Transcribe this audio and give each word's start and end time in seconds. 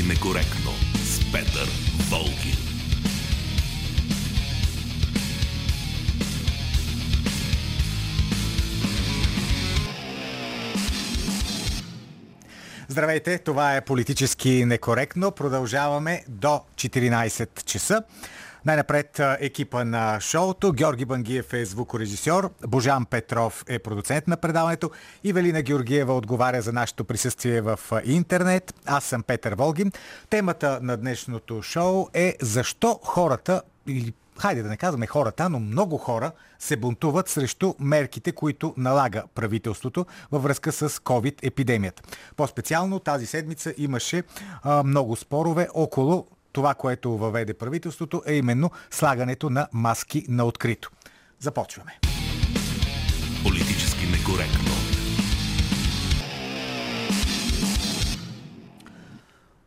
Политически 0.00 0.08
некоректно 0.08 0.70
с 1.04 1.32
Петър 1.32 1.68
Волгин. 2.10 2.56
Здравейте, 12.88 13.38
това 13.38 13.76
е 13.76 13.84
политически 13.84 14.64
некоректно. 14.64 15.30
Продължаваме 15.30 16.24
до 16.28 16.60
14 16.74 17.64
часа. 17.64 18.02
Най-напред 18.64 19.20
екипа 19.40 19.84
на 19.84 20.20
шоуто. 20.20 20.72
Георги 20.72 21.04
Бангиев 21.04 21.52
е 21.52 21.64
звукорежисьор, 21.64 22.50
Божан 22.66 23.06
Петров 23.06 23.64
е 23.68 23.78
продуцент 23.78 24.28
на 24.28 24.36
предаването, 24.36 24.90
Ивелина 25.24 25.62
Георгиева 25.62 26.14
отговаря 26.14 26.62
за 26.62 26.72
нашето 26.72 27.04
присъствие 27.04 27.60
в 27.60 27.80
интернет. 28.04 28.74
Аз 28.86 29.04
съм 29.04 29.22
Петър 29.22 29.54
Волгин. 29.54 29.92
Темата 30.30 30.78
на 30.82 30.96
днешното 30.96 31.62
шоу 31.62 32.06
е 32.14 32.36
защо 32.40 33.00
хората 33.02 33.62
или 33.86 34.12
хайде 34.38 34.62
да 34.62 34.68
не 34.68 34.76
казваме 34.76 35.06
хората, 35.06 35.48
но 35.48 35.60
много 35.60 35.98
хора 35.98 36.32
се 36.58 36.76
бунтуват 36.76 37.28
срещу 37.28 37.74
мерките, 37.78 38.32
които 38.32 38.74
налага 38.76 39.22
правителството 39.34 40.06
във 40.32 40.42
връзка 40.42 40.72
с 40.72 40.88
COVID-епидемията. 40.88 42.02
По-специално 42.36 42.98
тази 42.98 43.26
седмица 43.26 43.74
имаше 43.76 44.22
а, 44.62 44.82
много 44.82 45.16
спорове 45.16 45.68
около 45.74 46.26
това, 46.52 46.74
което 46.74 47.18
въведе 47.18 47.54
правителството, 47.54 48.22
е 48.26 48.34
именно 48.34 48.70
слагането 48.90 49.50
на 49.50 49.68
маски 49.72 50.24
на 50.28 50.44
открито. 50.44 50.90
Започваме. 51.40 51.98
Политически 53.42 54.06
некоректно. 54.06 54.70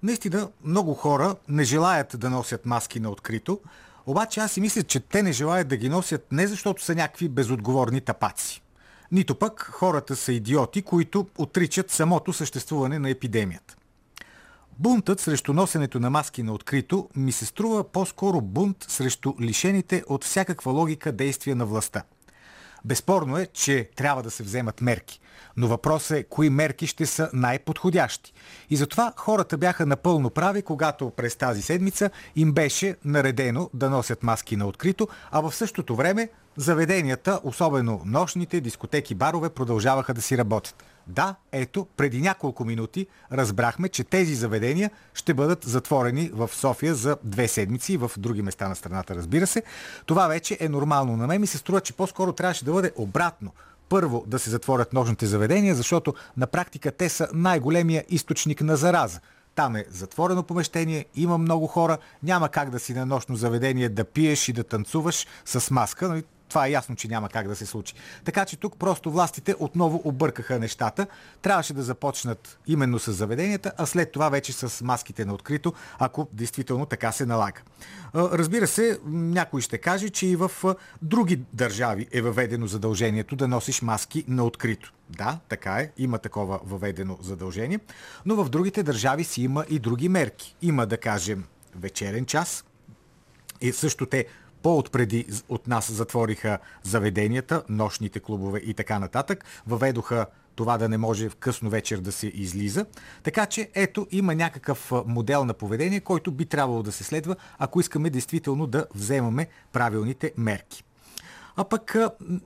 Наистина, 0.04 0.50
много 0.64 0.94
хора 0.94 1.36
не 1.48 1.64
желаят 1.64 2.20
да 2.20 2.30
носят 2.30 2.66
маски 2.66 3.00
на 3.00 3.09
открито, 3.09 3.59
обаче 4.06 4.39
аз 4.39 4.52
си 4.52 4.61
мисля, 4.61 4.84
че 4.84 5.00
те 5.00 5.23
не 5.23 5.31
желаят 5.31 5.67
да 5.67 5.78
ги 5.78 5.89
носят 5.89 6.31
не 6.31 6.48
защото 6.48 6.84
са 6.84 6.95
някакви 6.95 7.30
безотговорни 7.30 8.02
тапаци. 8.02 8.61
Нито 9.11 9.36
пък 9.36 9.70
хората 9.73 10.16
са 10.16 10.34
идиоти, 10.34 10.81
които 10.81 11.28
отричат 11.38 11.92
самото 11.92 12.34
съществуване 12.34 13.00
на 13.00 13.09
епидемията. 13.09 13.76
Бунтът 14.80 15.20
срещу 15.20 15.54
носенето 15.54 16.00
на 16.00 16.10
маски 16.10 16.44
на 16.44 16.54
открито 16.54 17.10
ми 17.16 17.32
се 17.32 17.46
струва 17.46 17.84
по-скоро 17.84 18.42
бунт 18.42 18.86
срещу 18.88 19.34
лишените 19.42 20.04
от 20.08 20.24
всякаква 20.24 20.72
логика 20.72 21.12
действия 21.12 21.56
на 21.56 21.66
властта. 21.66 22.04
Безспорно 22.86 23.38
е, 23.38 23.46
че 23.46 23.90
трябва 23.96 24.24
да 24.24 24.32
се 24.32 24.44
вземат 24.44 24.82
мерки. 24.82 25.20
Но 25.58 25.68
въпросът 25.68 26.18
е 26.18 26.24
кои 26.24 26.50
мерки 26.50 26.88
ще 26.88 27.06
са 27.06 27.30
най-подходящи. 27.34 28.34
И 28.70 28.76
затова 28.76 29.14
хората 29.18 29.58
бяха 29.58 29.86
напълно 29.86 30.30
прави, 30.30 30.62
когато 30.62 31.10
през 31.10 31.36
тази 31.36 31.62
седмица 31.62 32.10
им 32.36 32.52
беше 32.54 32.96
наредено 33.06 33.70
да 33.74 33.90
носят 33.90 34.24
маски 34.24 34.56
на 34.56 34.68
открито, 34.68 35.08
а 35.32 35.42
в 35.42 35.56
същото 35.56 35.96
време 35.96 36.30
заведенията, 36.58 37.40
особено 37.44 38.02
нощните, 38.06 38.62
дискотеки, 38.62 39.16
барове, 39.16 39.50
продължаваха 39.50 40.14
да 40.14 40.22
си 40.22 40.38
работят. 40.38 40.84
Да, 41.08 41.36
ето, 41.52 41.88
преди 41.98 42.22
няколко 42.22 42.66
минути 42.66 43.08
разбрахме, 43.32 43.90
че 43.90 44.04
тези 44.04 44.36
заведения 44.36 44.92
ще 45.14 45.34
бъдат 45.34 45.64
затворени 45.64 46.30
в 46.34 46.50
София 46.54 46.95
за 46.95 47.18
две 47.23 47.48
седмици 47.48 47.94
и 47.94 47.98
в 47.98 48.12
други 48.18 48.42
места 48.42 48.70
на 48.70 48.76
страната, 48.76 49.16
разбира 49.16 49.48
се. 49.48 49.64
Това 50.06 50.28
вече 50.28 50.58
е 50.60 50.70
нормално. 50.70 51.18
На 51.18 51.28
мен 51.28 51.42
ми 51.42 51.48
се 51.48 51.58
струва, 51.58 51.82
че 51.82 51.94
по-скоро 51.94 52.34
трябваше 52.34 52.66
да 52.66 52.72
бъде 52.72 52.92
обратно 52.95 53.52
първо 53.90 54.23
да 54.28 54.40
се 54.40 54.50
затворят 54.50 54.94
нощните 54.94 55.26
заведения, 55.26 55.76
защото 55.76 56.14
на 56.38 56.48
практика 56.48 56.92
те 56.92 57.10
са 57.10 57.28
най-големия 57.34 58.04
източник 58.10 58.62
на 58.62 58.78
зараза. 58.78 59.20
Там 59.56 59.76
е 59.76 59.86
затворено 59.89 60.44
помещение, 60.44 61.06
има 61.16 61.38
много 61.38 61.67
хора, 61.67 61.98
няма 62.23 62.50
как 62.50 62.70
да 62.70 62.80
си 62.80 62.94
на 62.94 63.06
нощно 63.06 63.36
заведение 63.36 63.89
да 63.89 64.04
пиеш 64.04 64.50
и 64.50 64.54
да 64.54 64.64
танцуваш 64.64 65.27
с 65.45 65.72
маска. 65.72 66.23
Това 66.53 66.67
е 66.67 66.71
ясно, 66.71 66.95
че 66.95 67.08
няма 67.08 67.30
как 67.30 67.47
да 67.47 67.55
се 67.55 67.65
случи. 67.65 67.93
Така 68.25 68.45
че 68.45 68.58
тук 68.58 68.77
просто 68.77 69.11
властите 69.11 69.55
отново 69.59 70.02
объркаха 70.03 70.59
нещата. 70.59 71.08
Трябваше 71.41 71.73
да 71.73 71.83
започнат 71.83 72.59
именно 72.67 72.99
с 72.99 73.14
заведенията, 73.14 73.71
а 73.77 73.86
след 73.86 74.11
това 74.11 74.30
вече 74.30 74.53
с 74.53 74.83
маските 74.83 75.25
на 75.25 75.33
открито, 75.33 75.73
ако 75.99 76.27
действително 76.33 76.86
така 76.86 77.11
се 77.11 77.25
налага. 77.25 77.61
Разбира 78.15 78.67
се, 78.67 78.99
някой 79.05 79.61
ще 79.61 79.77
каже, 79.77 80.09
че 80.09 80.27
и 80.27 80.36
в 80.36 80.52
други 81.02 81.39
държави 81.53 82.08
е 82.11 82.21
въведено 82.21 82.67
задължението 82.67 83.35
да 83.35 83.47
носиш 83.47 83.81
маски 83.81 84.25
на 84.27 84.43
открито. 84.45 84.93
Да, 85.09 85.39
така 85.49 85.75
е, 85.75 85.91
има 85.97 86.17
такова 86.17 86.59
въведено 86.64 87.17
задължение, 87.21 87.80
но 88.25 88.35
в 88.35 88.49
другите 88.49 88.83
държави 88.83 89.23
си 89.23 89.41
има 89.41 89.65
и 89.70 89.80
други 89.80 90.09
мерки. 90.09 90.55
Има, 90.61 90.85
да 90.85 90.97
кажем, 90.97 91.43
вечерен 91.75 92.25
час, 92.25 92.64
и 93.61 93.71
също 93.71 94.05
те 94.05 94.25
по-отпреди 94.64 95.28
от 95.50 95.68
нас 95.68 95.92
затвориха 95.92 96.60
заведенията, 96.84 97.64
нощните 97.70 98.20
клубове 98.20 98.60
и 98.60 98.74
така 98.74 99.00
нататък. 99.00 99.46
Въведоха 99.68 100.26
това 100.56 100.78
да 100.78 100.90
не 100.90 100.98
може 100.98 101.30
в 101.30 101.36
късно 101.36 101.70
вечер 101.70 101.98
да 101.98 102.12
се 102.12 102.28
излиза. 102.28 102.86
Така 103.24 103.46
че 103.46 103.70
ето 103.76 104.08
има 104.12 104.36
някакъв 104.36 104.92
модел 105.06 105.46
на 105.46 105.54
поведение, 105.54 106.00
който 106.00 106.32
би 106.32 106.46
трябвало 106.46 106.84
да 106.84 106.92
се 106.92 107.04
следва, 107.04 107.36
ако 107.60 107.80
искаме 107.80 108.10
действително 108.10 108.68
да 108.68 108.86
вземаме 108.96 109.48
правилните 109.72 110.34
мерки. 110.38 110.84
А 111.56 111.64
пък 111.64 111.98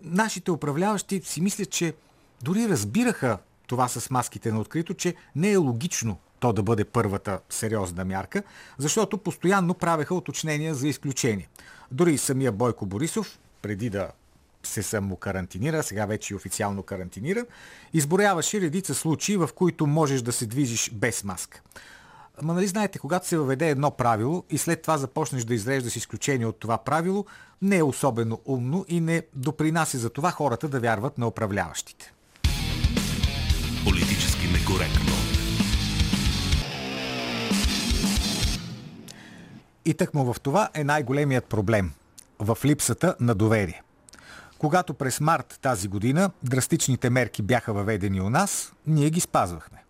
нашите 0.04 0.52
управляващи 0.52 1.22
си 1.24 1.42
мислят, 1.42 1.70
че 1.70 1.94
дори 2.42 2.70
разбираха 2.70 3.38
това 3.68 3.88
с 3.88 4.10
маските 4.10 4.52
на 4.52 4.60
открито, 4.60 4.94
че 4.94 5.16
не 5.36 5.52
е 5.52 5.58
логично 5.58 6.18
то 6.40 6.54
да 6.54 6.64
бъде 6.64 6.86
първата 6.86 7.40
сериозна 7.50 8.06
мярка, 8.06 8.44
защото 8.78 9.18
постоянно 9.18 9.74
правеха 9.74 10.16
уточнения 10.16 10.76
за 10.76 10.88
изключение. 10.88 11.50
Дори 11.92 12.14
и 12.14 12.18
самия 12.18 12.52
Бойко 12.52 12.86
Борисов, 12.86 13.40
преди 13.62 13.90
да 13.90 14.12
се 14.64 14.84
самокарантинира, 14.84 15.84
сега 15.84 16.06
вече 16.06 16.34
и 16.34 16.36
официално 16.36 16.84
карантинира, 16.84 17.46
изброяваше 17.94 18.62
редица 18.62 18.96
случаи, 18.96 19.38
в 19.38 19.50
които 19.56 19.88
можеш 19.88 20.22
да 20.22 20.32
се 20.32 20.46
движиш 20.46 20.92
без 20.94 21.24
маска. 21.24 21.62
Ама 22.42 22.54
нали 22.54 22.68
знаете, 22.68 23.00
когато 23.00 23.28
се 23.28 23.38
въведе 23.38 23.70
едно 23.70 23.92
правило 23.92 24.44
и 24.50 24.58
след 24.58 24.82
това 24.82 24.98
започнеш 24.98 25.44
да 25.44 25.54
изреждаш 25.54 25.96
изключение 25.96 26.46
от 26.46 26.60
това 26.60 26.78
правило, 26.78 27.26
не 27.62 27.78
е 27.78 27.84
особено 27.84 28.42
умно 28.46 28.86
и 28.88 29.00
не 29.00 29.22
допринася 29.34 29.98
за 29.98 30.10
това 30.10 30.32
хората 30.32 30.68
да 30.68 30.80
вярват 30.80 31.18
на 31.18 31.28
управляващите. 31.28 32.14
Политически 33.86 34.48
некоректно. 34.48 35.27
И 39.88 39.94
тъкмо 39.94 40.34
в 40.34 40.40
това 40.42 40.70
е 40.74 40.84
най-големият 40.84 41.46
проблем– 41.46 41.92
в 42.40 42.58
липсата 42.66 43.16
на 43.20 43.36
доверие. 43.36 43.84
Когато 44.58 44.94
през 44.94 45.20
март 45.20 45.60
тази 45.62 45.88
година 45.88 46.32
драстичните 46.44 47.10
мерки 47.10 47.42
бяха 47.42 47.74
въведени 47.74 48.22
у 48.22 48.30
нас, 48.30 48.74
ние 48.88 49.10
ги 49.10 49.20
спазвахме. 49.20 49.84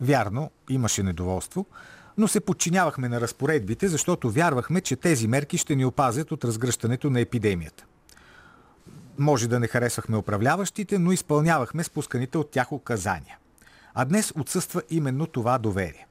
Вярно, 0.00 0.50
имаше 0.70 1.02
недоволство, 1.02 1.66
но 2.18 2.28
се 2.28 2.40
подчинявахме 2.40 3.08
на 3.08 3.20
разпоредбите, 3.20 3.88
защото 3.88 4.30
вярвахме, 4.30 4.80
че 4.80 4.96
тези 4.96 5.28
мерки 5.28 5.58
ще 5.58 5.76
ни 5.76 5.84
опазят 5.84 6.32
от 6.32 6.44
разгръщането 6.44 7.10
на 7.10 7.20
епидемията. 7.20 7.84
Може 9.18 9.48
да 9.48 9.60
не 9.60 9.68
харесвахме 9.68 10.16
управляващите, 10.16 10.98
но 10.98 11.12
изпълнявахме 11.12 11.84
спусканите 11.84 12.38
от 12.38 12.50
тях 12.50 12.72
указания. 12.72 13.38
А 13.94 14.04
днес 14.04 14.32
отсъства 14.36 14.82
именно 14.90 15.26
това 15.26 15.58
доверие. 15.58 16.05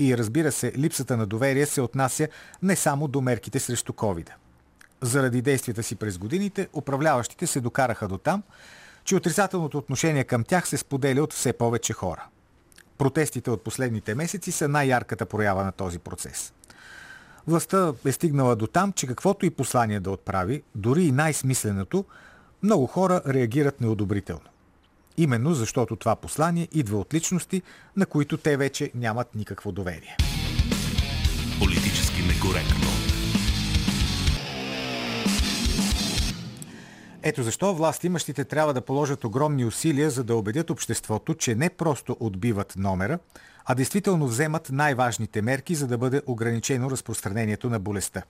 И 0.00 0.18
разбира 0.18 0.52
се, 0.52 0.72
липсата 0.76 1.16
на 1.16 1.26
доверие 1.26 1.66
се 1.66 1.80
отнася 1.80 2.28
не 2.62 2.76
само 2.76 3.08
до 3.08 3.20
мерките 3.20 3.60
срещу 3.60 3.92
covid 3.92 4.30
Заради 5.00 5.42
действията 5.42 5.82
си 5.82 5.96
през 5.96 6.18
годините, 6.18 6.68
управляващите 6.72 7.46
се 7.46 7.60
докараха 7.60 8.08
до 8.08 8.18
там, 8.18 8.42
че 9.04 9.16
отрицателното 9.16 9.78
отношение 9.78 10.24
към 10.24 10.44
тях 10.44 10.68
се 10.68 10.76
споделя 10.76 11.22
от 11.22 11.32
все 11.32 11.52
повече 11.52 11.92
хора. 11.92 12.26
Протестите 12.98 13.50
от 13.50 13.64
последните 13.64 14.14
месеци 14.14 14.52
са 14.52 14.68
най-ярката 14.68 15.26
проява 15.26 15.64
на 15.64 15.72
този 15.72 15.98
процес. 15.98 16.52
Властта 17.46 17.92
е 18.04 18.12
стигнала 18.12 18.56
до 18.56 18.66
там, 18.66 18.92
че 18.92 19.06
каквото 19.06 19.46
и 19.46 19.50
послание 19.50 20.00
да 20.00 20.10
отправи, 20.10 20.62
дори 20.74 21.04
и 21.04 21.12
най-смисленото, 21.12 22.04
много 22.62 22.86
хора 22.86 23.22
реагират 23.26 23.80
неодобрително. 23.80 24.50
Именно 25.16 25.54
защото 25.54 25.96
това 25.96 26.16
послание 26.16 26.68
идва 26.72 26.98
от 26.98 27.14
личности, 27.14 27.62
на 27.96 28.06
които 28.06 28.36
те 28.36 28.56
вече 28.56 28.90
нямат 28.94 29.34
никакво 29.34 29.72
доверие. 29.72 30.16
Политически 31.58 32.22
некоректно. 32.22 32.90
Ето 37.22 37.42
защо 37.42 37.74
власт 37.74 38.04
имащите 38.04 38.44
трябва 38.44 38.74
да 38.74 38.80
положат 38.80 39.24
огромни 39.24 39.64
усилия, 39.64 40.10
за 40.10 40.24
да 40.24 40.36
убедят 40.36 40.70
обществото, 40.70 41.34
че 41.34 41.54
не 41.54 41.70
просто 41.70 42.16
отбиват 42.20 42.74
номера, 42.76 43.18
а 43.64 43.74
действително 43.74 44.26
вземат 44.26 44.68
най-важните 44.72 45.42
мерки, 45.42 45.74
за 45.74 45.86
да 45.86 45.98
бъде 45.98 46.22
ограничено 46.26 46.90
разпространението 46.90 47.70
на 47.70 47.78
болестта. 47.78 48.22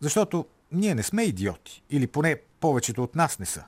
Защото 0.00 0.46
ние 0.72 0.94
не 0.94 1.02
сме 1.02 1.22
идиоти, 1.22 1.82
или 1.90 2.06
поне 2.06 2.36
повечето 2.60 3.02
от 3.02 3.16
нас 3.16 3.38
не 3.38 3.46
са. 3.46 3.64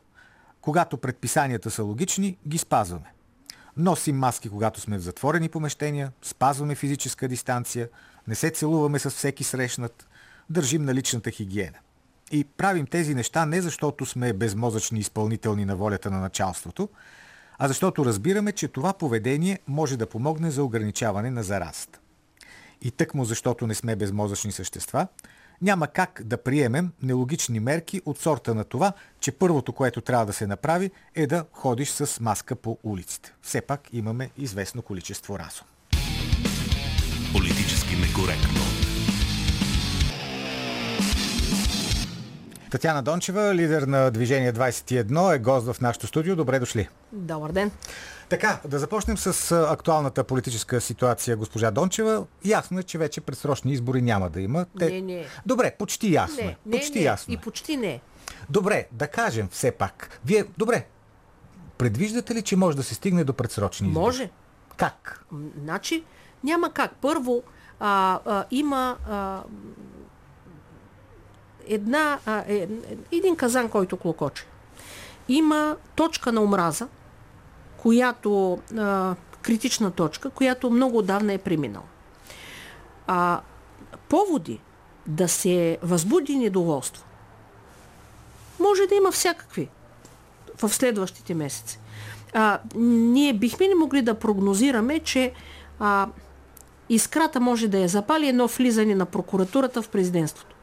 Когато 0.60 0.96
предписанията 0.96 1.70
са 1.70 1.82
логични, 1.82 2.38
ги 2.48 2.58
спазваме. 2.58 3.12
Носим 3.76 4.16
маски, 4.16 4.48
когато 4.48 4.80
сме 4.80 4.98
в 4.98 5.02
затворени 5.02 5.48
помещения, 5.48 6.12
спазваме 6.22 6.74
физическа 6.74 7.28
дистанция, 7.28 7.88
не 8.28 8.34
се 8.34 8.50
целуваме 8.50 8.98
с 8.98 9.10
всеки 9.10 9.44
срещнат, 9.44 10.08
държим 10.50 10.84
на 10.84 10.94
личната 10.94 11.30
хигиена. 11.30 11.78
И 12.32 12.44
правим 12.44 12.86
тези 12.86 13.14
неща 13.14 13.46
не 13.46 13.60
защото 13.60 14.06
сме 14.06 14.32
безмозъчни 14.32 14.98
изпълнителни 14.98 15.64
на 15.64 15.76
волята 15.76 16.10
на 16.10 16.20
началството, 16.20 16.88
а 17.58 17.68
защото 17.68 18.04
разбираме, 18.04 18.52
че 18.52 18.68
това 18.68 18.92
поведение 18.92 19.58
може 19.66 19.96
да 19.96 20.06
помогне 20.06 20.50
за 20.50 20.64
ограничаване 20.64 21.30
на 21.30 21.42
заразата. 21.42 21.98
И 22.82 22.90
тъкмо 22.90 23.24
защото 23.24 23.66
не 23.66 23.74
сме 23.74 23.96
безмозъчни 23.96 24.52
същества, 24.52 25.06
няма 25.62 25.86
как 25.86 26.22
да 26.24 26.42
приемем 26.42 26.92
нелогични 27.02 27.60
мерки 27.60 28.02
от 28.06 28.18
сорта 28.18 28.54
на 28.54 28.64
това, 28.64 28.92
че 29.20 29.32
първото, 29.32 29.72
което 29.72 30.00
трябва 30.00 30.26
да 30.26 30.32
се 30.32 30.46
направи, 30.46 30.90
е 31.14 31.26
да 31.26 31.44
ходиш 31.52 31.88
с 31.88 32.20
маска 32.20 32.56
по 32.56 32.78
улиците. 32.82 33.34
Все 33.42 33.60
пак 33.60 33.80
имаме 33.92 34.30
известно 34.38 34.82
количество 34.82 35.38
разум. 35.38 35.66
Политически 37.32 37.96
некоректно. 37.96 38.60
Татяна 42.70 43.02
Дончева, 43.02 43.54
лидер 43.54 43.82
на 43.82 44.10
Движение 44.10 44.52
21, 44.52 45.34
е 45.34 45.38
гост 45.38 45.66
в 45.72 45.80
нашото 45.80 46.06
студио. 46.06 46.36
Добре 46.36 46.58
дошли. 46.58 46.88
Добър 47.12 47.52
ден. 47.52 47.70
Така, 48.30 48.60
да 48.68 48.78
започнем 48.78 49.18
с 49.18 49.52
актуалната 49.70 50.24
политическа 50.24 50.80
ситуация, 50.80 51.36
госпожа 51.36 51.70
Дончева. 51.70 52.26
Ясно 52.44 52.78
е, 52.78 52.82
че 52.82 52.98
вече 52.98 53.20
предсрочни 53.20 53.72
избори 53.72 54.02
няма 54.02 54.30
да 54.30 54.40
има. 54.40 54.66
Те... 54.78 54.90
Не, 54.90 55.00
не. 55.00 55.26
Добре, 55.46 55.74
почти 55.78 56.12
ясно 56.12 56.36
не, 56.36 56.42
е. 56.42 56.56
Не, 56.66 56.78
почти 56.78 56.98
не. 56.98 57.04
ясно. 57.04 57.34
И 57.34 57.36
почти 57.36 57.76
не. 57.76 58.00
Добре, 58.50 58.86
да 58.92 59.08
кажем 59.08 59.48
все 59.50 59.70
пак. 59.70 60.20
Вие, 60.24 60.44
добре, 60.58 60.86
предвиждате 61.78 62.34
ли, 62.34 62.42
че 62.42 62.56
може 62.56 62.76
да 62.76 62.82
се 62.82 62.94
стигне 62.94 63.24
до 63.24 63.32
предсрочни 63.32 63.88
избори? 63.88 64.04
Може. 64.04 64.30
Как? 64.76 65.24
Значи, 65.62 66.04
няма 66.44 66.72
как. 66.72 66.92
Първо, 67.00 67.42
а, 67.80 68.20
а, 68.26 68.44
има 68.50 68.96
а, 69.08 69.42
една, 71.66 72.18
а, 72.26 72.44
е, 72.48 72.68
един 73.12 73.36
казан, 73.36 73.68
който 73.68 73.96
клокоче. 73.96 74.46
Има 75.28 75.76
точка 75.94 76.32
на 76.32 76.42
омраза, 76.42 76.88
която 77.82 78.58
а, 78.78 79.14
критична 79.42 79.90
точка, 79.90 80.30
която 80.30 80.70
много 80.70 80.98
отдавна 80.98 81.32
е 81.32 81.38
преминала. 81.38 81.84
А, 83.06 83.40
поводи 84.08 84.60
да 85.06 85.28
се 85.28 85.78
възбуди 85.82 86.36
недоволство 86.36 87.04
може 88.60 88.86
да 88.86 88.94
има 88.94 89.10
всякакви 89.10 89.68
в 90.62 90.68
следващите 90.68 91.34
месеци. 91.34 91.78
А, 92.32 92.58
ние 92.76 93.32
бихме 93.32 93.68
ли 93.68 93.74
могли 93.74 94.02
да 94.02 94.14
прогнозираме, 94.14 94.98
че 94.98 95.32
а, 95.78 96.08
искрата 96.88 97.40
може 97.40 97.68
да 97.68 97.78
я 97.78 97.88
запали 97.88 98.28
едно 98.28 98.46
влизане 98.46 98.94
на 98.94 99.06
прокуратурата 99.06 99.82
в 99.82 99.88
президентството. 99.88 100.56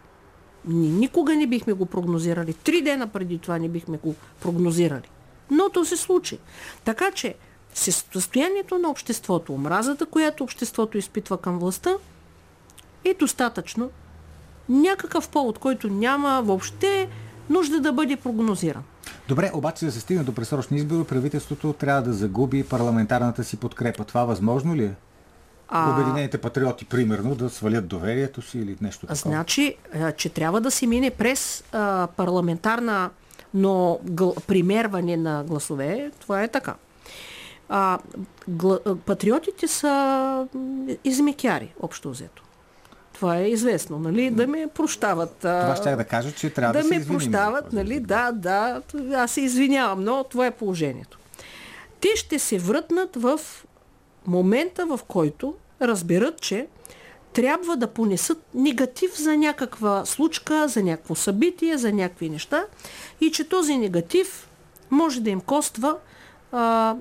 Никога 0.68 1.36
не 1.36 1.48
бихме 1.48 1.74
го 1.74 1.86
прогнозирали. 1.86 2.54
Три 2.54 2.82
дена 2.82 3.08
преди 3.08 3.38
това 3.38 3.58
не 3.58 3.70
бихме 3.70 3.98
го 3.98 4.16
прогнозирали. 4.42 5.10
Но 5.52 5.70
то 5.70 5.86
се 5.86 5.98
случи. 5.98 6.40
Така 6.84 7.12
че 7.12 7.36
състоянието 7.74 8.78
на 8.78 8.90
обществото, 8.90 9.54
омразата, 9.54 10.06
която 10.06 10.44
обществото 10.44 10.98
изпитва 10.98 11.38
към 11.38 11.60
властта, 11.60 11.94
е 13.06 13.14
достатъчно. 13.14 13.90
Някакъв 14.70 15.30
повод, 15.30 15.60
който 15.60 15.88
няма 15.88 16.42
въобще 16.46 17.10
нужда 17.50 17.80
да 17.80 17.94
бъде 17.94 18.16
прогнозиран. 18.16 18.84
Добре, 19.28 19.52
обаче 19.54 19.86
да 19.86 19.92
се 19.92 20.00
стигне 20.00 20.24
до 20.24 20.34
пресрочни 20.34 20.78
избори, 20.78 21.04
правителството 21.04 21.74
трябва 21.74 22.02
да 22.02 22.14
загуби 22.14 22.64
парламентарната 22.64 23.44
си 23.44 23.58
подкрепа. 23.58 24.04
Това 24.04 24.26
възможно 24.26 24.76
ли 24.76 24.84
е? 24.84 24.94
А... 25.70 25.94
Обединените 25.94 26.38
патриоти, 26.38 26.86
примерно, 26.86 27.36
да 27.36 27.50
свалят 27.50 27.88
доверието 27.88 28.42
си 28.42 28.58
или 28.58 28.78
нещо 28.82 29.08
такова? 29.08 29.16
Значи, 29.16 29.76
че 30.18 30.30
трябва 30.30 30.62
да 30.62 30.72
се 30.72 30.88
мине 30.88 31.10
през 31.10 31.64
а, 31.72 32.08
парламентарна, 32.18 33.10
но 33.54 34.00
примерване 34.48 35.18
на 35.18 35.44
гласове, 35.44 36.12
това 36.20 36.44
е 36.44 36.48
така. 36.48 36.76
А, 37.70 38.00
гла, 38.48 38.80
патриотите 39.06 39.68
са 39.68 40.48
измекяри, 41.04 41.74
общо 41.80 42.10
взето. 42.10 42.44
Това 43.14 43.38
е 43.38 43.48
известно, 43.48 44.00
нали? 44.00 44.32
Да 44.32 44.48
ме 44.48 44.68
прощават. 44.76 45.36
Това 45.36 45.76
ще 45.76 45.96
да 45.96 46.04
кажа, 46.04 46.32
че 46.32 46.50
трябва 46.50 46.74
да, 46.74 46.80
да 46.80 46.88
се 46.88 47.00
ме 47.00 47.06
прощават, 47.06 47.74
нали? 47.74 48.00
Да, 48.00 48.32
да. 48.32 48.82
Аз 49.16 49.32
се 49.32 49.42
извинявам, 49.42 50.04
но 50.04 50.24
това 50.24 50.46
е 50.46 50.52
положението. 50.52 51.20
Те 52.00 52.08
ще 52.16 52.40
се 52.40 52.58
врътнат 52.58 53.16
в 53.16 53.40
момента, 54.28 54.86
в 54.86 55.00
който 55.08 55.56
разберат, 55.82 56.42
че 56.42 56.68
трябва 57.34 57.78
да 57.78 57.88
понесат 57.88 58.44
негатив 58.54 59.18
за 59.18 59.38
някаква 59.38 60.06
случка, 60.06 60.68
за 60.68 60.84
някакво 60.84 61.16
събитие, 61.16 61.78
за 61.78 61.94
някакви 61.94 62.30
неща 62.30 62.66
и 63.22 63.32
че 63.32 63.50
този 63.50 63.78
негатив 63.78 64.50
може 64.92 65.22
да 65.22 65.30
им 65.30 65.42
коства 65.42 65.98
а, 66.52 66.96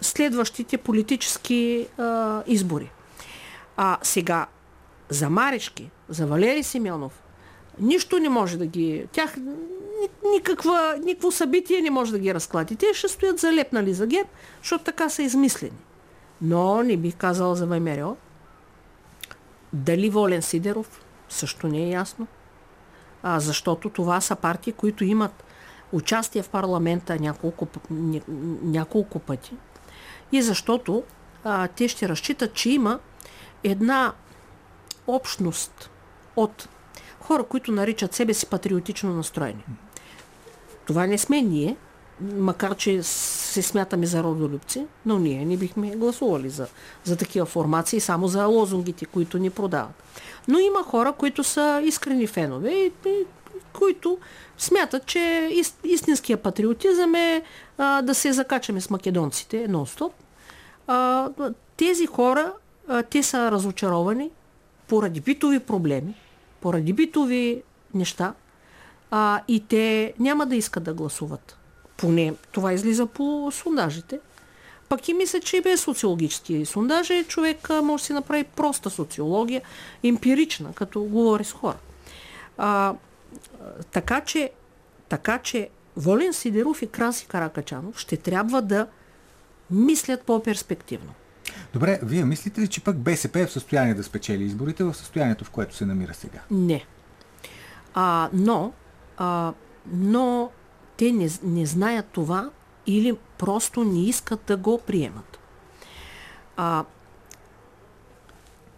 следващите 0.00 0.76
политически 0.76 1.86
а, 1.98 2.42
избори. 2.46 2.90
А 3.76 3.98
сега, 4.02 4.46
за 5.08 5.30
Марешки, 5.30 5.90
за 6.08 6.26
Валери 6.26 6.62
Симеонов, 6.62 7.22
нищо 7.80 8.18
не 8.18 8.28
може 8.28 8.56
да 8.58 8.66
ги... 8.66 9.06
Тях 9.12 9.36
никаква, 10.32 10.96
никакво 11.04 11.32
събитие 11.32 11.80
не 11.80 11.90
може 11.90 12.12
да 12.12 12.18
ги 12.18 12.34
разклади. 12.34 12.76
Те 12.76 12.94
ще 12.94 13.08
стоят 13.08 13.38
залепнали 13.38 13.94
за 13.94 14.06
геб, 14.06 14.26
защото 14.62 14.84
така 14.84 15.08
са 15.08 15.22
измислени. 15.22 15.78
Но 16.42 16.82
не 16.82 16.96
бих 16.96 17.16
казал 17.16 17.54
за 17.54 17.66
ВМРО. 17.66 18.16
Дали 19.72 20.10
Волен 20.10 20.42
Сидеров? 20.42 21.00
Също 21.28 21.68
не 21.68 21.78
е 21.78 21.88
ясно. 21.88 22.26
А, 23.22 23.40
защото 23.40 23.90
това 23.90 24.20
са 24.20 24.36
партии, 24.36 24.72
които 24.72 25.04
имат 25.04 25.44
участие 25.92 26.42
в 26.42 26.48
парламента 26.48 27.20
няколко, 27.20 27.68
няколко 28.62 29.18
пъти. 29.18 29.52
И 30.32 30.42
защото 30.42 31.02
а, 31.44 31.68
те 31.68 31.88
ще 31.88 32.08
разчитат, 32.08 32.54
че 32.54 32.70
има 32.70 32.98
една 33.64 34.12
общност 35.06 35.90
от 36.36 36.68
хора, 37.20 37.44
които 37.44 37.72
наричат 37.72 38.14
себе 38.14 38.34
си 38.34 38.46
патриотично 38.46 39.14
настроени. 39.14 39.64
Това 40.86 41.06
не 41.06 41.18
сме 41.18 41.42
ние, 41.42 41.76
макар 42.20 42.76
че 42.76 43.02
се 43.52 43.62
смятаме 43.62 44.06
за 44.06 44.22
родолюбци, 44.22 44.86
но 45.06 45.18
ние 45.18 45.44
не 45.44 45.56
бихме 45.56 45.90
гласували 45.96 46.50
за, 46.50 46.66
за 47.04 47.16
такива 47.16 47.46
формации, 47.46 48.00
само 48.00 48.28
за 48.28 48.44
лозунгите, 48.44 49.04
които 49.04 49.38
ни 49.38 49.50
продават. 49.50 50.02
Но 50.48 50.58
има 50.58 50.82
хора, 50.82 51.12
които 51.12 51.44
са 51.44 51.82
искрени 51.84 52.26
фенове 52.26 52.70
и, 52.70 52.92
и 53.06 53.24
които 53.72 54.18
смятат, 54.58 55.06
че 55.06 55.48
ист, 55.52 55.78
истинския 55.84 56.36
патриотизъм 56.36 57.14
е 57.14 57.42
а, 57.78 58.02
да 58.02 58.14
се 58.14 58.32
закачаме 58.32 58.80
с 58.80 58.90
македонците 58.90 59.68
нон-стоп. 59.68 60.12
А, 60.86 61.28
тези 61.76 62.06
хора, 62.06 62.52
а, 62.88 63.02
те 63.02 63.22
са 63.22 63.50
разочаровани 63.50 64.30
поради 64.88 65.20
битови 65.20 65.60
проблеми, 65.60 66.14
поради 66.60 66.92
битови 66.92 67.62
неща 67.94 68.34
а, 69.10 69.40
и 69.48 69.60
те 69.60 70.14
няма 70.18 70.46
да 70.46 70.56
искат 70.56 70.82
да 70.82 70.94
гласуват. 70.94 71.58
Поне 71.96 72.34
това 72.52 72.72
излиза 72.72 73.06
по 73.06 73.50
сондажите. 73.52 74.20
Пък 74.88 75.08
и 75.08 75.14
мисля, 75.14 75.40
че 75.40 75.56
и 75.56 75.60
без 75.60 75.80
социологически 75.80 76.64
сондажи 76.66 77.24
човек 77.28 77.68
може 77.82 78.02
да 78.02 78.06
си 78.06 78.12
направи 78.12 78.44
проста 78.44 78.90
социология, 78.90 79.62
емпирична, 80.04 80.72
като 80.74 81.02
говори 81.02 81.44
с 81.44 81.52
хора. 81.52 81.76
А, 82.58 82.94
така, 83.92 84.20
че, 84.20 84.50
така 85.08 85.38
че 85.38 85.68
Волен 85.96 86.32
Сидеров 86.32 86.82
и 86.82 86.86
Краси 86.86 87.26
Каракачанов 87.26 87.98
ще 87.98 88.16
трябва 88.16 88.62
да 88.62 88.86
мислят 89.70 90.22
по-перспективно. 90.22 91.14
Добре, 91.72 92.00
вие 92.02 92.24
мислите 92.24 92.60
ли, 92.60 92.68
че 92.68 92.84
пък 92.84 92.96
БСП 92.96 93.40
е 93.40 93.46
в 93.46 93.52
състояние 93.52 93.94
да 93.94 94.04
спечели 94.04 94.44
изборите 94.44 94.84
в 94.84 94.94
състоянието, 94.94 95.44
в 95.44 95.50
което 95.50 95.76
се 95.76 95.86
намира 95.86 96.14
сега? 96.14 96.40
Не. 96.50 96.84
А, 97.94 98.28
но, 98.32 98.72
а, 99.16 99.52
но 99.92 100.50
те 101.02 101.12
не, 101.12 101.28
не 101.42 101.66
знаят 101.66 102.06
това 102.06 102.50
или 102.86 103.16
просто 103.38 103.84
не 103.84 104.04
искат 104.04 104.40
да 104.46 104.56
го 104.56 104.78
приемат. 104.86 105.38
А, 106.56 106.84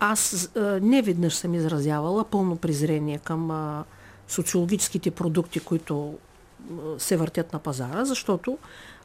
аз 0.00 0.50
а, 0.57 0.81
не 0.83 1.02
веднъж 1.02 1.35
съм 1.35 1.54
изразявала 1.54 2.25
пълно 2.25 2.57
презрение 2.57 3.19
към 3.19 3.50
а, 3.50 3.85
социологическите 4.28 5.11
продукти, 5.11 5.61
които 5.61 6.14
а, 6.14 6.75
се 6.99 7.16
въртят 7.16 7.52
на 7.52 7.59
пазара, 7.59 8.04
защото 8.04 8.59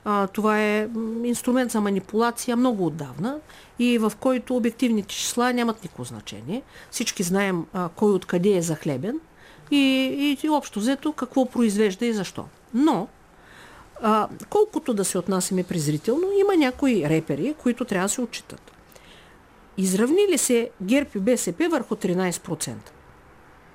а, 0.05 0.27
това 0.27 0.61
е 0.61 0.89
инструмент 1.23 1.71
за 1.71 1.81
манипулация 1.81 2.57
много 2.57 2.85
отдавна 2.85 3.39
и 3.79 3.97
в 3.97 4.13
който 4.19 4.55
обективните 4.55 5.15
числа 5.15 5.53
нямат 5.53 5.83
никакво 5.83 6.03
значение. 6.03 6.61
Всички 6.91 7.23
знаем 7.23 7.65
а, 7.73 7.89
кой 7.89 8.11
откъде 8.11 8.57
е 8.57 8.61
захлебен 8.61 9.19
и, 9.71 9.77
и, 10.19 10.47
и 10.47 10.49
общо 10.49 10.79
взето 10.79 11.13
какво 11.13 11.45
произвежда 11.45 12.05
и 12.05 12.13
защо. 12.13 12.45
Но 12.73 13.07
а, 14.01 14.27
колкото 14.49 14.93
да 14.93 15.05
се 15.05 15.17
отнасяме 15.17 15.63
презрително, 15.63 16.27
има 16.39 16.55
някои 16.57 17.09
репери, 17.09 17.55
които 17.63 17.85
трябва 17.85 18.05
да 18.05 18.13
се 18.13 18.21
отчитат. 18.21 18.71
Изравнили 19.77 20.37
се 20.37 20.69
ГЕРБ 20.81 21.09
и 21.15 21.19
БСП 21.19 21.69
върху 21.71 21.95
13%. 21.95 22.73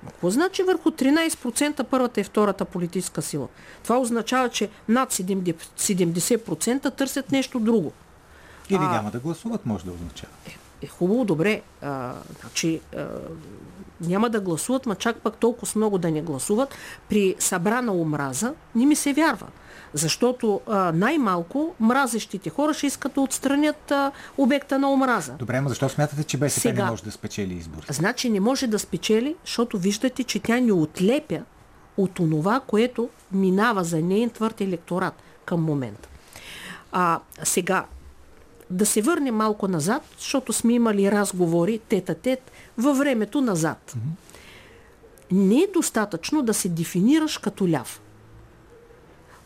Какво 0.07 0.29
значи 0.29 0.63
върху 0.63 0.91
13% 0.91 1.83
първата 1.83 2.21
и 2.21 2.23
втората 2.23 2.65
политическа 2.65 3.21
сила? 3.21 3.47
Това 3.83 3.97
означава, 3.97 4.49
че 4.49 4.69
над 4.87 5.13
70% 5.13 6.95
търсят 6.95 7.31
нещо 7.31 7.59
друго. 7.59 7.91
Или 8.69 8.79
а, 8.81 8.91
няма 8.91 9.11
да 9.11 9.19
гласуват, 9.19 9.65
може 9.65 9.85
да 9.85 9.91
означава. 9.91 10.33
Е, 10.47 10.57
е 10.85 10.87
хубаво, 10.87 11.25
добре. 11.25 11.61
А, 11.81 12.13
значи, 12.41 12.81
а, 12.97 13.05
няма 14.01 14.29
да 14.29 14.39
гласуват, 14.39 14.85
ма 14.85 14.95
чак 14.95 15.17
пък 15.17 15.37
толкова 15.37 15.67
много 15.75 15.97
да 15.97 16.11
не 16.11 16.21
гласуват. 16.21 16.75
При 17.09 17.35
събрана 17.39 17.93
омраза 17.93 18.53
не 18.75 18.85
ми 18.85 18.95
се 18.95 19.13
вярва. 19.13 19.47
Защото 19.93 20.61
а, 20.67 20.91
най-малко 20.91 21.75
мразещите 21.79 22.49
хора 22.49 22.73
ще 22.73 22.87
искат 22.87 23.13
да 23.13 23.21
отстранят 23.21 23.91
а, 23.91 24.11
обекта 24.37 24.79
на 24.79 24.91
омраза. 24.91 25.33
Добре, 25.33 25.61
но 25.61 25.69
защо 25.69 25.89
смятате, 25.89 26.23
че 26.23 26.37
БСП 26.37 26.61
Сега, 26.61 26.83
не 26.83 26.89
може 26.89 27.03
да 27.03 27.11
спечели 27.11 27.53
избори? 27.53 27.85
Значи 27.89 28.29
не 28.29 28.39
може 28.39 28.67
да 28.67 28.79
спечели, 28.79 29.35
защото 29.45 29.77
виждате, 29.77 30.23
че 30.23 30.39
тя 30.39 30.59
ни 30.59 30.71
отлепя 30.71 31.39
от 31.97 32.19
онова, 32.19 32.61
което 32.67 33.09
минава 33.31 33.83
за 33.83 34.01
нейн 34.01 34.29
твърд 34.29 34.61
електорат 34.61 35.13
към 35.45 35.63
момента. 35.63 36.09
А, 36.91 37.19
сега, 37.43 37.85
да 38.69 38.85
се 38.85 39.01
върнем 39.01 39.35
малко 39.35 39.67
назад, 39.67 40.03
защото 40.17 40.53
сме 40.53 40.73
имали 40.73 41.11
разговори 41.11 41.79
тет-а-тет 41.89 42.51
във 42.77 42.97
времето 42.97 43.41
назад. 43.41 43.95
Mm-hmm. 43.97 45.31
Не 45.31 45.55
е 45.55 45.67
достатъчно 45.73 46.41
да 46.41 46.53
се 46.53 46.69
дефинираш 46.69 47.37
като 47.37 47.69
ляв 47.69 48.01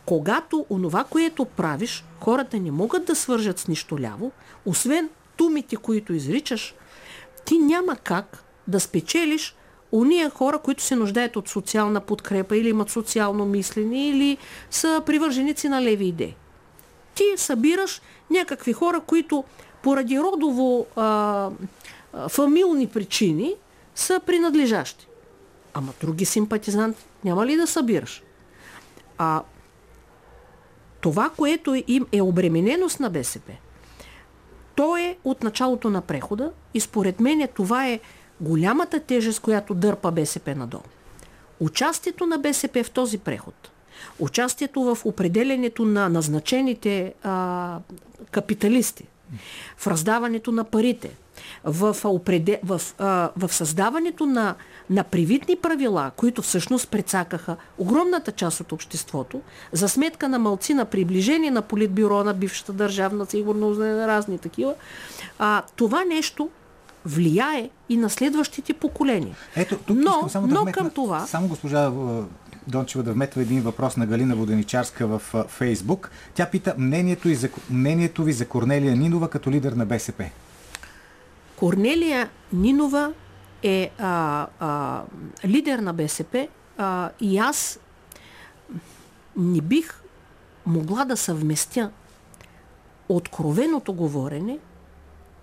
когато 0.09 0.65
онова, 0.69 1.03
което 1.03 1.45
правиш, 1.45 2.03
хората 2.19 2.59
не 2.59 2.71
могат 2.71 3.05
да 3.05 3.15
свържат 3.15 3.59
с 3.59 3.67
нищо 3.67 3.99
ляво, 3.99 4.31
освен 4.65 5.09
тумите, 5.37 5.75
които 5.75 6.13
изричаш, 6.13 6.75
ти 7.45 7.57
няма 7.57 7.95
как 7.95 8.43
да 8.67 8.79
спечелиш 8.79 9.55
уния 9.91 10.29
хора, 10.29 10.59
които 10.59 10.83
се 10.83 10.95
нуждаят 10.95 11.35
от 11.35 11.49
социална 11.49 12.01
подкрепа 12.01 12.57
или 12.57 12.69
имат 12.69 12.89
социално 12.89 13.45
мислене 13.45 14.07
или 14.07 14.37
са 14.71 15.01
привърженици 15.05 15.69
на 15.69 15.81
леви 15.81 16.05
идеи. 16.05 16.35
Ти 17.15 17.23
събираш 17.35 18.01
някакви 18.29 18.73
хора, 18.73 18.99
които 18.99 19.43
поради 19.83 20.19
родово 20.19 20.85
а, 20.95 21.49
фамилни 22.29 22.87
причини 22.87 23.53
са 23.95 24.21
принадлежащи. 24.25 25.07
Ама 25.73 25.93
други 26.01 26.25
симпатизанти 26.25 27.05
няма 27.23 27.45
ли 27.45 27.55
да 27.55 27.67
събираш? 27.67 28.23
А 29.17 29.43
това, 31.01 31.29
което 31.37 31.83
им 31.87 32.05
е 32.11 32.21
обремененост 32.21 32.99
на 32.99 33.09
БСП, 33.09 33.51
то 34.75 34.97
е 34.97 35.17
от 35.23 35.43
началото 35.43 35.89
на 35.89 36.01
прехода 36.01 36.51
и 36.73 36.79
според 36.79 37.19
мен 37.19 37.47
това 37.53 37.87
е 37.87 37.99
голямата 38.41 38.99
тежест, 38.99 39.39
която 39.39 39.73
дърпа 39.73 40.11
БСП 40.11 40.55
надолу. 40.55 40.83
Участието 41.59 42.25
на 42.25 42.37
БСП 42.37 42.83
в 42.83 42.91
този 42.91 43.17
преход, 43.17 43.71
участието 44.19 44.81
в 44.83 44.97
определенето 45.05 45.85
на 45.85 46.09
назначените 46.09 47.13
а, 47.23 47.79
капиталисти, 48.31 49.05
в 49.77 49.87
раздаването 49.87 50.51
на 50.51 50.63
парите, 50.63 51.11
в, 51.63 51.95
опреде... 52.03 52.59
в, 52.63 52.81
а, 52.97 53.29
в 53.37 53.53
създаването 53.53 54.25
на, 54.25 54.55
на 54.89 55.03
привитни 55.03 55.55
правила, 55.55 56.11
които 56.15 56.41
всъщност 56.41 56.89
прецакаха 56.89 57.55
огромната 57.77 58.31
част 58.31 58.59
от 58.59 58.71
обществото, 58.71 59.41
за 59.71 59.89
сметка 59.89 60.29
на 60.29 60.39
малци 60.39 60.73
на 60.73 60.85
приближение 60.85 61.51
на 61.51 61.61
политбюро 61.61 62.23
на 62.23 62.33
бившата 62.33 62.73
държавна 62.73 63.25
сигурност, 63.25 63.79
разни 63.79 64.37
такива, 64.37 64.73
а, 65.39 65.63
това 65.75 66.05
нещо 66.05 66.49
влияе 67.05 67.69
и 67.89 67.97
на 67.97 68.09
следващите 68.09 68.73
поколения. 68.73 69.35
Ето, 69.55 69.77
тук 69.77 69.97
но, 69.97 70.29
само 70.29 70.47
да 70.47 70.53
но 70.53 70.61
вметна, 70.61 70.81
към 70.81 70.89
това... 70.89 71.27
Само 71.27 71.47
госпожа 71.47 71.91
Дончева 72.69 73.03
да 73.03 73.13
вметва 73.13 73.41
един 73.41 73.61
въпрос 73.61 73.97
на 73.97 74.05
Галина 74.05 74.35
Воденичарска 74.35 75.07
в 75.07 75.21
Фейсбук. 75.47 76.11
Тя 76.33 76.49
пита 76.49 76.75
мнението, 76.77 77.29
и 77.29 77.35
за, 77.35 77.49
мнението 77.69 78.23
ви 78.23 78.33
за 78.33 78.47
Корнелия 78.47 78.95
Нинова 78.95 79.29
като 79.29 79.51
лидер 79.51 79.71
на 79.71 79.85
БСП. 79.85 80.29
Корнелия 81.55 82.29
Нинова 82.53 83.13
е 83.63 83.91
а, 83.97 84.47
а, 84.59 85.03
лидер 85.45 85.79
на 85.79 85.93
БСП 85.93 86.47
а, 86.77 87.09
и 87.19 87.37
аз 87.37 87.79
не 89.37 89.61
бих 89.61 90.01
могла 90.65 91.05
да 91.05 91.17
съвместя 91.17 91.91
откровеното 93.09 93.93
говорене 93.93 94.59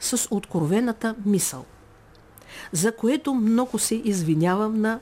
с 0.00 0.28
откровената 0.30 1.14
мисъл, 1.24 1.64
за 2.72 2.96
което 2.96 3.34
много 3.34 3.78
се 3.78 3.94
извинявам 3.94 4.80
на 4.80 5.00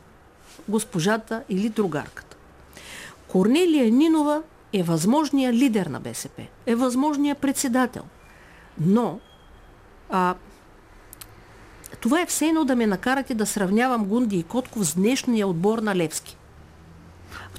госпожата 0.68 1.42
или 1.49 1.68
другарката. 1.68 2.37
Корнелия 3.28 3.90
Нинова 3.90 4.42
е 4.73 4.82
възможният 4.82 5.54
лидер 5.54 5.87
на 5.87 6.00
БСП, 6.00 6.46
е 6.66 6.75
възможният 6.75 7.38
председател. 7.38 8.02
Но 8.80 9.20
а, 10.11 10.34
това 12.00 12.20
е 12.20 12.26
все 12.26 12.46
едно 12.46 12.64
да 12.64 12.76
ме 12.76 12.87
накарате 12.87 13.34
да 13.34 13.46
сравнявам 13.46 14.04
Гунди 14.04 14.38
и 14.38 14.42
Котков 14.42 14.84
с 14.87 14.94
днешния 14.94 15.49
отбор 15.49 15.78
на 15.78 15.96
Левски. 15.96 16.37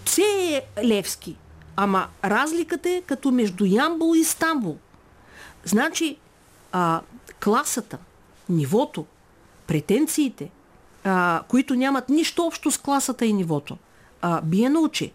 Все 0.06 0.22
е 0.22 0.84
Левски, 0.84 1.36
ама 1.76 2.08
разликата 2.24 2.90
е 2.90 3.02
като 3.02 3.32
между 3.32 3.66
Ямбул 3.66 4.16
и 4.16 4.24
Стамбул. 4.24 4.78
Значи, 5.64 6.18
а, 6.72 7.02
класата, 7.44 7.98
нивото, 8.50 9.06
претенциите, 9.68 10.50
а, 11.06 11.44
които 11.48 11.76
нямат 11.76 12.10
нищо 12.10 12.46
общо 12.46 12.72
с 12.72 12.78
класата 12.78 13.26
и 13.26 13.34
нивото, 13.34 13.78
а, 14.22 14.42
бие 14.42 14.70
научи. 14.70 15.12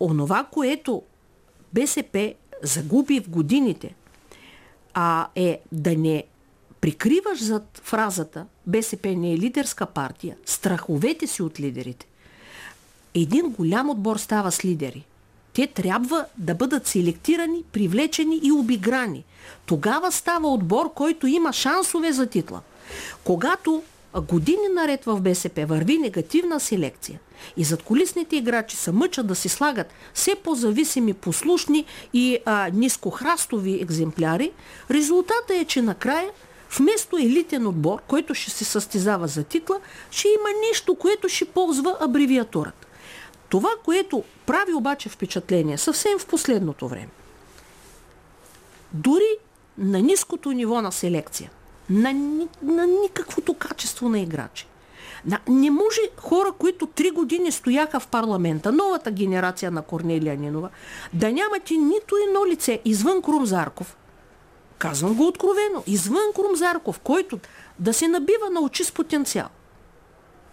Онова, 0.00 0.44
което 0.50 1.02
БСП 1.72 2.34
загуби 2.62 3.20
в 3.20 3.30
годините, 3.30 3.94
а, 4.94 5.26
е 5.34 5.60
да 5.72 5.96
не 5.96 6.24
прикриваш 6.80 7.42
зад 7.42 7.80
фразата 7.84 8.46
БСП 8.66 9.08
не 9.16 9.32
е 9.32 9.38
лидерска 9.38 9.86
партия, 9.86 10.36
страховете 10.46 11.26
си 11.26 11.42
от 11.42 11.60
лидерите. 11.60 12.06
Един 13.14 13.48
голям 13.50 13.90
отбор 13.90 14.16
става 14.16 14.52
с 14.52 14.64
лидери. 14.64 15.06
Те 15.52 15.66
трябва 15.66 16.24
да 16.38 16.54
бъдат 16.54 16.86
селектирани, 16.86 17.64
привлечени 17.72 18.40
и 18.42 18.52
обиграни. 18.52 19.24
Тогава 19.66 20.12
става 20.12 20.48
отбор, 20.48 20.92
който 20.94 21.26
има 21.26 21.52
шансове 21.52 22.12
за 22.12 22.26
титла. 22.26 22.60
Когато 23.24 23.82
години 24.14 24.68
наред 24.74 25.04
в 25.04 25.20
БСП 25.20 25.66
върви 25.66 25.98
негативна 25.98 26.60
селекция. 26.60 27.20
И 27.56 27.64
зад 27.64 27.82
колисните 27.82 28.36
играчи 28.36 28.76
се 28.76 28.92
мъчат 28.92 29.26
да 29.26 29.34
си 29.34 29.48
слагат 29.48 29.92
все 30.14 30.34
по-зависими, 30.34 31.12
послушни 31.12 31.84
и 32.12 32.38
а, 32.44 32.70
нискохрастови 32.74 33.80
екземпляри, 33.82 34.52
резултата 34.90 35.54
е, 35.54 35.64
че 35.64 35.82
накрая 35.82 36.30
Вместо 36.78 37.16
елитен 37.16 37.66
отбор, 37.66 38.02
който 38.08 38.34
ще 38.34 38.50
се 38.50 38.64
състезава 38.64 39.28
за 39.28 39.44
титла, 39.44 39.80
ще 40.10 40.28
има 40.28 40.48
нещо, 40.68 40.94
което 40.94 41.28
ще 41.28 41.44
ползва 41.44 41.96
абревиатурата. 42.00 42.86
Това, 43.48 43.70
което 43.84 44.24
прави 44.46 44.74
обаче 44.74 45.08
впечатление 45.08 45.78
съвсем 45.78 46.18
в 46.18 46.26
последното 46.26 46.88
време, 46.88 47.08
дори 48.92 49.36
на 49.78 50.02
ниското 50.02 50.52
ниво 50.52 50.82
на 50.82 50.92
селекция, 50.92 51.50
на, 51.90 52.12
на 52.62 52.86
никаквото 52.86 53.54
качество 53.54 54.08
на 54.08 54.20
играчи, 54.20 54.66
не 55.48 55.70
може 55.70 56.00
хора, 56.16 56.52
които 56.58 56.86
три 56.86 57.10
години 57.10 57.52
стояха 57.52 58.00
в 58.00 58.08
парламента, 58.08 58.72
новата 58.72 59.10
генерация 59.10 59.70
на 59.70 59.82
Корнелия 59.82 60.36
Нинова, 60.36 60.68
да 61.12 61.32
нямате 61.32 61.74
нито 61.74 62.16
едно 62.28 62.46
лице 62.46 62.80
извън 62.84 63.22
Крумзарков, 63.22 63.96
Казвам 64.78 65.14
го 65.14 65.26
откровено. 65.26 65.82
Извън 65.86 66.32
Крумзарков, 66.34 67.00
който 67.00 67.38
да 67.78 67.92
се 67.92 68.08
набива 68.08 68.50
на 68.50 68.60
очи 68.60 68.84
с 68.84 68.92
потенциал. 68.92 69.48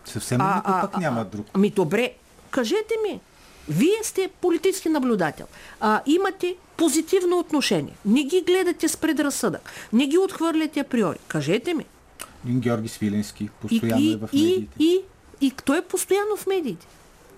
Съвсем 0.05 0.41
а, 0.41 0.55
никой 0.55 0.81
пък 0.81 0.91
а, 0.93 0.99
няма 0.99 1.25
друг. 1.25 1.45
Ами 1.53 1.69
добре, 1.69 2.13
кажете 2.51 2.93
ми, 3.03 3.21
вие 3.69 4.03
сте 4.03 4.29
политически 4.41 4.89
наблюдател. 4.89 5.47
А, 5.79 6.01
имате 6.05 6.55
позитивно 6.77 7.39
отношение. 7.39 7.93
Не 8.05 8.23
ги 8.23 8.41
гледате 8.41 8.87
с 8.87 8.97
предразсъдък. 8.97 9.69
Не 9.93 10.07
ги 10.07 10.17
отхвърляте 10.17 10.79
априори. 10.79 11.17
Кажете 11.27 11.73
ми. 11.73 11.85
Георги 12.45 12.87
Свиленски 12.87 13.49
постоянно 13.61 14.01
и, 14.01 14.13
е 14.13 14.17
в 14.17 14.29
медиите. 14.33 14.73
И, 14.79 14.85
и, 14.85 15.01
и, 15.41 15.51
той 15.51 15.77
е 15.77 15.81
постоянно 15.81 16.37
в 16.37 16.47
медиите. 16.47 16.87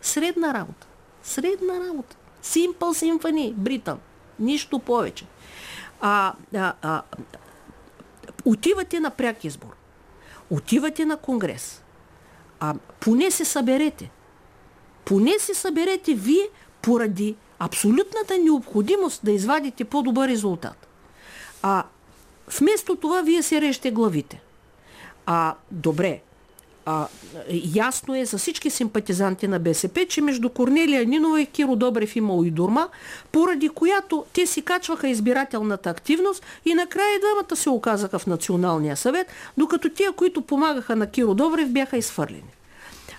Средна 0.02 0.54
работа. 0.54 0.88
Средна 1.24 1.74
работа. 1.90 2.16
Simple 2.44 2.78
Symphony, 2.78 3.54
Британ. 3.54 4.00
Нищо 4.40 4.80
повече 4.80 5.26
а, 6.02 6.34
а, 6.56 6.74
а, 6.82 7.02
отивате 8.46 9.00
на 9.00 9.10
пряк 9.10 9.44
избор, 9.44 9.76
отивате 10.50 11.06
на 11.06 11.18
конгрес, 11.18 11.82
а 12.60 12.76
поне 13.00 13.32
се 13.32 13.46
съберете. 13.46 14.12
Поне 15.06 15.34
се 15.40 15.54
съберете 15.54 16.14
вие 16.14 16.50
поради 16.82 17.36
абсолютната 17.60 18.38
необходимост 18.44 19.22
да 19.24 19.32
извадите 19.32 19.84
по-добър 19.84 20.30
резултат. 20.30 20.88
А 21.62 21.84
вместо 22.60 22.96
това 22.96 23.22
вие 23.22 23.44
се 23.44 23.62
режете 23.62 23.92
главите. 23.92 24.42
А, 25.26 25.56
добре, 25.72 26.20
а, 26.86 27.08
ясно 27.76 28.16
е 28.16 28.26
за 28.26 28.38
всички 28.38 28.70
симпатизанти 28.70 29.48
на 29.48 29.60
БСП, 29.60 30.06
че 30.10 30.22
между 30.22 30.50
Корнелия 30.50 31.06
Нинова 31.06 31.42
и 31.42 31.46
Киро 31.46 31.76
Добрев 31.76 32.16
имало 32.16 32.44
и 32.44 32.52
дурма, 32.52 32.90
поради 33.32 33.70
която 33.70 34.26
те 34.34 34.46
си 34.46 34.62
качваха 34.62 35.08
избирателната 35.08 35.90
активност 35.90 36.44
и 36.66 36.74
накрая 36.74 37.20
двамата 37.20 37.56
се 37.56 37.70
оказаха 37.70 38.20
в 38.20 38.28
Националния 38.28 38.98
съвет, 38.98 39.28
докато 39.58 39.90
тия, 39.90 40.12
които 40.12 40.42
помагаха 40.42 40.96
на 40.96 41.08
Киро 41.08 41.34
Добрев, 41.34 41.70
бяха 41.70 41.98
изхвърлени. 41.98 42.54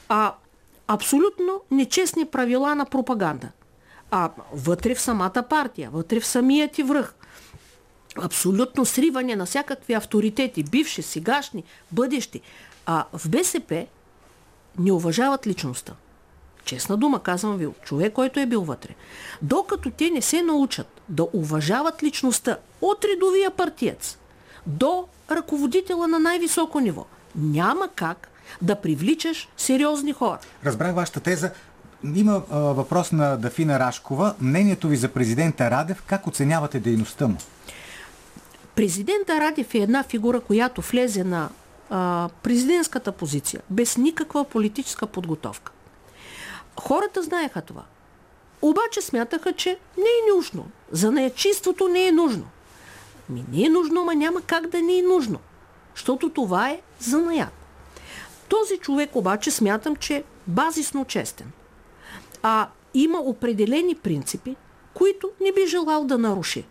А 0.09 0.33
абсолютно 0.89 1.61
нечестни 1.71 2.25
правила 2.25 2.75
на 2.75 2.85
пропаганда. 2.85 3.49
А 4.11 4.31
вътре 4.53 4.95
в 4.95 5.01
самата 5.01 5.45
партия, 5.51 5.91
вътре 5.91 6.21
в 6.21 6.27
самият 6.27 6.73
ти 6.73 6.83
връх, 6.83 7.15
абсолютно 8.23 8.85
сриване 8.85 9.37
на 9.37 9.47
всякакви 9.47 9.95
авторитети, 9.95 10.63
бивши, 10.63 11.03
сегашни, 11.03 11.65
бъдещи. 11.93 12.41
А 12.87 13.05
в 13.13 13.29
БСП 13.29 13.87
не 14.79 14.93
уважават 14.93 15.47
личността. 15.47 15.93
Честна 16.65 16.97
дума, 16.97 17.23
казвам 17.23 17.57
ви, 17.57 17.69
човек, 17.85 18.13
който 18.13 18.41
е 18.41 18.47
бил 18.47 18.63
вътре. 18.63 18.95
Докато 19.43 19.91
те 19.91 20.11
не 20.11 20.23
се 20.23 20.43
научат 20.43 21.01
да 21.09 21.27
уважават 21.33 22.03
личността 22.03 22.59
от 22.81 23.05
редовия 23.05 23.51
партиец 23.51 24.19
до 24.67 25.09
ръководителя 25.31 26.09
на 26.09 26.19
най-високо 26.19 26.81
ниво, 26.81 27.07
няма 27.35 27.89
как 27.95 28.29
да 28.63 28.81
привличаш 28.81 29.49
сериозни 29.57 30.13
хора. 30.13 30.39
Разбрах 30.65 30.95
вашата 30.95 31.21
теза. 31.21 31.51
Има 32.15 32.43
а, 32.51 32.59
въпрос 32.59 33.13
на 33.13 33.37
Дафина 33.37 33.79
Рашкова. 33.79 34.35
Мнението 34.41 34.89
ви 34.89 34.97
за 34.97 35.09
президента 35.09 35.71
Радев, 35.71 36.03
как 36.07 36.27
оценявате 36.27 36.81
дейността 36.81 37.29
му? 37.29 37.37
Президента 38.75 39.41
Радев 39.41 39.75
е 39.75 39.79
една 39.79 40.03
фигура, 40.03 40.41
която 40.41 40.83
влезе 40.83 41.25
на 41.25 41.49
а, 41.91 42.29
президентската 42.43 43.13
позиция 43.13 43.63
без 43.71 43.97
никаква 43.97 44.45
политическа 44.45 45.07
подготовка. 45.07 45.73
Хората 46.81 47.23
знаеха 47.23 47.61
това. 47.61 47.83
Обаче 48.63 49.03
смятаха, 49.03 49.53
че 49.53 49.79
не 49.97 50.03
е 50.03 50.35
нужно. 50.37 50.67
За 50.93 51.13
неячиството 51.13 51.89
не 51.89 52.07
е 52.07 52.13
нужно. 52.13 52.45
Ми 53.29 53.45
не 53.53 53.65
е 53.65 53.69
нужно, 53.69 54.01
ама 54.01 54.15
няма 54.15 54.43
как 54.43 54.67
да 54.67 54.83
не 54.83 54.99
е 54.99 55.03
нужно. 55.03 55.39
Защото 55.95 56.31
това 56.31 56.71
е 56.71 56.81
занаят. 57.01 57.66
Този 58.49 58.79
човек 58.79 59.17
обаче 59.17 59.51
смятам, 59.51 59.97
че 59.97 60.17
е 60.17 60.25
базисно 60.47 61.05
честен. 61.05 61.53
А 62.43 62.69
има 62.95 63.19
определени 63.19 63.95
принципи, 63.95 64.57
които 64.95 65.31
не 65.41 65.53
би 65.53 65.67
желал 65.67 66.05
да 66.05 66.19
наруши. 66.19 66.65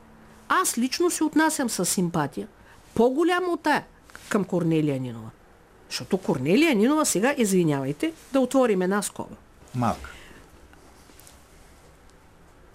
Аз 0.49 0.77
лично 0.77 1.11
се 1.11 1.23
отнасям 1.23 1.69
с 1.69 1.85
симпатия, 1.85 2.47
по-голяма 2.93 3.47
от 3.47 3.61
тая 3.61 3.85
към 4.29 4.43
Корнелия 4.43 4.99
Нинова. 4.99 5.29
Защото 5.89 6.17
Корнелия 6.17 6.75
Нинова 6.75 7.05
сега, 7.05 7.35
извинявайте, 7.37 8.13
да 8.33 8.39
отворим 8.39 8.81
една 8.81 9.01
скоба. 9.01 9.35
Малка. 9.75 10.11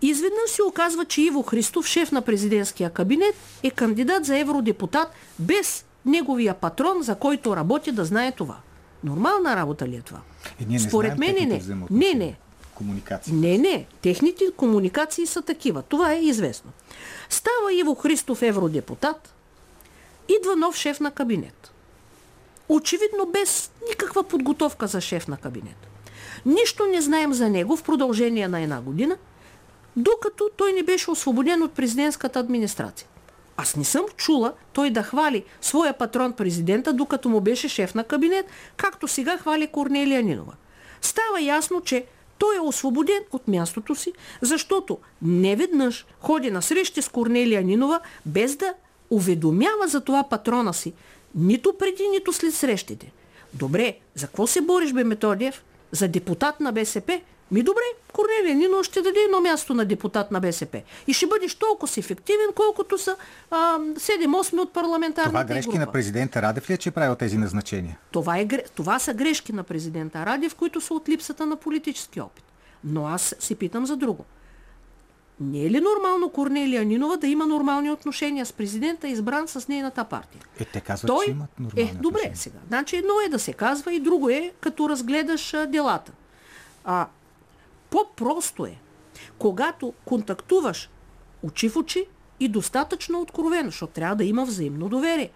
Изведнъж 0.03 0.51
се 0.51 0.63
оказва, 0.63 1.05
че 1.05 1.23
Иво 1.23 1.43
Христов, 1.43 1.87
шеф 1.87 2.13
на 2.13 2.23
президентския 2.23 2.91
кабинет, 2.91 3.35
е 3.63 3.71
кандидат 3.71 4.25
за 4.25 4.39
евродепутат 4.39 5.09
без 5.39 5.85
неговия 6.07 6.55
патрон, 6.55 7.03
за 7.03 7.15
който 7.15 7.57
работи 7.57 7.93
да 7.93 8.05
знае 8.05 8.33
това. 8.33 8.57
Нормална 9.05 9.57
работа 9.57 9.89
ли 9.89 9.97
е 9.97 10.01
това? 10.01 10.21
Е, 10.61 10.65
ние 10.65 10.79
не 10.79 10.89
Според 10.89 11.19
мен 11.19 11.35
техните 11.35 11.75
не. 11.75 11.87
Не, 11.91 12.15
не. 12.15 12.37
Комуникация. 12.75 13.35
Не, 13.35 13.59
не. 13.59 13.87
Техните 14.03 14.45
комуникации 14.57 15.27
са 15.27 15.43
такива. 15.43 15.83
Това 15.83 16.13
е 16.13 16.21
известно. 16.21 16.71
Става 17.29 17.75
Иво 17.75 17.95
Христов 17.95 18.43
евродепутат, 18.43 19.35
идва 20.29 20.57
нов 20.57 20.77
шеф 20.77 21.01
на 21.01 21.11
кабинет. 21.11 21.73
Очевидно 22.69 23.27
без 23.27 23.71
никаква 23.89 24.25
подготовка 24.25 24.87
за 24.87 25.01
шеф 25.01 25.29
на 25.29 25.37
кабинет. 25.37 25.87
Нищо 26.47 26.87
не 26.87 27.01
знаем 27.01 27.33
за 27.33 27.51
него 27.51 27.77
в 27.77 27.83
продължение 27.83 28.49
на 28.49 28.61
една 28.61 28.81
година, 28.81 29.17
докато 29.97 30.51
той 30.57 30.73
не 30.73 30.83
беше 30.83 31.11
освободен 31.11 31.63
от 31.63 31.73
президентската 31.73 32.39
администрация. 32.39 33.09
Аз 33.63 33.77
не 33.77 33.85
съм 33.85 34.05
чула 34.17 34.53
той 34.73 34.91
да 34.91 35.03
хвали 35.03 35.45
своя 35.61 35.99
патрон 35.99 36.33
президента, 36.33 36.93
докато 36.93 37.29
му 37.29 37.41
беше 37.41 37.69
шеф 37.69 37.95
на 37.95 38.05
кабинет, 38.05 38.47
както 38.77 39.09
сега 39.09 39.39
хвали 39.39 39.67
Корнелия 39.67 40.23
Нинова. 40.23 40.53
Става 41.01 41.41
ясно, 41.41 41.81
че 41.81 42.05
той 42.39 42.57
е 42.57 42.61
освободен 42.61 43.23
от 43.33 43.49
мястото 43.49 43.95
си, 43.95 44.13
защото 44.41 44.99
неведнъж 45.23 46.07
ходи 46.21 46.51
на 46.51 46.63
срещи 46.63 47.03
с 47.03 47.09
Корнелия 47.09 47.63
Нинова, 47.63 48.01
без 48.27 48.57
да 48.57 48.75
уведомява 49.11 49.89
за 49.89 50.01
това 50.01 50.23
патрона 50.23 50.75
си, 50.75 50.93
нито 51.35 51.75
преди, 51.79 52.09
нито 52.09 52.33
след 52.33 52.55
срещите. 52.55 53.13
Добре, 53.55 53.97
за 54.15 54.27
какво 54.27 54.47
се 54.47 54.61
бориш, 54.61 54.93
бе 54.93 55.05
Методиев? 55.05 55.65
За 55.93 56.09
депутат 56.09 56.61
на 56.61 56.73
БСП? 56.73 57.21
Ми 57.51 57.63
добре, 57.63 57.83
Корнелия 58.13 58.55
Нино 58.55 58.85
ще 58.85 59.03
даде 59.03 59.21
едно 59.21 59.41
място 59.41 59.75
на 59.75 59.85
депутат 59.85 60.31
на 60.31 60.41
БСП. 60.41 60.83
И 61.07 61.13
ще 61.13 61.27
бъдеш 61.27 61.55
толкова 61.55 61.93
ефективен, 61.99 62.47
колкото 62.55 62.99
са 62.99 63.17
а, 63.51 63.79
7-8 63.79 64.59
от 64.59 64.73
парламентарната 64.73 65.31
Това 65.31 65.45
грешки 65.45 65.71
група. 65.71 65.87
на 65.87 65.93
президента 65.93 66.43
Радев 66.43 66.71
ли 66.71 66.75
е, 66.75 66.77
че 66.77 66.89
е 66.89 66.93
правил 66.93 67.15
тези 67.15 67.39
назначения? 67.39 67.99
Това, 68.11 68.39
е, 68.39 68.47
това 68.75 68.99
са 68.99 69.15
грешки 69.15 69.53
на 69.53 69.63
президента 69.63 70.27
Радев, 70.27 70.55
които 70.55 70.81
са 70.81 70.95
от 70.95 71.09
липсата 71.09 71.47
на 71.47 71.57
политически 71.57 72.21
опит. 72.21 72.45
Но 72.85 73.07
аз 73.07 73.35
се 73.39 73.55
питам 73.55 73.87
за 73.87 73.97
друго. 73.97 74.25
Не 75.41 75.65
е 75.65 75.71
ли 75.71 75.81
нормално 75.81 76.31
Корнелия 76.31 76.85
Нинова 76.85 77.17
да 77.17 77.27
има 77.27 77.47
нормални 77.47 77.91
отношения 77.91 78.47
с 78.47 78.53
президента, 78.53 79.09
избран 79.09 79.49
с 79.49 79.69
нейната 79.69 80.05
партия? 80.05 80.41
Е, 80.61 80.65
те 80.65 80.81
казват, 80.81 81.07
Той 81.07 81.25
че 81.25 81.31
имат 81.31 81.61
нормални 81.61 81.91
е, 81.91 81.95
добре 81.95 82.09
отношения. 82.19 82.37
сега. 82.37 82.59
Значи 82.69 82.97
едно 82.97 83.13
е 83.27 83.29
да 83.29 83.39
се 83.39 83.53
казва 83.53 83.93
и 83.95 84.01
друго 84.01 84.31
е 84.31 84.53
като 84.61 84.89
разгледаш 84.89 85.55
а, 85.55 85.67
делата. 85.67 86.13
А, 86.85 87.07
по-просто 87.91 88.67
е, 88.67 88.79
когато 89.39 89.95
контактуваш 90.05 90.91
очи 91.43 91.69
в 91.69 91.77
очи 91.77 92.07
и 92.41 92.49
достатъчно 92.49 93.21
откровено, 93.21 93.71
защото 93.71 93.93
трябва 93.93 94.17
да 94.17 94.25
има 94.25 94.45
взаимно 94.45 94.89
доверие. 94.89 95.31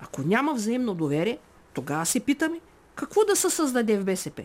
Ако 0.00 0.22
няма 0.22 0.54
взаимно 0.54 0.94
доверие, 0.94 1.38
тогава 1.74 2.06
се 2.06 2.20
питаме 2.20 2.60
какво 2.94 3.24
да 3.24 3.36
се 3.36 3.50
създаде 3.50 3.98
в 3.98 4.04
БСП. 4.04 4.42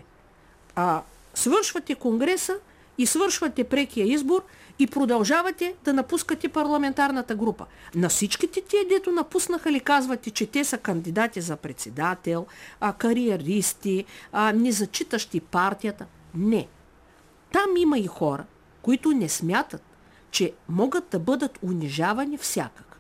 А, 0.75 1.01
свършвате 1.33 1.95
конгреса 1.95 2.55
и 2.97 3.05
свършвате 3.05 3.63
прекия 3.63 4.07
избор 4.07 4.43
и 4.79 4.87
продължавате 4.87 5.75
да 5.83 5.93
напускате 5.93 6.49
парламентарната 6.49 7.35
група. 7.35 7.65
На 7.95 8.09
всичките 8.09 8.61
тия, 8.61 8.87
дето 8.89 9.11
напуснаха 9.11 9.71
ли 9.71 9.79
казвате, 9.79 10.31
че 10.31 10.45
те 10.45 10.63
са 10.63 10.77
кандидати 10.77 11.41
за 11.41 11.55
председател, 11.55 12.45
а, 12.79 12.93
кариеристи, 12.93 14.05
а, 14.31 14.53
незачитащи 14.53 15.39
партията? 15.39 16.05
Не. 16.35 16.67
Там 17.51 17.77
има 17.77 17.99
и 17.99 18.07
хора, 18.07 18.45
които 18.81 19.11
не 19.11 19.29
смятат, 19.29 19.81
че 20.31 20.53
могат 20.69 21.03
да 21.11 21.19
бъдат 21.19 21.59
унижавани 21.61 22.37
всякак. 22.37 22.99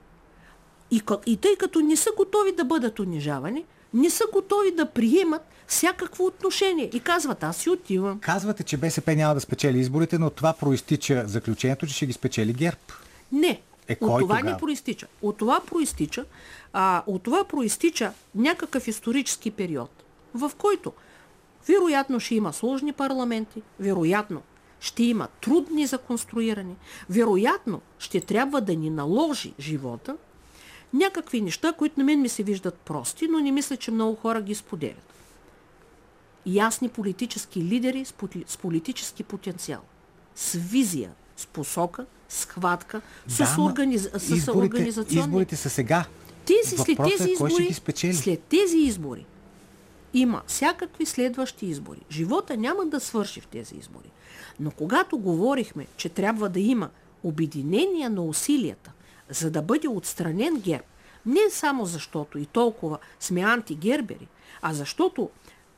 И, 0.91 1.01
и 1.25 1.37
тъй 1.37 1.55
като 1.55 1.79
не 1.79 1.95
са 1.95 2.09
готови 2.17 2.51
да 2.51 2.65
бъдат 2.65 2.99
унижавани, 2.99 3.65
не 3.93 4.09
са 4.09 4.23
готови 4.33 4.71
да 4.71 4.85
приемат 4.85 5.41
всякакво 5.67 6.25
отношение. 6.25 6.89
И 6.93 6.99
казват, 6.99 7.43
аз 7.43 7.57
си 7.57 7.69
отивам. 7.69 8.19
Казвате, 8.19 8.63
че 8.63 8.77
БСП 8.77 9.15
няма 9.15 9.33
да 9.33 9.41
спечели 9.41 9.79
изборите, 9.79 10.17
но 10.17 10.27
от 10.27 10.35
това 10.35 10.53
проистича 10.53 11.23
заключението, 11.27 11.87
че 11.87 11.93
ще 11.93 12.05
ги 12.05 12.13
спечели 12.13 12.53
ГЕРБ. 12.53 12.79
Не. 13.31 13.61
Е, 13.87 13.93
от 13.93 13.99
кой 13.99 14.21
това 14.21 14.35
тогава? 14.35 14.51
не 14.51 14.57
проистича. 14.57 15.07
От 15.21 15.37
това 15.37 15.61
проистича, 15.65 16.25
а, 16.73 17.03
от 17.07 17.23
това 17.23 17.43
проистича 17.43 18.11
някакъв 18.35 18.87
исторически 18.87 19.51
период, 19.51 19.89
в 20.33 20.51
който 20.57 20.93
вероятно 21.67 22.19
ще 22.19 22.35
има 22.35 22.53
сложни 22.53 22.93
парламенти, 22.93 23.61
вероятно 23.79 24.41
ще 24.79 25.03
има 25.03 25.27
трудни 25.41 25.87
за 25.87 25.97
конструиране, 25.97 26.75
вероятно 27.09 27.81
ще 27.99 28.21
трябва 28.21 28.61
да 28.61 28.75
ни 28.75 28.89
наложи 28.89 29.53
живота 29.59 30.17
някакви 30.93 31.41
неща, 31.41 31.73
които 31.73 31.99
на 31.99 32.03
мен 32.03 32.21
ми 32.21 32.29
се 32.29 32.43
виждат 32.43 32.75
прости, 32.75 33.27
но 33.27 33.39
не 33.39 33.51
мисля, 33.51 33.77
че 33.77 33.91
много 33.91 34.15
хора 34.15 34.41
ги 34.41 34.55
споделят. 34.55 35.13
Ясни 36.45 36.89
политически 36.89 37.63
лидери 37.63 38.05
с, 38.05 38.13
поли- 38.13 38.43
с 38.47 38.57
политически 38.57 39.23
потенциал, 39.23 39.81
с 40.35 40.53
визия, 40.53 41.11
с 41.37 41.45
посока, 41.45 42.05
с 42.29 42.45
хватка, 42.45 43.01
с, 43.27 43.37
Да, 43.37 43.53
ама 43.57 43.65
организ... 43.65 44.09
с 44.17 44.47
организационни... 44.55 45.19
изборите 45.21 45.55
са 45.55 45.69
сега. 45.69 46.05
Тези, 46.45 46.77
след 46.77 46.97
Въпросът 46.97 47.17
тези 47.17 47.31
е 47.31 47.35
кой 47.35 47.49
ще 47.49 47.53
избори, 47.55 47.67
ги 47.67 47.73
спечели. 47.73 48.13
след 48.13 48.41
тези 48.43 48.77
избори 48.77 49.25
има 50.13 50.41
всякакви 50.47 51.05
следващи 51.05 51.65
избори. 51.65 51.99
Живота 52.11 52.57
няма 52.57 52.85
да 52.85 52.99
свърши 52.99 53.41
в 53.41 53.47
тези 53.47 53.75
избори. 53.75 54.11
Но 54.59 54.71
когато 54.71 55.17
говорихме, 55.17 55.87
че 55.97 56.09
трябва 56.09 56.49
да 56.49 56.59
има 56.59 56.89
обединение 57.23 58.09
на 58.09 58.21
усилията, 58.23 58.91
за 59.29 59.51
да 59.51 59.61
бъде 59.61 59.87
отстранен 59.87 60.59
ГЕРБ, 60.59 60.83
не 61.25 61.49
само 61.49 61.85
защото 61.85 62.37
и 62.37 62.45
толкова 62.45 62.97
сме 63.19 63.41
антигербери, 63.41 64.27
а 64.61 64.73
защото 64.73 65.29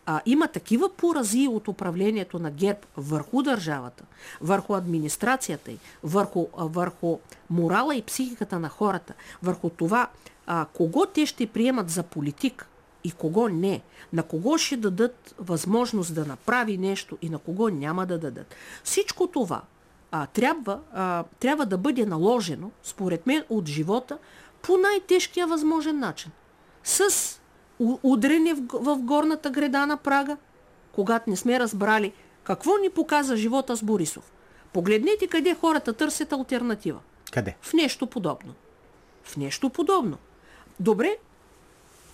а, 0.06 0.22
има 0.26 0.48
такива 0.48 0.89
порази 0.89 1.48
от 1.48 1.68
управлението 1.68 2.39
на 2.39 2.52
ГЕРБ 2.52 2.80
върху 2.98 3.42
държавата, 3.42 4.04
върху 4.42 4.76
администрацията 4.76 5.72
й, 5.72 5.78
върху, 6.04 6.48
а, 6.58 6.65
върху 6.65 7.20
морала 7.50 7.96
и 7.96 8.02
психиката 8.02 8.60
на 8.60 8.70
хората, 8.70 9.13
върху 9.44 9.70
това 9.70 10.08
а, 10.48 10.65
кого 10.74 11.06
те 11.06 11.26
ще 11.26 11.48
приемат 11.48 11.89
за 11.89 12.04
политик 12.04 12.68
и 13.10 13.12
кого 13.12 13.48
не, 13.50 13.82
на 14.13 14.24
кого 14.24 14.58
ще 14.58 14.78
дадат 14.78 15.36
възможност 15.39 16.15
да 16.15 16.26
направи 16.26 16.78
нещо 16.78 17.17
и 17.22 17.30
на 17.30 17.39
кого 17.39 17.69
няма 17.69 18.06
да 18.06 18.17
дадат. 18.17 18.56
Всичко 18.84 19.28
това 19.28 19.62
а, 20.12 20.26
трябва, 20.26 20.80
а, 20.93 21.24
трябва 21.39 21.65
да 21.65 21.78
бъде 21.78 22.06
наложено, 22.06 22.72
според 22.84 23.28
мен, 23.28 23.43
от 23.50 23.67
живота 23.67 24.17
по 24.62 24.78
най-тежкия 24.78 25.48
възможен 25.48 26.00
начин. 26.00 26.32
С 26.84 27.39
удрени 28.04 28.54
в, 28.54 28.62
в 28.74 28.98
горната 28.98 29.50
греда 29.50 29.86
на 29.86 29.98
Прага, 29.98 30.38
когато 30.91 31.30
не 31.30 31.36
сме 31.36 31.60
разбрали 31.60 32.13
какво 32.43 32.78
ни 32.78 32.89
показа 32.89 33.36
живота 33.36 33.76
с 33.76 33.84
Борисов. 33.84 34.32
Погледнете 34.74 35.28
къде 35.28 35.56
хората 35.56 35.93
търсят 35.93 36.34
альтернатива. 36.34 37.00
Къде? 37.32 37.56
В 37.62 37.74
нещо 37.74 38.08
подобно. 38.08 38.54
В 39.24 39.38
нещо 39.38 39.69
подобно. 39.69 40.17
Добре, 40.80 41.17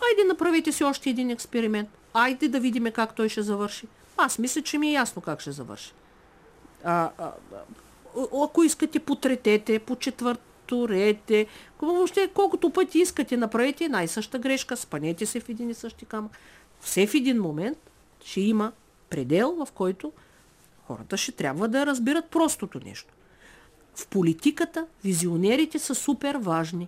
айде 0.10 0.28
направете 0.28 0.72
си 0.72 0.84
още 0.84 1.10
един 1.10 1.30
експеримент. 1.30 1.90
Айде 2.14 2.48
да 2.48 2.60
видим 2.60 2.92
как 2.92 3.16
той 3.16 3.30
ще 3.30 3.42
завърши. 3.42 3.88
Аз 4.18 4.40
мисля, 4.40 4.62
че 4.62 4.78
ми 4.78 4.88
е 4.88 4.92
ясно 4.92 5.22
как 5.22 5.42
ще 5.42 5.52
завърши. 5.52 5.94
А, 6.84 7.10
а, 7.18 7.32
а, 8.16 8.44
ако 8.44 8.64
искате, 8.64 9.00
потретете, 9.00 9.80
почетвърторете, 9.80 11.48
въобще 11.82 12.28
колкото 12.34 12.70
пъти 12.70 13.00
искате, 13.00 13.38
направете 13.38 13.90
най-съща 13.90 14.40
грешка, 14.40 14.78
спанете 14.78 15.26
се 15.26 15.40
в 15.40 15.50
един 15.50 15.70
и 15.70 15.74
същи 15.74 16.06
камък. 16.06 16.32
Все 16.80 17.08
в 17.08 17.14
един 17.14 17.42
момент 17.42 17.78
ще 18.26 18.42
има 18.42 18.72
предел, 19.10 19.66
в 19.66 19.72
който 19.72 20.12
хората 20.88 21.18
ще 21.18 21.32
трябва 21.32 21.68
да 21.68 21.86
разбират 21.86 22.26
простото 22.26 22.80
нещо. 22.86 23.14
В 23.96 24.08
политиката 24.08 24.86
визионерите 25.04 25.80
са 25.80 25.96
супер 25.96 26.36
важни. 26.36 26.88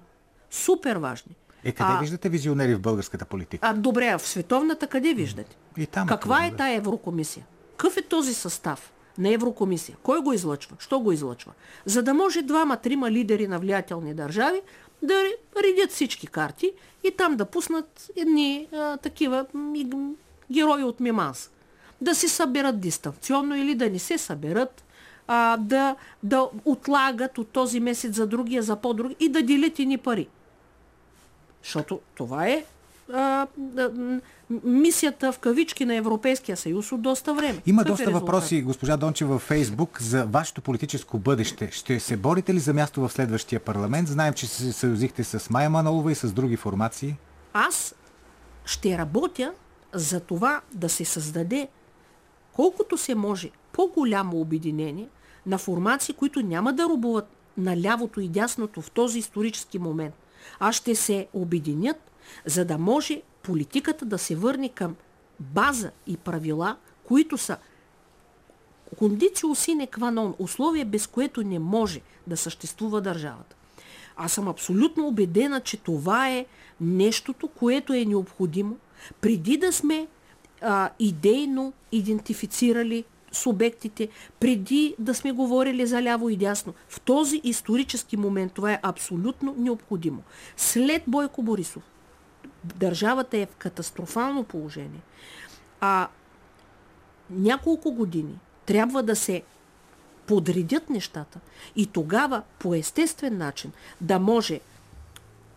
Супер 0.51 0.95
важни. 0.95 1.35
Е, 1.63 1.71
къде 1.71 1.91
а, 1.93 1.99
виждате 1.99 2.29
визионери 2.29 2.75
в 2.75 2.79
българската 2.79 3.25
политика? 3.25 3.67
А, 3.67 3.73
добре, 3.73 4.17
в 4.17 4.27
световната 4.27 4.87
къде 4.87 5.13
виждате? 5.13 5.57
И 5.77 5.85
там. 5.85 6.07
Каква 6.07 6.45
е, 6.45 6.55
тая 6.55 6.75
Еврокомисия? 6.75 7.45
Какъв 7.77 7.97
е 7.97 8.01
този 8.01 8.33
състав 8.33 8.93
на 9.17 9.29
Еврокомисия? 9.29 9.97
Кой 10.03 10.21
го 10.21 10.33
излъчва? 10.33 10.75
Що 10.79 10.99
го 10.99 11.11
излъчва? 11.11 11.51
За 11.85 12.03
да 12.03 12.13
може 12.13 12.41
двама-трима 12.41 13.11
лидери 13.11 13.47
на 13.47 13.59
влиятелни 13.59 14.13
държави 14.13 14.61
да 15.01 15.23
редят 15.63 15.91
всички 15.91 16.27
карти 16.27 16.71
и 17.03 17.11
там 17.17 17.35
да 17.35 17.45
пуснат 17.45 18.11
едни 18.15 18.67
а, 18.73 18.97
такива 18.97 19.45
герои 20.51 20.83
от 20.83 20.99
Миманс. 20.99 21.49
Да 22.01 22.15
се 22.15 22.27
съберат 22.27 22.79
дистанционно 22.79 23.55
или 23.55 23.75
да 23.75 23.89
не 23.89 23.99
се 23.99 24.17
съберат, 24.17 24.83
а, 25.27 25.57
да, 25.57 25.95
да 26.23 26.49
отлагат 26.65 27.37
от 27.37 27.47
този 27.47 27.79
месец 27.79 28.15
за 28.15 28.27
другия, 28.27 28.63
за 28.63 28.75
по-други 28.75 29.15
и 29.19 29.29
да 29.29 29.43
делят 29.43 29.79
ни 29.79 29.97
пари. 29.97 30.27
Защото 31.67 31.99
това 32.15 32.47
е 32.47 32.63
а, 33.13 33.47
а, 33.77 33.89
мисията 34.63 35.31
в 35.31 35.39
кавички 35.39 35.85
на 35.85 35.95
Европейския 35.95 36.57
съюз 36.57 36.91
от 36.91 37.01
доста 37.01 37.33
време. 37.33 37.61
Има 37.65 37.83
Какъв 37.83 37.97
доста 37.97 38.09
е 38.09 38.13
въпроси, 38.13 38.61
госпожа 38.61 38.97
Дончева, 38.97 39.33
във 39.33 39.41
Фейсбук 39.41 40.01
за 40.01 40.25
вашето 40.25 40.61
политическо 40.61 41.19
бъдеще. 41.19 41.69
Ще 41.71 41.99
се 41.99 42.17
борите 42.17 42.53
ли 42.53 42.59
за 42.59 42.73
място 42.73 43.01
в 43.01 43.09
следващия 43.09 43.59
парламент? 43.59 44.07
Знаем, 44.07 44.33
че 44.33 44.47
се 44.47 44.73
съюзихте 44.73 45.23
с 45.23 45.49
Майя 45.49 45.69
Манолова 45.69 46.11
и 46.11 46.15
с 46.15 46.31
други 46.31 46.55
формации. 46.55 47.15
Аз 47.53 47.95
ще 48.65 48.97
работя 48.97 49.53
за 49.93 50.19
това 50.19 50.61
да 50.73 50.89
се 50.89 51.05
създаде 51.05 51.67
колкото 52.53 52.97
се 52.97 53.15
може 53.15 53.49
по-голямо 53.71 54.41
обединение 54.41 55.07
на 55.45 55.57
формации, 55.57 56.15
които 56.15 56.41
няма 56.41 56.73
да 56.73 56.83
рубуват 56.83 57.27
на 57.57 57.77
лявото 57.81 58.21
и 58.21 58.27
дясното 58.27 58.81
в 58.81 58.91
този 58.91 59.19
исторически 59.19 59.79
момент– 59.79 60.15
а 60.59 60.71
ще 60.71 60.95
се 60.95 61.27
обединят, 61.33 62.11
за 62.45 62.65
да 62.65 62.77
може 62.77 63.21
политиката 63.43 64.05
да 64.05 64.17
се 64.17 64.35
върне 64.35 64.69
към 64.69 64.95
база 65.39 65.91
и 66.07 66.17
правила, 66.17 66.77
които 67.03 67.37
са 67.37 67.57
кондицио 68.97 69.55
сине 69.55 69.87
кванон, 69.87 70.35
условие 70.39 70.85
без 70.85 71.07
което 71.07 71.43
не 71.43 71.59
може 71.59 72.01
да 72.27 72.37
съществува 72.37 73.01
държавата. 73.01 73.55
Аз 74.15 74.33
съм 74.33 74.47
абсолютно 74.47 75.07
убедена, 75.07 75.61
че 75.61 75.77
това 75.77 76.29
е 76.29 76.45
нещото, 76.81 77.47
което 77.47 77.93
е 77.93 78.05
необходимо, 78.05 78.77
преди 79.21 79.57
да 79.57 79.73
сме 79.73 80.07
а, 80.61 80.89
идейно 80.99 81.73
идентифицирали 81.91 83.03
субектите, 83.31 84.09
преди 84.39 84.95
да 84.99 85.13
сме 85.13 85.31
говорили 85.31 85.85
за 85.85 86.03
ляво 86.03 86.29
и 86.29 86.37
дясно. 86.37 86.73
В 86.89 87.01
този 87.01 87.41
исторически 87.43 88.17
момент 88.17 88.53
това 88.53 88.73
е 88.73 88.79
абсолютно 88.83 89.55
необходимо. 89.57 90.23
След 90.57 91.03
Бойко 91.07 91.41
Борисов 91.43 91.83
държавата 92.63 93.37
е 93.37 93.45
в 93.45 93.55
катастрофално 93.55 94.43
положение. 94.43 95.01
А 95.81 96.07
няколко 97.29 97.91
години 97.91 98.39
трябва 98.65 99.03
да 99.03 99.15
се 99.15 99.43
подредят 100.25 100.89
нещата 100.89 101.39
и 101.75 101.85
тогава 101.85 102.41
по 102.59 102.75
естествен 102.75 103.37
начин 103.37 103.71
да 104.01 104.19
може 104.19 104.59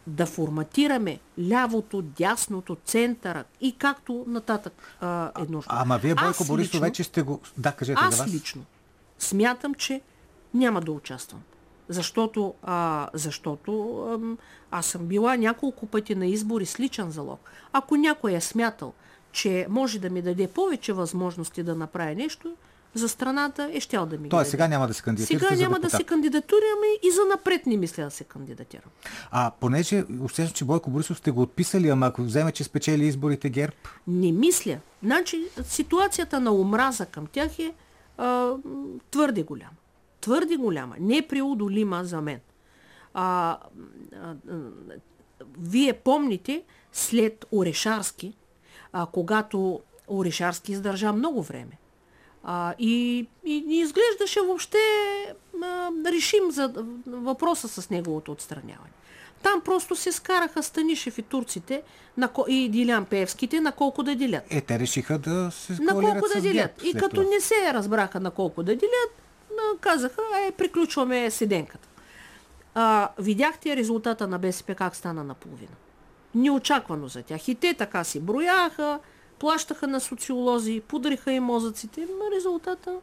да 0.07 0.27
форматираме 0.27 1.19
лявото, 1.49 2.03
дясното, 2.03 2.77
центъра 2.85 3.45
и 3.61 3.73
както 3.73 4.25
нататък 4.27 4.97
а, 5.01 5.31
е 5.39 5.43
нужно. 5.43 5.65
Ама 5.69 5.99
вие, 5.99 6.15
Бойко 6.15 6.45
Борисов, 6.45 6.81
вече 6.81 7.05
сте 7.05 7.23
го... 7.23 7.41
Да, 7.59 7.73
кажете 7.73 8.01
аз 8.03 8.19
вас. 8.19 8.33
лично 8.33 8.65
смятам, 9.23 9.75
че 9.75 10.01
няма 10.55 10.81
да 10.81 10.93
участвам. 10.93 11.43
Защото, 11.89 12.55
а, 12.63 13.09
защото 13.15 14.03
а, 14.03 14.37
аз 14.71 14.87
съм 14.87 15.07
била 15.07 15.37
няколко 15.37 15.87
пъти 15.87 16.15
на 16.15 16.27
избори 16.27 16.67
с 16.67 16.81
личен 16.81 17.11
залог. 17.11 17.51
Ако 17.73 17.97
някой 17.97 18.33
е 18.33 18.41
смятал, 18.41 18.93
че 19.33 19.67
може 19.69 19.99
да 19.99 20.11
ми 20.11 20.23
даде 20.23 20.49
повече 20.49 20.93
възможности 20.93 21.63
да 21.63 21.75
направя 21.75 22.15
нещо, 22.15 22.55
за 22.95 23.09
страната 23.09 23.71
е 23.73 23.81
щял 23.81 24.07
да 24.07 24.19
ми 24.19 24.29
Тоест 24.29 24.51
сега 24.51 24.69
няма 24.69 24.87
да 24.87 24.95
се 24.95 25.03
кандидатира. 25.03 25.39
Сега 25.39 25.63
няма 25.63 25.79
да 25.79 25.91
се 25.91 26.05
кандидатурираме 26.05 26.87
и 27.03 27.11
за 27.11 27.21
напред 27.25 27.67
не 27.67 27.77
мисля 27.77 28.05
да 28.05 28.11
се 28.11 28.25
кандидатирам. 28.25 28.91
А 29.31 29.51
понеже 29.61 30.05
усещам, 30.21 30.55
че 30.55 30.65
Бойко 30.65 30.91
Борисов 30.91 31.19
сте 31.19 31.31
го 31.31 31.43
отписали, 31.43 31.89
ама 31.89 32.07
ако 32.07 32.23
вземе, 32.23 32.53
че 32.53 32.65
спечели 32.65 33.07
изборите 33.07 33.51
ГЕРБ? 33.51 33.73
Не 34.07 34.33
мисля. 34.33 34.79
Значи 35.03 35.45
ситуацията 35.63 36.41
на 36.41 36.55
омраза 36.55 37.07
към 37.07 37.27
тях 37.27 37.59
е 37.59 37.75
а, 38.19 38.53
твърде 39.11 39.43
голяма. 39.43 39.77
Твърде 40.21 40.57
голяма. 40.57 40.95
Непреодолима 41.01 42.05
за 42.05 42.21
мен. 42.21 42.41
А, 43.15 43.59
а, 44.23 44.35
а, 44.51 44.57
вие 45.59 45.93
помните 45.93 46.63
след 46.93 47.47
Орешарски, 47.53 48.35
а, 48.93 49.07
когато 49.07 49.81
Орешарски 50.09 50.73
издържа 50.73 51.13
много 51.13 51.43
време 51.43 51.79
а, 52.45 52.75
и, 52.79 53.27
и 53.45 53.61
ни 53.61 53.77
изглеждаше 53.77 54.41
въобще 54.41 54.79
а, 55.63 55.91
решим 56.07 56.51
за 56.51 56.73
въпроса 57.07 57.69
с 57.69 57.91
неговото 57.91 58.33
отстраняване. 58.33 58.91
Там 59.43 59.61
просто 59.61 59.97
се 59.97 60.13
скараха 60.13 60.63
Станишев 60.63 61.19
и 61.19 61.23
турците 61.23 61.83
на, 62.17 62.31
и 62.49 62.69
Дилян 62.69 63.05
Певските 63.05 63.61
на 63.61 63.73
колко 63.73 64.03
да 64.03 64.15
делят. 64.15 64.45
Е, 64.51 64.61
те 64.61 64.79
решиха 64.79 65.19
да 65.19 65.51
се 65.51 65.83
На 65.83 65.93
колко 65.93 66.27
да 66.35 66.41
делят. 66.41 66.83
И 66.85 66.95
като 66.95 67.15
това. 67.15 67.31
не 67.35 67.41
се 67.41 67.55
разбраха 67.75 68.21
на 68.21 68.31
колко 68.31 68.63
да 68.63 68.77
делят, 68.77 69.11
казаха, 69.81 70.23
е, 70.49 70.53
приключваме 70.53 71.31
седенката. 71.31 71.89
А, 72.75 73.09
видяхте 73.19 73.77
резултата 73.77 74.29
на 74.29 74.39
БСП 74.39 74.75
как 74.75 74.97
стана 74.97 75.25
наполовина. 75.25 75.73
Неочаквано 76.35 77.09
за 77.09 77.23
тях. 77.23 77.49
И 77.49 77.55
те 77.55 77.75
така 77.75 78.05
си 78.05 78.21
брояха, 78.21 78.99
плащаха 79.41 79.87
на 79.87 80.01
социолози, 80.01 80.83
пудриха 80.89 81.33
и 81.33 81.41
мозъците, 81.41 82.01
но 82.01 82.37
резултата 82.37 82.97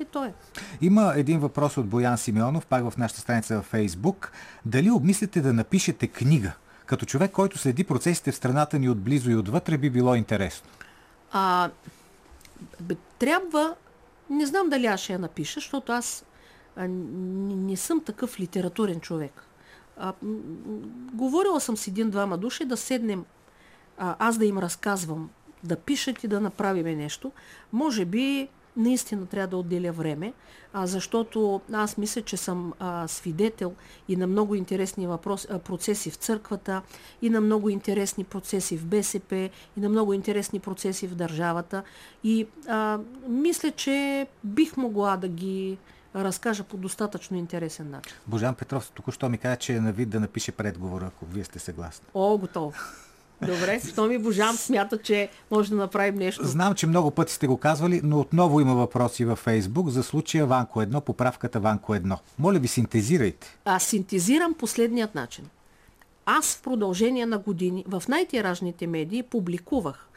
е 0.00 0.04
той. 0.04 0.32
Има 0.80 1.12
един 1.16 1.40
въпрос 1.40 1.76
от 1.76 1.86
Боян 1.86 2.18
Симеонов, 2.18 2.66
пак 2.66 2.90
в 2.90 2.96
нашата 2.96 3.20
страница 3.20 3.56
във 3.56 3.64
Фейсбук. 3.64 4.32
Дали 4.66 4.90
обмислите 4.90 5.40
да 5.40 5.52
напишете 5.52 6.06
книга? 6.06 6.52
Като 6.86 7.06
човек, 7.06 7.30
който 7.30 7.58
следи 7.58 7.84
процесите 7.84 8.32
в 8.32 8.36
страната 8.36 8.78
ни 8.78 8.88
отблизо 8.88 9.30
и 9.30 9.36
отвътре, 9.36 9.78
би 9.78 9.90
било 9.90 10.14
интересно. 10.14 10.68
А, 11.32 11.70
бе, 12.80 12.96
трябва, 13.18 13.74
не 14.30 14.46
знам 14.46 14.68
дали 14.68 14.86
аз 14.86 15.00
ще 15.00 15.12
я 15.12 15.18
напиша, 15.18 15.60
защото 15.60 15.92
аз 15.92 16.24
а, 16.76 16.88
не, 16.88 17.54
не 17.54 17.76
съм 17.76 18.04
такъв 18.04 18.40
литературен 18.40 19.00
човек. 19.00 19.44
А, 19.96 20.12
говорила 21.12 21.60
съм 21.60 21.76
с 21.76 21.86
един-двама 21.86 22.38
души 22.38 22.64
да 22.64 22.76
седнем, 22.76 23.24
а, 23.98 24.16
аз 24.18 24.38
да 24.38 24.46
им 24.46 24.58
разказвам 24.58 25.30
да 25.64 25.76
пишат 25.76 26.24
и 26.24 26.28
да 26.28 26.40
направиме 26.40 26.94
нещо. 26.94 27.32
Може 27.72 28.04
би 28.04 28.48
наистина 28.76 29.26
трябва 29.26 29.46
да 29.46 29.56
отделя 29.56 29.92
време, 29.92 30.32
а, 30.72 30.86
защото 30.86 31.60
аз 31.72 31.98
мисля, 31.98 32.22
че 32.22 32.36
съм 32.36 32.72
а, 32.78 33.08
свидетел 33.08 33.74
и 34.08 34.16
на 34.16 34.26
много 34.26 34.54
интересни 34.54 35.06
въпрос, 35.06 35.46
а, 35.50 35.58
процеси 35.58 36.10
в 36.10 36.14
църквата, 36.14 36.82
и 37.22 37.30
на 37.30 37.40
много 37.40 37.68
интересни 37.68 38.24
процеси 38.24 38.76
в 38.76 38.86
БСП, 38.86 39.50
и 39.76 39.80
на 39.80 39.88
много 39.88 40.12
интересни 40.12 40.60
процеси 40.60 41.06
в 41.06 41.14
държавата. 41.14 41.82
И 42.24 42.46
а, 42.68 42.98
мисля, 43.28 43.70
че 43.70 44.26
бих 44.44 44.76
могла 44.76 45.16
да 45.16 45.28
ги 45.28 45.78
разкажа 46.14 46.64
по 46.64 46.76
достатъчно 46.76 47.36
интересен 47.36 47.90
начин. 47.90 48.16
Божан 48.26 48.54
Петров 48.54 48.90
току-що 48.90 49.28
ми 49.28 49.38
каза, 49.38 49.56
че 49.56 49.74
е 49.74 49.80
на 49.80 49.92
вид 49.92 50.08
да 50.08 50.20
напише 50.20 50.52
предговора, 50.52 51.06
ако 51.06 51.26
вие 51.26 51.44
сте 51.44 51.58
съгласни. 51.58 52.06
О, 52.14 52.38
готово. 52.38 52.72
Добре, 53.40 53.80
що 53.92 54.06
ми 54.06 54.18
Божан 54.18 54.56
смята, 54.56 54.98
че 54.98 55.28
може 55.50 55.70
да 55.70 55.76
направим 55.76 56.14
нещо. 56.14 56.46
Знам, 56.46 56.74
че 56.74 56.86
много 56.86 57.10
пъти 57.10 57.32
сте 57.32 57.46
го 57.46 57.56
казвали, 57.56 58.00
но 58.04 58.20
отново 58.20 58.60
има 58.60 58.74
въпроси 58.74 59.24
във 59.24 59.38
Фейсбук 59.38 59.88
за 59.88 60.02
случая 60.02 60.46
Ванко 60.46 60.80
1, 60.80 61.00
поправката 61.00 61.60
Ванко 61.60 61.94
1. 61.94 62.18
Моля 62.38 62.58
ви, 62.58 62.68
синтезирайте. 62.68 63.58
Аз 63.64 63.82
синтезирам 63.82 64.54
последният 64.54 65.14
начин. 65.14 65.44
Аз 66.30 66.56
в 66.56 66.62
продължение 66.62 67.26
на 67.26 67.38
години 67.38 67.84
в 67.88 68.02
най-тиражните 68.08 68.86
медии 68.86 69.22
публикувах 69.22 70.08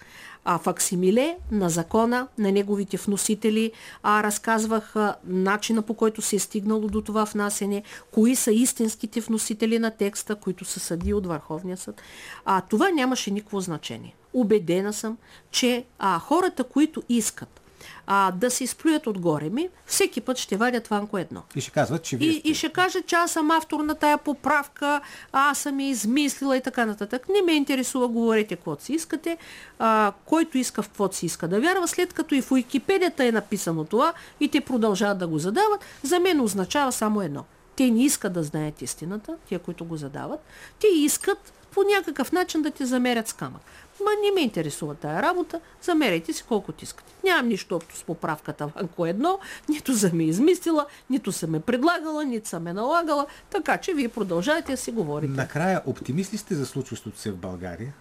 а, 0.46 0.58
факсимиле 0.58 1.38
на 1.52 1.70
закона, 1.70 2.28
на 2.38 2.52
неговите 2.52 2.98
вносители, 2.98 3.72
а, 4.04 4.24
разказвах 4.24 4.96
начина 5.24 5.82
по 5.82 5.94
който 5.94 6.22
се 6.22 6.36
е 6.36 6.40
стигнало 6.40 6.88
до 6.88 7.02
това 7.02 7.24
внасене, 7.24 7.84
кои 8.12 8.36
са 8.36 8.52
истинските 8.52 9.22
вносители 9.22 9.80
на 9.80 9.92
текста, 9.92 10.36
които 10.36 10.66
са 10.66 10.80
съди 10.80 11.14
от 11.14 11.28
Върховния 11.28 11.78
съд. 11.78 12.02
А, 12.46 12.62
това 12.62 12.90
нямаше 12.90 13.32
никакво 13.32 13.60
значение. 13.60 14.16
Убедена 14.34 14.94
съм, 14.94 15.18
че 15.52 15.86
а, 16.00 16.20
хората, 16.20 16.64
които 16.64 17.04
искат 17.10 17.61
а, 18.08 18.32
да 18.32 18.52
се 18.52 18.64
изплюят 18.64 19.08
отгоре 19.08 19.50
ми, 19.50 19.70
всеки 19.86 20.22
път 20.22 20.38
ще 20.38 20.58
вадят 20.58 20.88
Ванко 20.88 21.18
едно. 21.18 21.44
И 21.56 21.62
ще 21.62 21.72
казват, 21.72 22.04
че 22.04 22.18
вие 22.18 22.28
И, 22.30 22.40
сте. 22.40 22.50
и 22.50 22.54
ще 22.56 22.70
кажа, 22.70 23.02
че 23.02 23.16
аз 23.16 23.32
съм 23.32 23.52
автор 23.52 23.80
на 23.80 23.96
тая 23.96 24.18
поправка, 24.18 25.02
аз 25.32 25.58
съм 25.58 25.80
я 25.80 25.90
измислила 25.90 26.58
и 26.58 26.62
така 26.62 26.86
нататък. 26.86 27.30
Не 27.30 27.42
ме 27.42 27.52
интересува, 27.52 28.08
говорете 28.08 28.56
каквото 28.56 28.84
си 28.84 28.94
искате. 28.94 29.38
А, 29.80 30.14
който 30.26 30.58
иска 30.58 30.82
в 30.82 30.88
каквото 30.88 31.16
си 31.16 31.26
иска 31.26 31.48
да 31.48 31.62
вярва, 31.62 31.88
след 31.88 32.14
като 32.14 32.36
и 32.36 32.42
в 32.42 32.52
Уикипедията 32.52 33.26
е 33.26 33.32
написано 33.32 33.84
това 33.84 34.14
и 34.40 34.48
те 34.48 34.62
продължават 34.62 35.18
да 35.18 35.28
го 35.28 35.40
задават, 35.40 35.86
за 36.04 36.20
мен 36.20 36.42
означава 36.42 36.92
само 36.92 37.22
едно. 37.22 37.46
Те 37.76 37.92
не 37.92 38.04
искат 38.04 38.34
да 38.34 38.44
знаят 38.44 38.82
истината, 38.82 39.36
тия, 39.46 39.60
които 39.60 39.86
го 39.86 39.98
задават. 39.98 40.40
Те 40.80 40.88
искат 40.88 41.54
по 41.72 41.84
някакъв 41.84 42.32
начин 42.32 42.62
да 42.62 42.72
те 42.72 42.86
замерят 42.86 43.28
с 43.28 43.34
камък. 43.34 43.62
Ма 44.04 44.12
не 44.24 44.32
ме 44.32 44.42
интересува 44.42 44.96
тая 44.96 45.22
работа, 45.22 45.60
замеряйте 45.82 46.34
си 46.34 46.44
колкото 46.48 46.84
искате. 46.84 47.14
Нямам 47.24 47.48
нищо 47.48 47.76
общо 47.76 47.98
с 47.98 48.04
поправката 48.04 48.68
Ванко 48.68 49.06
едно, 49.06 49.40
нито 49.70 49.94
съм 49.94 50.18
ме 50.18 50.24
измислила, 50.24 50.86
нито 51.10 51.32
съм 51.32 51.50
ме 51.50 51.60
предлагала, 51.60 52.26
нито 52.26 52.50
съм 52.50 52.64
ме 52.64 52.74
налагала, 52.74 53.26
така 53.50 53.78
че 53.78 53.94
вие 53.94 54.10
продължайте 54.10 54.72
да 54.72 54.78
си 54.78 54.92
говорите. 54.92 55.34
Накрая, 55.34 55.82
оптимист 55.86 56.34
ли 56.34 56.38
сте 56.38 56.56
за 56.56 56.66
случващото 56.66 57.20
се 57.20 57.32
в 57.32 57.38
България? 57.38 57.94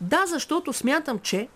Да, 0.00 0.26
защото 0.26 0.72
смятам, 0.72 1.18
че 1.18 1.48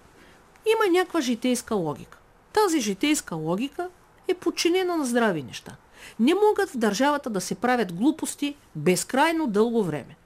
има 0.66 0.98
някаква 0.98 1.20
житейска 1.20 1.74
логика. 1.74 2.18
Тази 2.52 2.80
житейска 2.80 3.34
логика 3.34 3.88
е 4.28 4.34
подчинена 4.34 4.96
на 4.96 5.04
здрави 5.04 5.42
неща. 5.42 5.76
Не 6.20 6.34
могат 6.34 6.70
в 6.70 6.76
държавата 6.76 7.30
да 7.30 7.40
се 7.40 7.54
правят 7.54 7.92
глупости 7.92 8.56
безкрайно 8.76 9.46
дълго 9.46 9.84
време. 9.84 10.16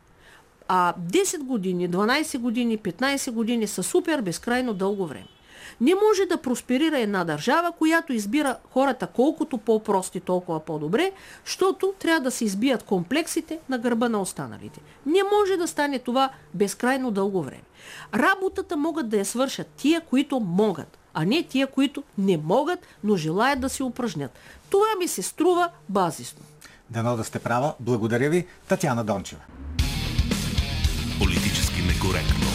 А 0.68 0.94
10 1.10 1.38
години, 1.38 1.90
12 1.90 2.38
години, 2.38 2.78
15 2.78 3.30
години 3.30 3.66
са 3.66 3.82
супер 3.82 4.20
безкрайно 4.20 4.74
дълго 4.74 5.06
време. 5.06 5.26
Не 5.80 5.94
може 5.94 6.26
да 6.26 6.36
просперира 6.36 6.98
една 6.98 7.24
държава, 7.24 7.72
която 7.78 8.12
избира 8.12 8.56
хората 8.70 9.06
колкото 9.06 9.58
по-прости, 9.58 10.20
толкова 10.20 10.60
по-добре, 10.60 11.12
защото 11.44 11.94
трябва 11.98 12.20
да 12.20 12.30
се 12.30 12.44
избият 12.44 12.82
комплексите 12.82 13.58
на 13.68 13.78
гърба 13.78 14.08
на 14.08 14.20
останалите. 14.20 14.80
Не 15.06 15.20
може 15.38 15.56
да 15.56 15.68
стане 15.68 15.98
това 15.98 16.30
безкрайно 16.54 17.10
дълго 17.10 17.42
време. 17.42 17.62
Работата 18.14 18.76
могат 18.76 19.08
да 19.08 19.16
я 19.16 19.24
свършат 19.24 19.66
тия, 19.66 20.00
които 20.00 20.40
могат, 20.40 20.98
а 21.14 21.24
не 21.24 21.42
тия, 21.42 21.66
които 21.66 22.02
не 22.18 22.36
могат, 22.36 22.78
но 23.04 23.16
желаят 23.16 23.60
да 23.60 23.68
се 23.68 23.82
упражнят. 23.82 24.38
Това 24.70 24.86
ми 24.98 25.08
се 25.08 25.22
струва 25.22 25.68
базисно. 25.88 26.42
Дано 26.90 27.16
да 27.16 27.24
сте 27.24 27.38
права. 27.38 27.74
Благодаря 27.80 28.30
ви, 28.30 28.46
Татяна 28.68 29.04
Дончева. 29.04 29.42
Политически 32.04 32.53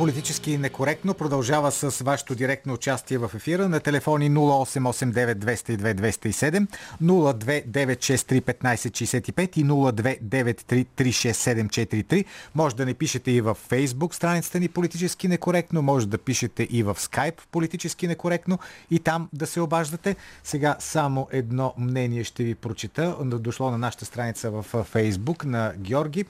Политически 0.00 0.58
некоректно 0.58 1.14
продължава 1.14 1.72
с 1.72 2.04
вашето 2.04 2.34
директно 2.34 2.74
участие 2.74 3.18
в 3.18 3.30
ефира 3.34 3.68
на 3.68 3.80
телефони 3.80 4.30
0889-202-207, 4.30 6.66
029631565 7.02 9.58
и 9.58 9.64
029336743. 9.64 12.24
Може 12.54 12.76
да 12.76 12.86
не 12.86 12.94
пишете 12.94 13.30
и 13.30 13.40
в 13.40 13.56
Facebook 13.70 14.14
страницата 14.14 14.60
ни 14.60 14.68
Политически 14.68 15.28
некоректно, 15.28 15.82
може 15.82 16.08
да 16.08 16.18
пишете 16.18 16.68
и 16.70 16.82
в 16.82 16.94
Skype 16.94 17.38
Политически 17.50 18.08
некоректно 18.08 18.58
и 18.90 18.98
там 18.98 19.28
да 19.32 19.46
се 19.46 19.60
обаждате. 19.60 20.16
Сега 20.44 20.76
само 20.78 21.28
едно 21.32 21.74
мнение 21.78 22.24
ще 22.24 22.44
ви 22.44 22.54
прочита. 22.54 23.16
Дошло 23.24 23.70
на 23.70 23.78
нашата 23.78 24.04
страница 24.04 24.50
в 24.50 24.66
Facebook 24.72 25.44
на 25.44 25.72
Георги. 25.78 26.24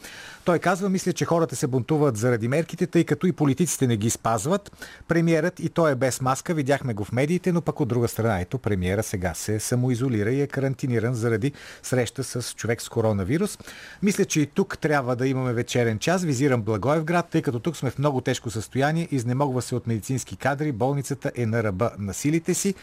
Той 0.45 0.59
казва, 0.59 0.89
мисля, 0.89 1.13
че 1.13 1.25
хората 1.25 1.57
се 1.57 1.67
бунтуват 1.67 2.17
заради 2.17 2.49
мерките, 2.49 2.87
тъй 2.87 3.05
като 3.05 3.27
и 3.27 3.33
политиците 3.61 3.87
не 3.87 3.97
ги 3.97 4.11
спазват. 4.11 4.73
Премиерът 5.09 5.61
и 5.61 5.69
той 5.69 5.93
е 5.93 5.95
без 5.95 6.21
маска, 6.21 6.55
видяхме 6.55 6.95
го 6.95 7.05
в 7.05 7.13
медиите, 7.13 7.53
но 7.53 7.61
пък 7.61 7.81
от 7.81 7.89
друга 7.89 8.09
страна, 8.09 8.41
ето 8.41 8.59
премиера 8.59 9.03
сега 9.03 9.35
се 9.35 9.61
самоизолира 9.61 10.33
и 10.33 10.41
е 10.41 10.47
карантиниран 10.47 11.15
заради 11.15 11.53
среща 11.83 12.25
с 12.25 12.55
човек 12.55 12.83
с 12.83 12.89
коронавирус. 12.89 13.59
Мисля, 14.03 14.25
че 14.25 14.41
и 14.41 14.47
тук 14.47 14.79
трябва 14.79 15.17
да 15.17 15.27
имаме 15.27 15.53
вечерен 15.53 15.99
час. 15.99 16.25
Визирам 16.25 16.63
Благоевград, 16.63 17.27
тъй 17.31 17.43
като 17.43 17.59
тук 17.59 17.77
сме 17.77 17.91
в 17.91 17.99
много 17.99 18.21
тежко 18.21 18.51
състояние, 18.51 19.09
изнемогва 19.11 19.63
се 19.63 19.75
от 19.75 19.87
медицински 19.87 20.37
кадри, 20.37 20.73
болницата 20.73 21.33
е 21.37 21.47
на 21.47 21.63
ръба 21.63 21.91
на 21.99 22.15
силите 22.15 22.55
си. 22.55 22.75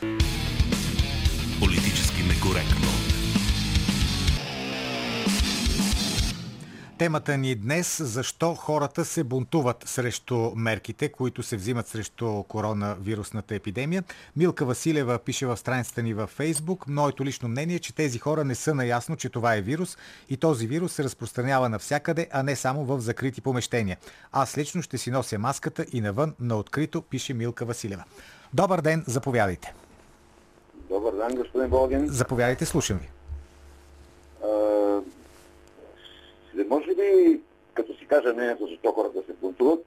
Политически 1.60 2.24
некоректно. 2.24 3.17
Темата 6.98 7.38
ни 7.38 7.56
днес 7.56 8.02
защо 8.04 8.56
хората 8.56 9.06
се 9.06 9.24
бунтуват 9.24 9.84
срещу 9.86 10.52
мерките, 10.56 11.10
които 11.10 11.44
се 11.44 11.56
взимат 11.56 11.88
срещу 11.88 12.44
коронавирусната 12.44 13.56
епидемия. 13.56 14.04
Милка 14.36 14.66
Василева 14.66 15.20
пише 15.20 15.46
в 15.46 15.58
страницата 15.58 16.04
ни 16.04 16.14
във 16.14 16.30
Фейсбук. 16.30 16.88
Моето 16.88 17.26
лично 17.26 17.50
мнение 17.50 17.76
е, 17.76 17.80
че 17.80 17.96
тези 17.96 18.20
хора 18.20 18.44
не 18.44 18.56
са 18.56 18.76
наясно, 18.76 19.16
че 19.16 19.30
това 19.30 19.56
е 19.56 19.62
вирус 19.62 19.98
и 20.30 20.38
този 20.38 20.68
вирус 20.68 20.94
се 20.94 21.04
разпространява 21.04 21.70
навсякъде, 21.70 22.28
а 22.32 22.44
не 22.44 22.56
само 22.56 22.86
в 22.86 23.00
закрити 23.00 23.42
помещения. 23.42 23.98
Аз 24.32 24.58
лично 24.58 24.82
ще 24.82 24.98
си 24.98 25.12
нося 25.12 25.40
маската 25.40 25.86
и 25.94 26.02
навън 26.02 26.36
на 26.40 26.58
открито, 26.58 27.02
пише 27.02 27.34
Милка 27.34 27.66
Василева. 27.66 28.04
Добър 28.54 28.82
ден, 28.82 29.04
заповядайте. 29.08 29.74
Добър 30.90 31.14
ден, 31.16 31.38
господин 31.38 31.70
Болгин. 31.70 32.08
Заповядайте, 32.08 32.66
слушам 32.66 32.98
ви. 32.98 33.10
А, 34.44 34.77
може 36.64 36.88
ли, 36.88 37.42
като 37.74 37.94
си 37.94 38.06
кажа 38.08 38.34
мнението, 38.34 38.68
защо 38.68 38.92
хората 38.92 39.20
се 39.28 39.34
бунтуват, 39.34 39.86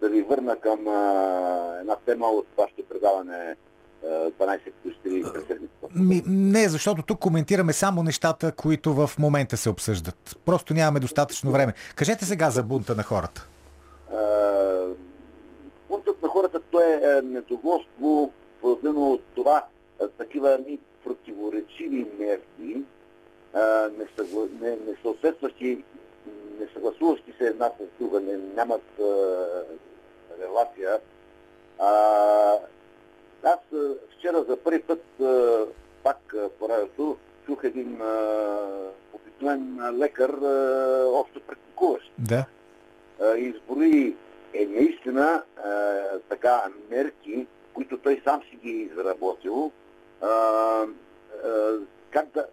да 0.00 0.08
ви 0.08 0.22
върна 0.22 0.56
към 0.56 0.88
а, 0.88 1.78
една 1.80 1.96
тема 1.96 2.26
от 2.26 2.46
вашето 2.58 2.84
предаване 2.88 3.56
а, 4.04 4.06
12 4.08 4.58
плюс 4.82 4.94
3 5.06 5.32
през 5.32 5.46
седмицата? 5.46 5.86
Ми, 5.94 6.22
не, 6.26 6.68
защото 6.68 7.02
тук 7.02 7.18
коментираме 7.18 7.72
само 7.72 8.02
нещата, 8.02 8.52
които 8.52 8.94
в 8.94 9.10
момента 9.18 9.56
се 9.56 9.70
обсъждат. 9.70 10.38
Просто 10.44 10.74
нямаме 10.74 11.00
достатъчно 11.00 11.50
време. 11.50 11.74
Кажете 11.96 12.24
сега 12.24 12.50
за 12.50 12.62
бунта 12.62 12.94
на 12.94 13.02
хората. 13.02 13.48
А, 14.12 14.16
Бунтът 15.88 16.22
на 16.22 16.28
хората 16.28 16.60
то 16.70 16.80
е 16.80 17.00
а, 17.04 17.22
недоволство, 17.22 18.32
породено 18.60 19.12
от 19.12 19.22
това 19.34 19.64
а, 20.00 20.08
такива 20.08 20.58
ни 20.68 20.78
противоречиви 21.04 22.06
мерки, 22.18 22.82
а, 23.54 23.88
не- 24.60 24.76
несъответстващи, 24.86 25.84
несъгласуващи 26.60 27.32
се 27.38 27.44
една 27.46 27.70
с 27.80 28.00
друга, 28.00 28.20
не, 28.20 28.36
нямат 28.36 29.00
а, 29.00 29.04
релация. 30.40 31.00
А, 31.78 31.90
аз 33.42 33.58
а, 33.74 33.94
вчера 34.16 34.44
за 34.48 34.56
първи 34.56 34.82
път, 34.82 35.20
а, 35.20 35.64
пак 36.02 36.34
а, 36.34 36.48
по 36.58 36.68
радиото, 36.68 37.16
чух 37.46 37.64
един 37.64 38.00
а, 38.00 38.68
обикновен 39.12 39.78
лекар, 39.98 40.30
а, 40.30 41.04
общо 41.12 41.40
практикуващ 41.40 42.12
Да. 42.18 42.44
а, 43.20 43.36
изброи 43.36 44.16
е 44.54 44.66
наистина 44.66 45.42
а, 45.56 45.94
така 46.28 46.62
мерки, 46.90 47.46
които 47.74 47.98
той 47.98 48.20
сам 48.24 48.42
си 48.50 48.56
ги 48.56 48.70
изработил, 48.70 49.72
а, 50.20 50.28
а, 50.28 50.86
как 52.10 52.26
да, 52.34 52.46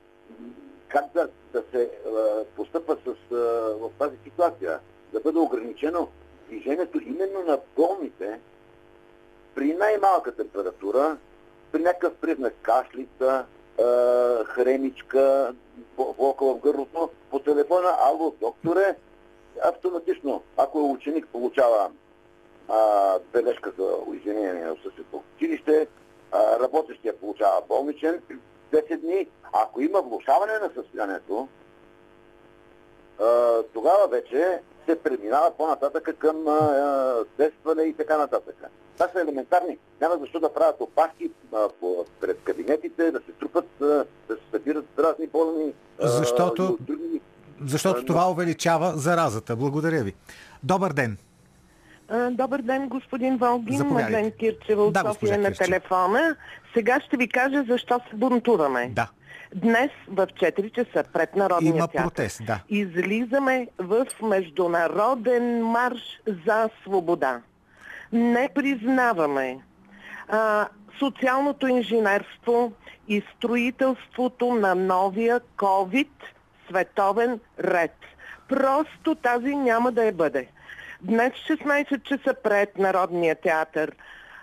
как 0.93 1.05
да, 1.13 1.29
да 1.53 1.63
се 1.71 1.89
а, 2.07 2.43
постъпва 2.55 2.97
с, 3.05 3.31
а, 3.31 3.35
в 3.79 3.89
тази 3.99 4.17
ситуация. 4.23 4.79
Да 5.13 5.19
бъде 5.19 5.39
ограничено 5.39 6.07
движението 6.47 7.01
именно 7.01 7.43
на 7.43 7.59
болните 7.75 8.39
при 9.55 9.73
най 9.73 9.97
почне 9.97 10.31
кашлица, 12.61 13.45
а, 13.79 13.83
хремичка, 14.45 15.55
болка 15.97 16.45
в 16.45 16.59
гърлото, 16.59 17.09
по 17.29 17.39
телефона, 17.39 17.89
ало, 17.99 18.35
докторе, 18.41 18.95
автоматично, 19.63 20.43
ако 20.57 20.79
е 20.79 20.81
ученик, 20.81 21.27
получава 21.27 21.91
а, 22.69 23.19
бележка 23.33 23.71
за 23.77 23.97
извинение 24.15 24.53
на 24.53 24.75
в 24.75 25.23
училище, 25.35 25.87
а, 26.31 26.59
работещия 26.59 27.17
получава 27.17 27.61
болничен 27.67 28.21
10 28.73 28.97
дни. 28.97 29.27
Ако 29.53 29.81
има 29.81 30.01
влушаване 30.01 30.53
на 30.53 30.69
състоянието, 30.75 31.47
тогава 33.73 34.07
вече 34.11 34.59
се 34.89 34.99
преминава 35.03 35.51
по-нататък 35.57 36.09
към 36.17 36.45
тестване 37.37 37.83
и 37.83 37.93
така 37.93 38.17
нататък. 38.17 38.55
Това 38.93 39.07
са 39.13 39.21
елементарни. 39.21 39.77
Няма 40.01 40.17
защо 40.17 40.39
да 40.39 40.53
правят 40.53 40.81
опашки 40.81 41.31
пред 42.21 42.39
кабинетите, 42.43 43.11
да 43.11 43.19
се 43.19 43.31
трупат, 43.31 43.65
да 43.79 44.05
се 44.27 44.37
събират 44.51 44.85
разни 44.99 45.27
болни. 45.27 45.73
Защото- 45.99 46.77
други 46.79 47.21
Защото 47.65 47.99
А, 48.01 48.05
това 48.05 48.29
увеличава 48.31 48.93
заразата. 48.95 49.55
Благодаря 49.55 50.03
ви. 50.03 50.13
Добър 50.63 50.93
ден. 50.93 51.17
Добър 52.31 52.61
ден, 52.61 52.87
господин 52.87 53.37
Волгин. 53.37 53.87
Мадлен 53.87 54.31
Кирчева 54.31 54.83
от 54.83 54.93
Да, 54.93 54.99
София 54.99 55.37
на 55.37 55.51
телефона. 55.51 56.35
Сега 56.73 56.99
ще 57.01 57.17
ви 57.17 57.27
кажа 57.29 57.63
защо 57.69 57.99
се 58.09 58.15
бунтуваме. 58.15 58.89
Да. 58.89 59.09
Днес 59.55 59.91
в 60.07 60.27
4 60.27 60.71
часа 60.71 61.03
пред 61.13 61.35
Народния 61.35 61.69
Има 61.69 61.87
театър 61.87 62.03
протест, 62.03 62.45
да. 62.45 62.59
излизаме 62.69 63.67
в 63.77 64.05
международен 64.21 65.65
марш 65.65 66.21
за 66.45 66.69
свобода. 66.83 67.41
Не 68.11 68.49
признаваме 68.55 69.59
а, 70.27 70.67
социалното 70.99 71.67
инженерство 71.67 72.71
и 73.07 73.23
строителството 73.37 74.53
на 74.53 74.75
новия 74.75 75.41
COVID 75.57 76.09
световен 76.69 77.39
ред. 77.59 77.95
Просто 78.49 79.15
тази 79.15 79.55
няма 79.55 79.91
да 79.91 80.03
я 80.03 80.13
бъде. 80.13 80.47
Днес 81.03 81.33
16 81.33 82.03
часа 82.03 82.33
пред 82.43 82.77
Народния 82.77 83.35
театър 83.35 83.95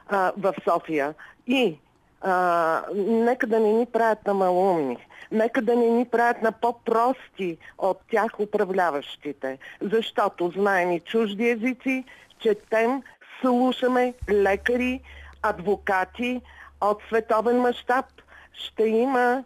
а, 0.09 0.33
в 0.37 0.55
София. 0.65 1.15
И 1.47 1.79
а, 2.21 2.83
нека 2.95 3.47
да 3.47 3.61
не 3.61 3.73
ни 3.73 3.87
правят 3.87 4.27
на 4.27 4.35
малумни, 4.35 4.97
нека 5.33 5.63
да 5.63 5.77
не 5.77 5.91
ни 5.91 6.05
правят 6.05 6.43
на 6.43 6.53
по-прости 6.53 7.59
от 7.79 8.01
тях 8.11 8.41
управляващите, 8.41 9.59
защото 9.81 10.51
знаем 10.51 10.93
и 10.93 11.01
чужди 11.01 11.49
езици, 11.49 12.05
четем, 12.39 13.03
слушаме 13.41 14.15
лекари, 14.31 15.01
адвокати 15.43 16.41
от 16.81 16.99
световен 17.09 17.61
мащаб. 17.61 18.07
Ще 18.53 18.85
има 18.85 19.45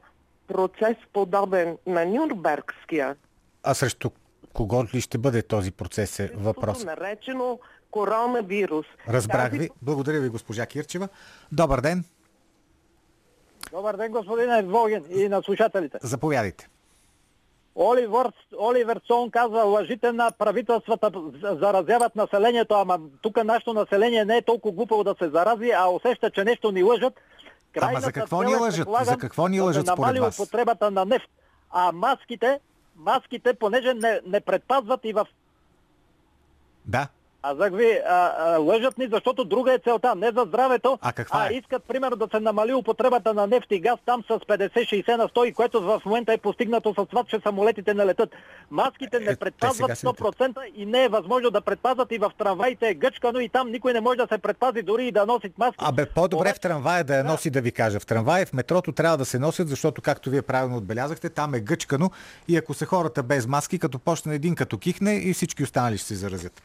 процес 0.48 0.96
подобен 1.12 1.78
на 1.86 2.04
Нюрнбергския, 2.04 3.16
А 3.62 3.74
срещу 3.74 4.10
кого 4.54 4.84
ли 4.94 5.00
ще 5.00 5.18
бъде 5.18 5.42
този 5.42 5.70
процес 5.70 6.18
е 6.18 6.30
въпрос? 6.36 6.84
наречено 6.84 7.58
коронавирус. 7.90 8.86
Разбрах 9.08 9.50
Тази 9.50 9.58
ви. 9.58 9.70
Благодаря 9.82 10.20
ви, 10.20 10.28
госпожа 10.28 10.66
Кирчева. 10.66 11.08
Добър 11.52 11.80
ден. 11.80 12.04
Добър 13.72 13.96
ден, 13.96 14.12
господин 14.12 14.70
Волгин 14.70 15.04
и 15.10 15.28
на 15.28 15.42
слушателите. 15.42 15.98
Заповядайте. 16.02 16.68
Оливер, 17.76 18.32
Оливер 18.58 19.00
Сон 19.06 19.30
казва, 19.30 19.64
лъжите 19.64 20.12
на 20.12 20.30
правителствата 20.30 21.10
заразяват 21.42 22.16
населението, 22.16 22.74
ама 22.74 23.00
тук 23.22 23.44
нашето 23.44 23.72
население 23.74 24.24
не 24.24 24.36
е 24.36 24.42
толкова 24.42 24.74
глупаво 24.74 25.04
да 25.04 25.14
се 25.18 25.28
зарази, 25.28 25.70
а 25.70 25.88
усеща, 25.88 26.30
че 26.30 26.44
нещо 26.44 26.72
ни 26.72 26.82
лъжат. 26.82 27.14
Ама 27.80 28.00
за 28.00 28.12
какво 28.12 28.42
ни 28.42 28.52
е, 28.52 28.56
лъжат? 28.56 28.76
предполагам, 28.78 29.04
За 29.14 29.18
какво 29.18 29.48
ни 29.48 29.56
да 29.56 29.62
се 29.62 29.66
лъжат 29.66 29.86
според 29.86 29.98
намали 29.98 30.20
вас? 30.20 30.38
употребата 30.38 30.90
на 30.90 31.04
нефт. 31.04 31.28
А 31.70 31.92
маските, 31.92 32.60
маските, 32.94 33.54
понеже 33.54 33.94
не, 33.94 34.20
не 34.26 34.40
предпазват 34.40 35.04
и 35.04 35.12
в 35.12 35.26
Да. 36.84 37.08
Казах 37.44 37.72
ви, 37.72 38.00
а, 38.08 38.34
а, 38.38 38.58
лъжат 38.58 38.98
ни, 38.98 39.08
защото 39.12 39.44
друга 39.44 39.72
е 39.72 39.78
целта. 39.78 40.14
Не 40.14 40.30
за 40.36 40.44
здравето, 40.46 40.98
А 41.02 41.12
каква 41.12 41.40
а 41.40 41.48
е? 41.48 41.52
искат, 41.52 41.84
примерно, 41.84 42.16
да 42.16 42.28
се 42.30 42.40
намали 42.40 42.74
употребата 42.74 43.34
на 43.34 43.46
нефт 43.46 43.66
и 43.70 43.80
газ 43.80 43.98
там 44.06 44.22
с 44.22 44.38
50-60 44.38 45.16
на 45.16 45.28
100, 45.28 45.44
и 45.44 45.52
което 45.52 45.82
в 45.82 46.02
момента 46.06 46.32
е 46.32 46.38
постигнато 46.38 46.94
с 46.98 47.06
това, 47.06 47.24
че 47.24 47.40
самолетите 47.42 47.94
не 47.94 48.06
летат. 48.06 48.30
Маските 48.70 49.16
Е, 49.16 49.20
не 49.20 49.36
предпазват 49.36 49.76
сега 49.76 49.94
се 49.94 50.06
летят. 50.06 50.18
100% 50.20 50.58
и 50.74 50.86
не 50.86 51.04
е 51.04 51.08
възможно 51.08 51.50
да 51.50 51.60
предпазват 51.60 52.12
и 52.12 52.18
в 52.18 52.32
трамваите 52.38 52.88
е 52.88 52.94
гъчкано 52.94 53.40
и 53.40 53.48
там 53.48 53.70
никой 53.70 53.92
не 53.92 54.00
може 54.00 54.16
да 54.16 54.26
се 54.32 54.38
предпази 54.38 54.82
дори 54.82 55.06
и 55.06 55.12
да 55.12 55.26
носи 55.26 55.52
маски. 55.58 55.76
Абе, 55.78 56.06
по-добре 56.06 56.54
в 56.54 56.60
трамвая 56.60 57.04
да 57.04 57.16
я 57.16 57.24
носи, 57.24 57.50
да 57.50 57.60
ви 57.60 57.72
кажа. 57.72 58.00
В 58.00 58.06
трамвая, 58.06 58.46
в 58.46 58.52
метрото 58.52 58.92
трябва 58.92 59.16
да 59.16 59.24
се 59.24 59.38
носят, 59.38 59.68
защото, 59.68 60.02
както 60.02 60.30
вие 60.30 60.42
правилно 60.42 60.76
отбелязахте, 60.76 61.30
там 61.30 61.54
е 61.54 61.60
гъчкано 61.60 62.10
и 62.48 62.56
ако 62.56 62.74
са 62.74 62.86
хората 62.86 63.22
без 63.22 63.46
маски, 63.46 63.78
като 63.78 63.98
почне 63.98 64.34
един 64.34 64.54
като 64.54 64.78
кихне 64.78 65.14
и 65.14 65.34
всички 65.34 65.62
останали 65.62 65.98
ще 65.98 66.06
се 66.06 66.14
заразят. 66.14 66.62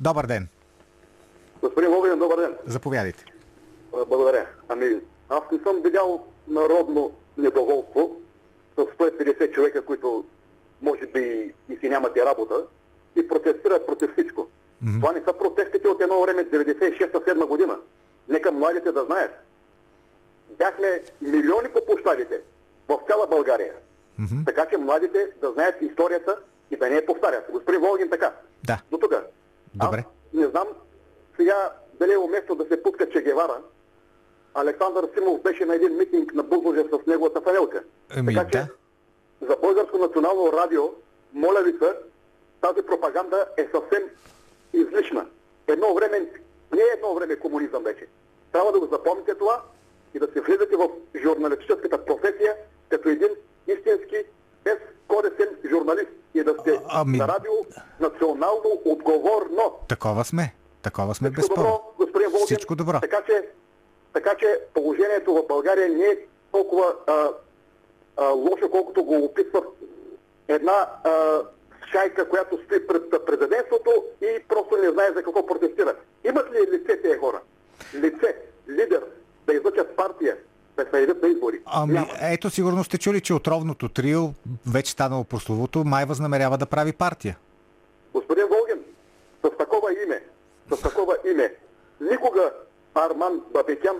Добър 0.00 0.26
ден. 0.26 0.48
Господин 1.62 1.94
Логин, 1.94 2.18
добър 2.18 2.36
ден. 2.36 2.54
Заповядайте. 2.66 3.24
Благодаря. 4.08 4.46
Ами, 4.68 5.00
аз 5.28 5.42
не 5.52 5.58
съм 5.58 5.82
видял 5.82 6.24
народно 6.48 7.12
недоволство 7.36 8.16
с 8.78 8.80
150 8.80 9.52
човека, 9.54 9.84
които 9.84 10.24
може 10.82 11.06
би 11.06 11.54
и 11.68 11.76
си 11.76 11.88
нямат 11.88 12.16
и 12.16 12.20
работа 12.20 12.64
и 13.16 13.28
протестират 13.28 13.86
против 13.86 14.12
всичко. 14.12 14.46
Това 15.00 15.12
не 15.12 15.20
са 15.20 15.32
протестите 15.32 15.88
от 15.88 16.00
едно 16.00 16.20
време 16.22 16.44
96-7 16.44 17.46
година. 17.46 17.78
Нека 18.28 18.52
младите 18.52 18.92
да 18.92 19.04
знаят. 19.04 19.30
Бяхме 20.58 21.02
милиони 21.20 21.68
по 21.68 21.86
площадите 21.86 22.40
в 22.88 22.98
цяла 23.06 23.26
България. 23.26 23.72
Така 24.46 24.66
че 24.66 24.76
младите 24.76 25.28
да 25.40 25.52
знаят 25.52 25.82
историята 25.82 26.36
и 26.70 26.76
да 26.76 26.88
не 26.88 26.96
я 26.96 27.06
повтарят. 27.06 27.44
Господин 27.52 27.80
Волгин, 27.80 28.10
така. 28.10 28.32
Да. 28.66 28.82
До 28.90 28.98
тук. 28.98 29.14
Добре. 29.84 29.98
Аз 29.98 30.32
не 30.32 30.46
знам 30.46 30.66
сега 31.36 31.72
дали 32.00 32.12
е 32.12 32.18
уместно 32.18 32.54
да 32.54 32.64
се 32.64 32.82
пуска 32.82 33.08
Че 33.08 33.22
Гевара. 33.22 33.62
Александър 34.54 35.08
Симов 35.14 35.42
беше 35.42 35.64
на 35.64 35.74
един 35.74 35.96
митинг 35.96 36.34
на 36.34 36.42
Бузлуджа 36.42 36.84
с 36.92 37.06
неговата 37.06 37.40
фанелка. 37.40 37.84
Ами, 38.16 38.34
така 38.34 38.50
че 38.50 38.58
да. 38.58 38.68
за 39.48 39.56
Българско 39.62 39.98
национално 39.98 40.52
радио, 40.52 40.82
моля 41.32 41.62
ви 41.62 41.72
се, 41.72 41.96
тази 42.60 42.86
пропаганда 42.86 43.46
е 43.56 43.68
съвсем 43.74 44.02
излишна. 44.72 45.26
Едно 45.66 45.94
време, 45.94 46.18
не 46.72 46.80
е 46.80 46.94
едно 46.94 47.14
време 47.14 47.36
комунизъм 47.36 47.82
вече. 47.82 48.06
Трябва 48.52 48.72
да 48.72 48.80
го 48.80 48.86
запомните 48.86 49.34
това 49.34 49.62
и 50.14 50.18
да 50.18 50.26
се 50.32 50.40
влизате 50.40 50.76
в 50.76 50.88
журналистическата 51.22 52.04
професия 52.04 52.56
като 52.88 53.08
един 53.08 53.28
истински 53.66 54.16
безкоресен 54.66 55.48
журналист 55.70 56.10
и 56.34 56.42
да 56.44 56.54
сте 56.60 56.70
А- 56.70 57.00
ами- 57.00 57.18
на 57.18 57.28
радио 57.28 57.52
национално 58.00 58.80
отговорно. 58.84 59.72
Такова 59.88 60.24
сме. 60.24 60.54
Такова 60.82 61.14
сме 61.14 61.28
Всичко 61.30 61.40
безспорно. 61.40 61.64
добро, 61.66 61.92
господин 61.98 62.28
Волгин. 62.30 62.46
Всичко 62.46 62.76
добро. 62.76 63.00
Така 63.00 63.22
че, 63.26 63.48
така 64.12 64.34
че 64.34 64.60
положението 64.74 65.34
в 65.34 65.46
България 65.48 65.88
не 65.88 66.04
е 66.04 66.18
толкова 66.52 66.94
а, 67.06 67.28
а, 68.16 68.26
лошо, 68.28 68.70
колкото 68.70 69.04
го 69.04 69.24
описва 69.24 69.62
една 70.48 70.90
а, 71.04 71.40
шайка, 71.92 72.28
която 72.28 72.58
стои 72.64 72.86
пред 72.86 73.26
президентството 73.26 73.90
и 74.22 74.42
просто 74.48 74.76
не 74.76 74.90
знае 74.90 75.08
за 75.08 75.22
какво 75.22 75.46
протестира. 75.46 75.94
Имат 76.24 76.52
ли 76.52 76.58
лице 76.72 77.02
тези 77.02 77.18
хора? 77.18 77.40
Лице, 77.94 78.36
лидер, 78.68 79.04
да 79.46 79.54
излъчат 79.54 79.96
партия, 79.96 80.36
да 80.98 81.14
на 81.16 81.28
избори? 81.28 81.60
Ами, 81.66 81.92
Няма. 81.92 82.08
ето 82.22 82.50
сигурно 82.50 82.84
сте 82.84 82.98
чули, 82.98 83.20
че 83.20 83.34
отровното 83.34 83.88
трио, 83.88 84.22
вече 84.66 84.92
станало 84.92 85.24
прословото, 85.24 85.84
май 85.84 86.04
възнамерява 86.04 86.58
да 86.58 86.66
прави 86.66 86.92
партия. 86.92 87.36
Господин 88.14 88.44
Волгин, 88.46 88.84
с 89.44 89.56
такова 89.58 89.92
име, 90.04 90.22
с 90.70 90.82
такова 90.82 91.16
име, 91.26 91.54
никога 92.02 92.52
Арман 92.94 93.40
Бабекян 93.52 93.96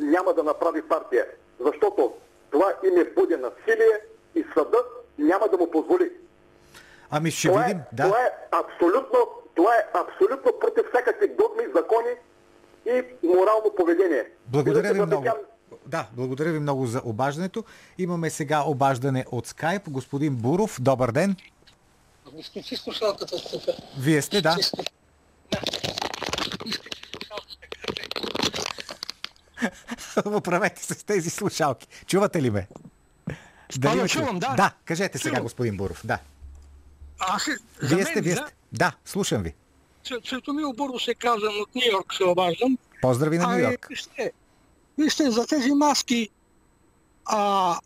няма 0.00 0.34
да 0.34 0.42
направи 0.42 0.82
партия, 0.82 1.26
защото 1.60 2.12
това 2.50 2.72
име 2.84 3.04
буди 3.06 3.36
насилие 3.36 3.98
и 4.34 4.44
съда 4.54 4.78
няма 5.18 5.48
да 5.48 5.58
му 5.58 5.70
позволи. 5.70 6.10
Ами 7.10 7.30
ще 7.30 7.48
Това 7.48 7.62
видим. 7.62 7.78
е, 7.78 7.84
Да. 7.92 8.02
това 8.02 8.18
е 8.18 8.30
абсолютно, 8.52 9.18
това 9.54 9.74
е 9.74 9.84
абсолютно 9.94 10.52
против 10.60 10.84
всякакви 10.88 11.28
догми, 11.28 11.64
закони 11.76 12.14
и 12.86 13.04
морално 13.26 13.74
поведение. 13.76 14.30
Благодаря 14.46 14.92
ви 14.92 15.00
много. 15.00 15.24
Да, 15.86 16.06
благодаря 16.12 16.52
ви 16.52 16.58
много 16.58 16.86
за 16.86 17.02
обаждането. 17.04 17.64
Имаме 17.98 18.30
сега 18.30 18.62
обаждане 18.62 19.24
от 19.30 19.46
скайп. 19.46 19.90
Господин 19.90 20.36
Буров, 20.36 20.76
добър 20.80 21.12
ден. 21.12 21.36
Изключи 22.38 22.76
слушалката 22.76 23.36
тук. 23.50 23.62
Вие 23.98 24.22
сте, 24.22 24.40
да. 24.40 24.56
Оправете 30.26 30.84
се 30.84 30.94
с 30.94 31.04
тези 31.04 31.30
слушалки. 31.30 31.88
Чувате 32.06 32.42
ли 32.42 32.50
ме? 32.50 32.66
да, 33.78 33.94
ме 33.94 34.08
чувам, 34.08 34.38
да. 34.38 34.54
Да, 34.56 34.72
кажете 34.84 35.18
сега, 35.18 35.30
Чувам. 35.30 35.42
господин 35.42 35.76
Буров. 35.76 36.00
Да. 36.04 36.18
Аз, 37.18 37.44
за 37.80 37.88
Вие 37.88 37.96
мен, 37.96 38.06
сте, 38.06 38.20
вие 38.20 38.34
да, 38.34 38.40
сте. 38.40 38.54
Да, 38.72 38.92
слушам 39.04 39.42
ви. 39.42 39.54
Цветомил 40.28 40.72
Буров 40.72 41.02
се 41.02 41.14
казвам, 41.14 41.60
от 41.60 41.74
Нью 41.74 41.82
Йорк 41.92 42.14
се 42.14 42.24
обаждам. 42.24 42.78
Поздрави 43.02 43.38
на 43.38 43.46
Нью 43.46 43.52
Ами, 43.52 43.62
Йорк. 43.62 43.88
Вижте, 44.98 45.30
за 45.30 45.46
тези 45.46 45.72
маски 45.72 46.28
А, 47.24 47.78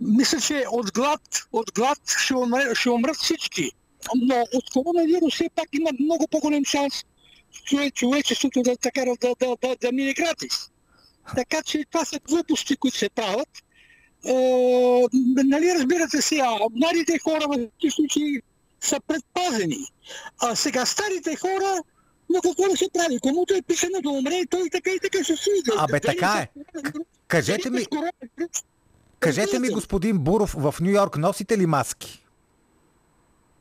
мисля, 0.00 0.40
че 0.40 0.64
от 0.70 0.92
глад, 0.92 1.20
от 1.52 1.72
глад 1.74 1.98
ще, 2.18 2.34
умре, 2.34 2.74
ще 2.74 2.90
умрат 2.90 3.16
всички. 3.16 3.70
Но 4.16 4.44
от 4.54 4.70
коронавирус 4.72 5.34
все 5.34 5.50
пак 5.54 5.68
има 5.72 5.90
много 6.00 6.28
по-голям 6.30 6.64
шанс 6.64 7.04
човечеството 7.94 8.62
да, 8.62 8.76
така, 8.76 9.04
да, 9.04 9.34
да, 9.40 9.56
да, 9.62 9.76
да 9.80 9.92
мине 9.92 10.14
гратис. 10.14 10.70
Така 11.36 11.62
че 11.62 11.84
това 11.90 12.04
са 12.04 12.20
глупости, 12.28 12.76
които 12.76 12.98
се 12.98 13.10
правят. 13.10 13.48
Е, 14.24 14.32
нали 15.44 15.74
разбирате 15.74 16.22
сега, 16.22 16.58
младите 16.74 17.18
хора 17.18 17.46
в 17.48 17.68
тези 17.80 17.90
случаи 17.90 18.40
са 18.80 19.00
предпазени. 19.06 19.86
А 20.38 20.56
сега 20.56 20.86
старите 20.86 21.36
хора, 21.36 21.82
но 22.30 22.40
какво 22.40 22.68
да 22.68 22.76
се 22.76 22.88
прави? 22.92 23.18
Комуто 23.20 23.54
е 23.54 23.62
писано 23.62 24.00
да 24.02 24.10
умре, 24.10 24.42
той 24.50 24.70
така 24.70 24.90
и 24.90 24.98
така 25.00 25.24
ще 25.24 25.36
си 25.36 25.50
иде. 25.58 25.72
Абе, 25.78 26.00
така 26.00 26.26
е. 26.42 26.60
К- 26.80 27.04
Кажете 27.28 27.70
ми, 27.70 27.86
кажете 29.18 29.58
ми, 29.58 29.68
господин 29.68 30.18
Буров, 30.18 30.54
в 30.58 30.74
Нью 30.80 30.90
Йорк 30.90 31.16
носите 31.16 31.58
ли 31.58 31.66
маски? 31.66 32.24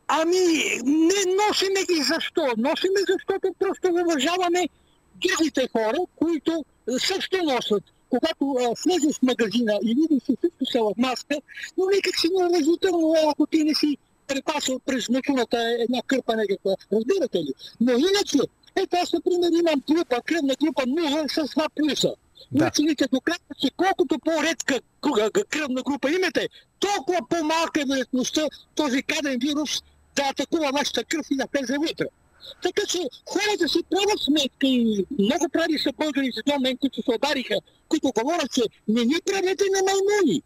Ами, 0.08 0.38
не 0.86 1.20
носиме 1.48 1.84
ги 1.90 2.04
защо? 2.04 2.42
Носиме 2.58 3.00
защото 3.10 3.54
просто 3.60 3.88
уважаваме 3.88 4.70
другите 5.16 5.70
хора, 5.72 5.98
които 6.16 6.66
също 6.98 7.38
носят. 7.44 7.84
Когато 8.10 8.56
а, 8.60 8.74
влезеш 8.86 9.18
в 9.18 9.22
магазина 9.22 9.80
и 9.84 9.96
видиш, 9.96 10.24
че 10.26 10.34
всички 10.38 10.72
са 10.72 10.80
в 10.84 10.94
маска, 10.98 11.36
но 11.78 11.86
никак 11.96 12.20
си 12.20 12.28
не 12.34 12.44
е 12.44 12.48
уважително, 12.48 13.14
ако 13.30 13.48
ти 13.48 13.64
не 13.64 13.76
си 13.76 13.98
препасал 14.28 14.80
през 14.86 15.10
машината 15.10 15.58
една 15.80 16.02
кърпа 16.08 16.36
някаква. 16.36 16.76
Разбирате 16.94 17.38
ли? 17.38 17.54
Но 17.82 17.92
иначе, 17.92 18.38
ето 18.84 18.96
аз, 19.04 19.14
например, 19.14 19.50
имам 19.60 19.82
група, 19.92 20.22
кръвна 20.26 20.56
група 20.64 20.82
0 20.84 21.28
с 21.28 21.54
2 21.56 21.66
плюса. 21.76 22.14
Да. 22.52 22.68
Учените 22.68 23.08
доказват, 23.14 23.58
че 23.62 23.70
колкото 23.78 24.20
по-редка 24.20 24.80
кръвна 25.50 25.82
група 25.84 26.12
имате, 26.12 26.50
толкова 26.80 27.20
по-малка 27.30 27.82
е 27.82 27.86
вероятността 27.86 28.42
този 28.76 29.04
каден 29.04 29.38
вирус 29.40 29.70
да 30.16 30.24
атакува 30.24 30.70
вашата 30.74 31.04
кръв 31.04 31.26
и 31.32 31.36
да 31.36 31.46
влезе 31.54 31.78
вътре. 31.78 32.06
Така 32.64 32.82
че 32.88 32.98
хората 33.26 33.70
си 33.70 33.80
правят 33.90 34.20
сметка 34.20 34.68
и 34.68 35.06
много 35.20 35.50
прави 35.50 35.80
са 35.80 35.92
българите 36.00 36.42
до 36.48 36.60
мен, 36.60 36.78
които 36.78 37.02
се 37.02 37.12
обариха, 37.16 37.56
които 37.90 38.12
говорят, 38.16 38.52
че 38.54 38.62
не 38.88 39.06
ни 39.06 39.16
правете 39.26 39.64
на 39.74 39.80
маймуни. 39.84 40.42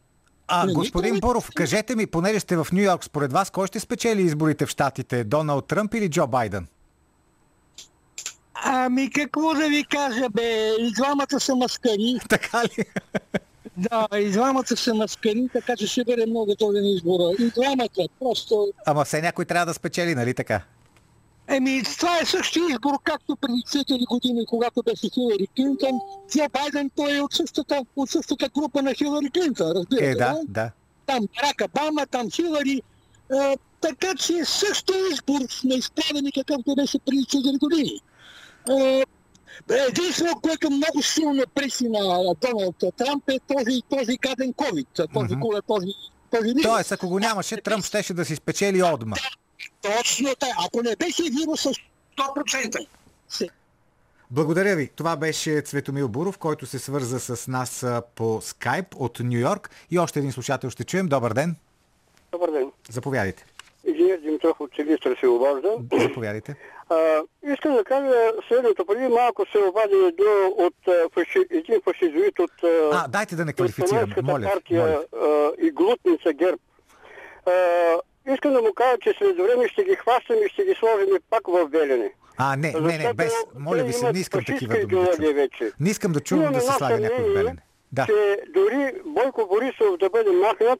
А, 0.47 0.65
Не, 0.65 0.73
господин 0.73 1.13
никой- 1.13 1.29
Буров, 1.29 1.49
кажете 1.55 1.95
ми, 1.95 2.07
понеже 2.07 2.39
сте 2.39 2.57
в 2.57 2.67
Нью 2.73 2.83
Йорк, 2.83 3.03
според 3.03 3.31
вас, 3.31 3.49
кой 3.49 3.67
ще 3.67 3.79
спечели 3.79 4.21
изборите 4.21 4.65
в 4.65 4.69
Штатите? 4.69 5.23
Доналд 5.23 5.67
Тръмп 5.67 5.93
или 5.93 6.09
Джо 6.09 6.27
Байден? 6.27 6.67
Ами 8.65 9.09
какво 9.09 9.53
да 9.53 9.67
ви 9.67 9.83
кажа, 9.83 10.29
бе, 10.29 10.75
и 10.79 10.91
двамата 10.93 11.39
са 11.39 11.55
маскари. 11.55 12.19
Така 12.29 12.63
ли? 12.63 12.85
Да, 13.77 14.07
и 14.19 14.31
двамата 14.31 14.77
са 14.77 14.93
маскари, 14.93 15.49
така 15.53 15.75
че 15.75 15.87
ще 15.87 16.03
бъде 16.03 16.25
много 16.25 16.55
труден 16.55 16.85
избора. 16.85 17.35
И 17.39 17.49
двамата, 17.49 18.07
просто 18.19 18.67
Ама 18.85 19.05
все 19.05 19.21
някой 19.21 19.45
трябва 19.45 19.65
да 19.65 19.73
спечели, 19.73 20.15
нали 20.15 20.33
така? 20.33 20.61
Еми, 21.47 21.83
това 21.99 22.19
е 22.19 22.25
същия 22.25 22.63
избор, 22.69 22.93
както 23.03 23.35
преди 23.35 23.61
4 23.61 24.07
години, 24.07 24.45
когато 24.45 24.83
беше 24.83 25.09
Хилари 25.13 25.47
Клинтон. 25.55 25.99
Джо 26.31 26.43
Байден, 26.53 26.91
той 26.95 27.17
е 27.17 27.21
от 27.21 27.33
същата, 27.33 27.81
от 27.95 28.09
същата 28.09 28.49
група 28.57 28.81
на 28.81 28.93
Хилари 28.93 29.29
Клинтон, 29.29 29.71
разбирате. 29.71 30.11
Е, 30.11 30.15
да, 30.15 30.39
да. 30.47 30.71
Там 31.05 31.19
Барак 31.35 31.61
Обама, 31.69 32.05
там 32.05 32.31
Хилари. 32.31 32.81
Е, 33.33 33.57
така 33.81 34.15
че 34.15 34.45
същия 34.45 34.97
избор 35.11 35.41
сме 35.49 35.75
изправени, 35.75 36.31
какъвто 36.31 36.75
беше 36.75 36.99
преди 36.99 37.23
4 37.23 37.59
години. 37.59 38.01
Е, 38.71 39.03
Единствено, 39.89 40.39
което 40.41 40.69
много 40.69 41.01
силно 41.03 41.43
преси 41.55 41.89
на 41.89 41.99
Доналд 42.41 42.75
Трамп 42.97 43.29
е 43.29 43.39
този, 43.47 43.81
този 43.89 44.17
гаден 44.17 44.53
COVID, 44.53 44.87
този, 44.95 45.33
Мгм. 45.33 45.33
mm 45.35 45.61
този, 45.67 45.87
този 46.31 46.43
вирус. 46.45 46.63
Тоест, 46.63 46.91
ако 46.91 47.09
го 47.09 47.19
нямаше, 47.19 47.61
Тръмп 47.61 47.85
щеше 47.85 48.13
да 48.13 48.25
си 48.25 48.35
спечели 48.35 48.83
одма. 48.83 49.15
Точно 49.81 50.35
така. 50.35 50.53
Ако 50.59 50.81
не 50.81 50.95
беше 50.95 51.23
вируса 51.23 51.69
100%. 52.17 52.87
Се- 53.29 53.49
Благодаря 54.31 54.75
ви. 54.75 54.87
Това 54.87 55.15
беше 55.15 55.61
Цветомил 55.61 56.07
Буров, 56.09 56.37
който 56.37 56.65
се 56.65 56.79
свърза 56.79 57.19
с 57.19 57.47
нас 57.47 57.85
по 58.15 58.41
скайп 58.41 58.87
от 58.95 59.19
Нью 59.19 59.39
Йорк. 59.39 59.69
И 59.91 59.99
още 59.99 60.19
един 60.19 60.31
слушател 60.31 60.69
ще 60.69 60.83
чуем. 60.83 61.07
Добър 61.07 61.33
ден. 61.33 61.55
Добър 62.31 62.51
ден. 62.51 62.71
Заповядайте. 62.89 63.45
Инженер 63.87 64.17
Димитров 64.17 64.59
от 64.59 64.75
Силистра 64.75 65.15
се 65.19 65.27
обажда. 65.27 65.75
Заповядайте. 65.99 66.55
А, 66.89 67.21
искам 67.53 67.73
да 67.73 67.83
кажа 67.83 68.31
следното. 68.47 68.85
Преди 68.85 69.07
малко 69.07 69.45
се 69.51 69.57
обади 69.57 70.15
до, 70.17 70.53
от 70.57 70.75
фаши, 71.13 71.39
един 71.51 71.81
фашизоид 71.81 72.39
от 72.39 72.51
а, 72.93 73.07
дайте 73.07 73.35
да 73.35 73.45
не 73.45 73.53
квалифицираме. 73.53 74.15
Моля, 74.23 74.49
партия 74.53 74.81
моля. 74.81 75.03
а, 75.25 75.51
и 75.61 75.71
глутница 75.71 76.33
ГЕРБ. 76.33 76.57
А, 77.45 77.53
искам 78.33 78.53
да 78.53 78.61
му 78.61 78.73
кажа, 78.73 78.97
че 79.01 79.13
след 79.17 79.37
време 79.37 79.67
ще 79.67 79.83
ги 79.83 79.95
хващам 79.95 80.35
и 80.45 80.49
ще 80.49 80.63
ги 80.65 80.75
сложим 80.79 81.07
пак 81.29 81.47
в 81.47 81.67
Белене. 81.69 82.13
А, 82.37 82.55
не, 82.55 82.73
не, 82.81 82.97
не, 82.97 83.13
без. 83.13 83.33
Моля 83.59 83.83
ви 83.83 83.93
се, 83.93 84.11
не 84.11 84.19
искам 84.19 84.43
такива 84.45 84.73
думи 84.85 85.05
да 85.05 85.15
чувам. 85.17 85.33
вече. 85.35 85.71
Не 85.79 85.89
искам 85.89 86.11
да 86.11 86.19
чувам 86.19 86.41
Имам 86.43 86.53
да 86.53 86.61
се 86.61 86.71
слага 86.73 86.99
някой 86.99 87.23
в 87.23 87.33
Белене. 87.33 87.57
Да. 87.91 88.05
че 88.05 88.39
дори 88.53 88.93
Бойко 89.05 89.47
Борисов 89.47 89.97
да 89.99 90.09
бъде 90.09 90.31
махнат, 90.31 90.79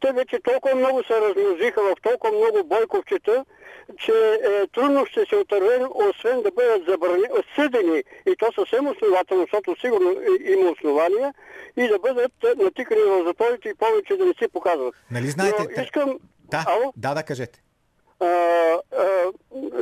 те 0.00 0.12
вече 0.12 0.38
толкова 0.44 0.74
много 0.74 1.04
се 1.04 1.20
размножиха 1.20 1.82
в 1.82 1.94
толкова 2.02 2.32
много 2.32 2.68
бойковчета, 2.68 3.44
че 3.98 4.12
е, 4.12 4.66
трудно 4.66 5.06
ще 5.06 5.24
се 5.26 5.36
отървем, 5.36 5.88
освен 5.94 6.42
да 6.42 6.50
бъдат 6.50 6.82
забрани, 6.88 7.24
съдени, 7.54 8.02
и 8.26 8.36
то 8.36 8.52
съвсем 8.52 8.86
основателно, 8.88 9.42
защото 9.42 9.80
сигурно 9.80 10.16
има 10.46 10.70
основания, 10.70 11.34
и 11.76 11.88
да 11.88 11.98
бъдат 11.98 12.32
е, 12.44 12.64
натикани 12.64 13.00
в 13.00 13.24
затворите 13.26 13.68
и 13.68 13.74
повече 13.74 14.16
да 14.16 14.24
не 14.24 14.34
се 14.38 14.48
показват. 14.48 14.94
Нали 15.10 15.26
знаете, 15.26 15.66
Но 15.76 15.82
искам... 15.82 16.18
Да, 16.50 16.64
Ало? 16.68 16.92
да, 16.96 17.14
да, 17.14 17.22
кажете. 17.22 17.62
А, 18.20 18.26
а, 18.26 19.32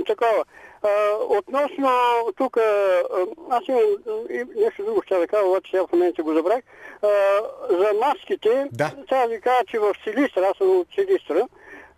такова. 0.07 0.45
Относно 1.29 1.89
тук, 2.37 2.57
аз 3.51 3.69
имам 3.69 3.83
нещо 4.57 4.85
друго 4.85 5.03
ще 5.03 5.19
да 5.19 5.27
кажа, 5.27 5.47
обаче 5.47 5.71
сега 5.71 5.87
в 5.87 5.93
момента 5.93 6.23
го 6.23 6.35
забрах. 6.35 6.63
А, 7.03 7.09
за 7.71 7.93
маските, 8.01 8.69
Да. 8.73 8.91
трябва 9.09 9.29
да 9.29 9.35
ви 9.35 9.41
кажа, 9.41 9.65
че 9.67 9.79
в 9.79 9.95
Силистра, 10.05 10.47
аз 10.51 10.57
съм 10.57 10.81
от 10.81 10.89
Силистра, 10.95 11.49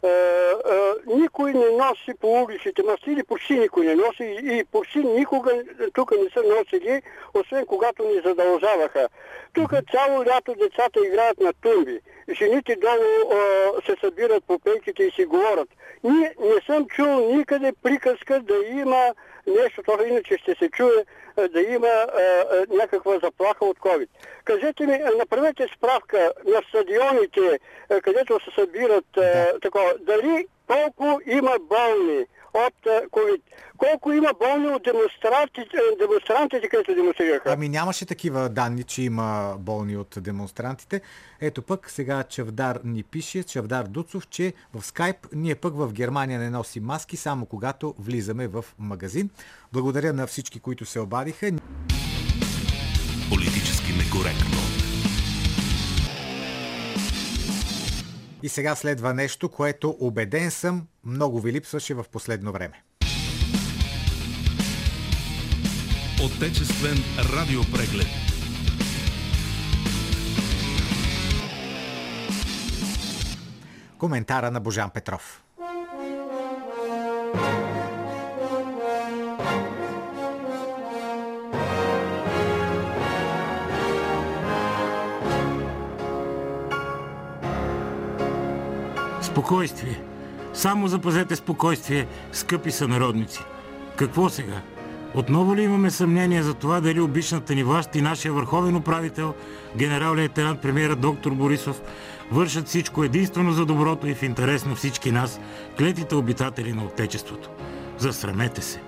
а, 0.03 0.09
а, 0.09 0.95
никой 1.07 1.53
не 1.53 1.71
носи 1.71 2.15
по 2.21 2.43
улиците 2.43 2.83
маски, 2.83 3.11
или 3.11 3.23
почти 3.25 3.59
никой 3.59 3.87
не 3.87 3.95
носи 3.95 4.39
и 4.43 4.65
почти 4.73 4.99
никога 4.99 5.63
тук 5.95 6.11
не 6.11 6.31
са 6.31 6.43
носили, 6.43 7.03
освен 7.35 7.67
когато 7.67 8.05
ни 8.05 8.21
задължаваха. 8.25 9.09
Тук 9.53 9.71
цяло 9.93 10.25
лято 10.25 10.55
децата 10.55 11.07
играят 11.07 11.41
на 11.41 11.53
тумби. 11.53 12.01
Жените 12.31 12.77
долу 12.77 13.33
а, 13.33 13.73
се 13.87 13.97
събират 14.01 14.45
по 14.45 14.59
пейките 14.59 15.03
и 15.03 15.11
си 15.11 15.25
говорят. 15.25 15.69
Ние 16.07 16.35
не 16.41 16.61
съм 16.67 16.87
чул 16.87 17.37
никъде 17.37 17.73
приказка 17.83 18.41
да 18.41 18.57
има 18.67 19.15
нещо, 19.47 19.83
то 19.83 20.07
иначе 20.07 20.39
ще 20.39 20.55
се 20.55 20.69
чуе 20.69 21.05
да 21.51 21.61
има 21.61 21.87
а, 21.87 22.07
а, 22.21 22.67
някаква 22.71 23.19
заплаха 23.19 23.65
от 23.65 23.79
COVID. 23.79 24.09
Кажете 24.45 24.87
ми, 24.87 24.99
направете 25.19 25.67
справка 25.77 26.33
на 26.47 26.63
стадионите, 26.69 27.59
а, 27.91 28.01
където 28.01 28.41
се 28.45 28.51
събират 28.55 29.17
а, 29.17 29.59
такова, 29.63 29.95
дали 30.01 30.47
колко 30.67 31.21
има 31.27 31.57
болни 31.61 32.25
от 32.57 32.87
а, 32.87 33.07
COVID, 33.07 33.41
колко 33.77 34.13
има 34.13 34.33
болни 34.41 34.69
от 34.69 34.83
демонстрантите, 34.83 35.77
демонстрантите 35.99 36.69
където 36.69 36.95
демонстрираха. 36.95 37.53
Ами 37.53 37.69
нямаше 37.69 38.07
такива 38.07 38.49
данни, 38.49 38.83
че 38.83 39.03
има 39.03 39.57
болни 39.59 39.97
от 39.97 40.15
демонстрантите. 40.21 41.01
Ето 41.41 41.63
пък 41.63 41.91
сега 41.91 42.23
Чавдар 42.23 42.81
ни 42.85 43.03
пише, 43.03 43.43
Чавдар 43.43 43.85
Дуцов, 43.85 44.29
че 44.29 44.53
в 44.75 44.87
скайп 44.87 45.17
ние 45.33 45.55
пък 45.55 45.77
в 45.77 45.93
Германия 45.93 46.39
не 46.39 46.51
носим 46.51 46.85
маски, 46.85 47.17
само 47.17 47.47
когато 47.47 47.95
влизаме 47.99 48.49
в 48.49 48.65
магазин. 48.79 49.31
Благодаря 49.73 50.13
на 50.13 50.27
всички, 50.27 50.61
които 50.61 50.85
се 50.85 51.01
обадиха. 51.01 51.51
Политически 53.31 53.93
некоректно. 53.93 54.76
И 58.47 58.49
сега 58.49 58.75
следва 58.75 59.15
нещо, 59.15 59.49
което 59.49 59.97
убеден 60.01 60.51
съм 60.51 60.87
много 61.05 61.41
ви 61.41 61.53
липсваше 61.53 61.95
в 61.95 62.05
последно 62.13 62.53
време. 62.53 62.83
Отечествен 66.25 66.97
радиопреглед. 67.19 68.07
Коментара 73.99 74.51
на 74.51 74.61
Божан 74.61 74.91
Петров. 74.91 75.43
Спокойствие. 89.37 90.01
Само 90.53 90.89
запазете 90.89 91.37
спокойствие, 91.37 92.07
скъпи 92.33 92.71
сънародници. 92.71 93.41
Какво 93.97 94.29
сега? 94.29 94.61
Отново 95.15 95.57
ли 95.57 95.63
имаме 95.63 95.91
съмнение 95.91 96.43
за 96.43 96.55
това 96.55 96.81
дали 96.81 97.01
обичната 97.01 97.55
ни 97.55 97.65
власт 97.65 97.95
и 97.95 98.03
нашия 98.03 98.33
върховен 98.33 98.77
управител, 98.77 99.35
генерал-лейтенант 99.77 100.61
премиера 100.61 100.97
доктор 100.97 101.33
Борисов, 101.33 101.83
вършат 102.31 102.69
всичко 102.69 103.05
единствено 103.05 103.53
за 103.53 103.67
доброто 103.67 104.07
и 104.07 104.15
в 104.15 104.23
интерес 104.23 104.65
на 104.65 104.75
всички 104.75 105.13
нас, 105.13 105.41
клетите 105.79 106.15
обитатели 106.15 106.73
на 106.73 106.85
Отечеството. 106.85 107.51
Засрамете 107.99 108.63
се! 108.63 108.81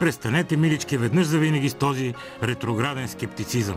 Престанете, 0.00 0.56
милички, 0.56 0.96
веднъж 0.96 1.26
за 1.26 1.38
винаги 1.38 1.68
с 1.68 1.74
този 1.74 2.14
ретрограден 2.42 3.08
скептицизъм. 3.08 3.76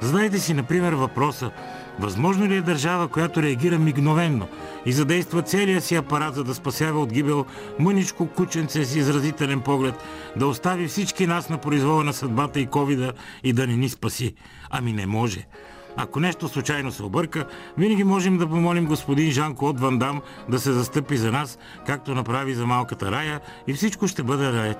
Задайте 0.00 0.38
си, 0.38 0.54
например, 0.54 0.92
въпроса 0.92 1.50
Възможно 1.98 2.46
ли 2.46 2.56
е 2.56 2.60
държава, 2.60 3.08
която 3.08 3.42
реагира 3.42 3.78
мигновенно 3.78 4.48
и 4.86 4.92
задейства 4.92 5.42
целия 5.42 5.80
си 5.80 5.94
апарат, 5.94 6.34
за 6.34 6.44
да 6.44 6.54
спасява 6.54 7.00
от 7.00 7.12
гибел 7.12 7.46
мъничко 7.78 8.26
кученце 8.26 8.84
с 8.84 8.96
изразителен 8.96 9.60
поглед, 9.60 9.94
да 10.36 10.46
остави 10.46 10.88
всички 10.88 11.26
нас 11.26 11.48
на 11.48 11.58
произвола 11.58 12.04
на 12.04 12.12
съдбата 12.12 12.60
и 12.60 12.66
ковида 12.66 13.12
и 13.42 13.52
да 13.52 13.66
не 13.66 13.76
ни 13.76 13.88
спаси? 13.88 14.34
Ами 14.70 14.92
не 14.92 15.06
може. 15.06 15.46
Ако 15.96 16.20
нещо 16.20 16.48
случайно 16.48 16.92
се 16.92 17.02
обърка, 17.02 17.46
винаги 17.78 18.04
можем 18.04 18.38
да 18.38 18.48
помолим 18.48 18.86
господин 18.86 19.30
Жан-Клод 19.30 19.80
Ван 19.80 19.98
Дам 19.98 20.22
да 20.48 20.58
се 20.58 20.72
застъпи 20.72 21.16
за 21.16 21.32
нас, 21.32 21.58
както 21.86 22.14
направи 22.14 22.54
за 22.54 22.66
малката 22.66 23.10
рая 23.10 23.40
и 23.66 23.74
всичко 23.74 24.08
ще 24.08 24.22
бъде 24.22 24.52
ред. 24.52 24.78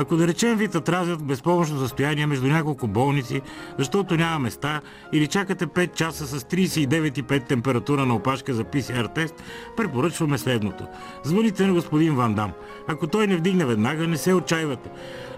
Ако 0.00 0.16
да 0.16 0.26
речем 0.26 0.56
ви 0.56 0.68
тразят 0.68 1.20
в 1.20 1.24
безпомощно 1.24 1.78
състояние 1.78 2.26
между 2.26 2.46
няколко 2.46 2.86
болници, 2.86 3.40
защото 3.78 4.16
няма 4.16 4.38
места 4.38 4.80
или 5.12 5.26
чакате 5.26 5.66
5 5.66 5.94
часа 5.94 6.26
с 6.26 6.40
39,5 6.40 7.46
температура 7.46 8.06
на 8.06 8.14
опашка 8.14 8.54
за 8.54 8.64
PCR 8.64 9.14
тест, 9.14 9.34
препоръчваме 9.76 10.38
следното. 10.38 10.84
Звъните 11.24 11.66
на 11.66 11.72
господин 11.72 12.16
Ван 12.16 12.34
Дам. 12.34 12.52
Ако 12.88 13.06
той 13.06 13.26
не 13.26 13.36
вдигне 13.36 13.64
веднага, 13.64 14.08
не 14.08 14.16
се 14.16 14.34
отчаивате. 14.34 14.90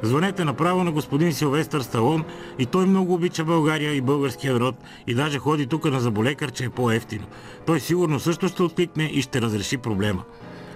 Звънете 0.03 0.45
направо 0.45 0.85
на 0.85 0.93
господин 0.93 1.33
Силвестър 1.33 1.81
Сталон 1.81 2.25
и 2.59 2.67
той 2.67 2.87
много 2.87 3.15
обича 3.15 3.45
България 3.45 3.95
и 3.95 4.01
българския 4.01 4.53
народ 4.53 4.75
и 5.07 5.15
даже 5.15 5.39
ходи 5.39 5.67
тук 5.67 5.85
на 5.85 6.01
заболекар, 6.01 6.51
че 6.51 6.65
е 6.65 6.71
по-ефтино. 6.71 7.25
Той 7.67 7.81
сигурно 7.81 8.21
също 8.21 8.49
ще 8.49 8.63
откликне 8.63 9.05
и 9.05 9.23
ще 9.23 9.41
разреши 9.41 9.77
проблема. 9.77 10.23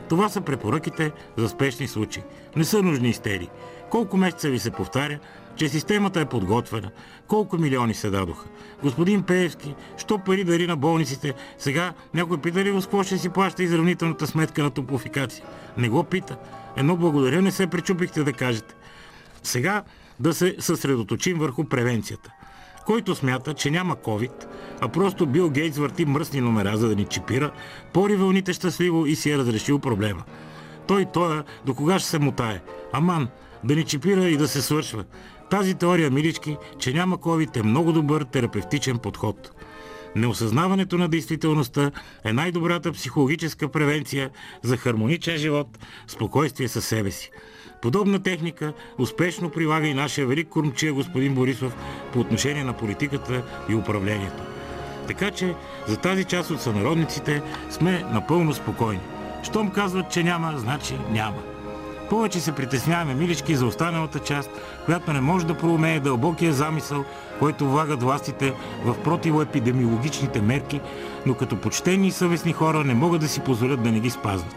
Това 0.08 0.28
са 0.28 0.40
препоръките 0.40 1.12
за 1.36 1.48
спешни 1.48 1.88
случаи. 1.88 2.22
Не 2.56 2.64
са 2.64 2.82
нужни 2.82 3.08
истерии. 3.08 3.48
Колко 3.90 4.16
месеца 4.16 4.48
ви 4.48 4.58
се 4.58 4.70
повтаря, 4.70 5.18
че 5.56 5.68
системата 5.68 6.20
е 6.20 6.24
подготвена? 6.24 6.90
Колко 7.28 7.58
милиони 7.58 7.94
се 7.94 8.10
дадоха? 8.10 8.46
Господин 8.82 9.22
Пеевски, 9.22 9.74
що 9.96 10.18
пари 10.18 10.44
дари 10.44 10.66
на 10.66 10.76
болниците? 10.76 11.34
Сега 11.58 11.92
някой 12.14 12.38
пита 12.38 12.64
ли 12.64 12.80
с 12.80 12.84
какво 12.84 13.02
ще 13.02 13.18
си 13.18 13.28
плаща 13.28 13.62
изравнителната 13.62 14.26
сметка 14.26 14.62
на 14.62 14.70
топлофикация? 14.70 15.44
Не 15.76 15.88
го 15.88 16.04
пита. 16.04 16.36
Едно 16.76 16.96
благодаря 16.96 17.42
не 17.42 17.50
се 17.50 17.66
пречупихте 17.66 18.24
да 18.24 18.32
кажете. 18.32 18.74
Сега 19.42 19.82
да 20.20 20.34
се 20.34 20.56
съсредоточим 20.58 21.38
върху 21.38 21.64
превенцията. 21.64 22.30
Който 22.86 23.14
смята, 23.14 23.54
че 23.54 23.70
няма 23.70 23.96
COVID, 23.96 24.46
а 24.80 24.88
просто 24.88 25.26
Бил 25.26 25.50
Гейтс 25.50 25.78
върти 25.78 26.04
мръсни 26.04 26.40
номера, 26.40 26.76
за 26.76 26.88
да 26.88 26.96
ни 26.96 27.04
чипира, 27.04 27.50
пори 27.92 28.16
вълните 28.16 28.52
щастливо 28.52 29.06
и 29.06 29.16
си 29.16 29.30
е 29.30 29.38
разрешил 29.38 29.78
проблема. 29.78 30.22
Той, 30.86 31.06
той, 31.12 31.42
до 31.66 31.74
кога 31.74 31.98
ще 31.98 32.08
се 32.08 32.18
мутае? 32.18 32.60
Аман, 32.92 33.28
да 33.64 33.76
ни 33.76 33.84
чипира 33.84 34.28
и 34.28 34.36
да 34.36 34.48
се 34.48 34.62
свършва. 34.62 35.04
Тази 35.50 35.74
теория, 35.74 36.10
милички, 36.10 36.56
че 36.78 36.92
няма 36.92 37.18
COVID 37.18 37.56
е 37.56 37.62
много 37.62 37.92
добър 37.92 38.24
терапевтичен 38.24 38.98
подход. 38.98 39.50
Неосъзнаването 40.16 40.98
на 40.98 41.08
действителността 41.08 41.90
е 42.24 42.32
най-добрата 42.32 42.92
психологическа 42.92 43.68
превенция 43.68 44.30
за 44.62 44.76
хармоничен 44.76 45.36
живот, 45.36 45.78
спокойствие 46.06 46.68
със 46.68 46.84
себе 46.86 47.10
си. 47.10 47.30
Подобна 47.82 48.22
техника 48.22 48.72
успешно 48.98 49.50
прилага 49.50 49.86
и 49.86 49.94
нашия 49.94 50.26
велик 50.26 50.48
кормчия 50.48 50.92
господин 50.92 51.34
Борисов 51.34 51.76
по 52.12 52.20
отношение 52.20 52.64
на 52.64 52.72
политиката 52.72 53.42
и 53.68 53.74
управлението. 53.74 54.42
Така 55.06 55.30
че 55.30 55.54
за 55.86 55.96
тази 55.96 56.24
част 56.24 56.50
от 56.50 56.60
сънародниците 56.60 57.42
сме 57.70 58.04
напълно 58.12 58.54
спокойни. 58.54 59.00
Щом 59.42 59.70
казват, 59.70 60.10
че 60.10 60.22
няма, 60.22 60.54
значи 60.58 60.94
няма. 61.10 61.53
Повече 62.14 62.40
се 62.40 62.52
притесняваме, 62.52 63.14
милички, 63.14 63.56
за 63.56 63.66
останалата 63.66 64.18
част, 64.18 64.50
която 64.84 65.12
не 65.12 65.20
може 65.20 65.46
да 65.46 65.58
проумее 65.58 66.00
дълбокия 66.00 66.52
замисъл, 66.52 67.04
който 67.38 67.70
влагат 67.70 68.02
властите 68.02 68.54
в 68.84 69.02
противоепидемиологичните 69.02 70.42
мерки, 70.42 70.80
но 71.26 71.34
като 71.34 71.56
почтени 71.56 72.08
и 72.08 72.10
съвестни 72.10 72.52
хора 72.52 72.84
не 72.84 72.94
могат 72.94 73.20
да 73.20 73.28
си 73.28 73.40
позволят 73.40 73.82
да 73.82 73.92
не 73.92 74.00
ги 74.00 74.10
спазват. 74.10 74.54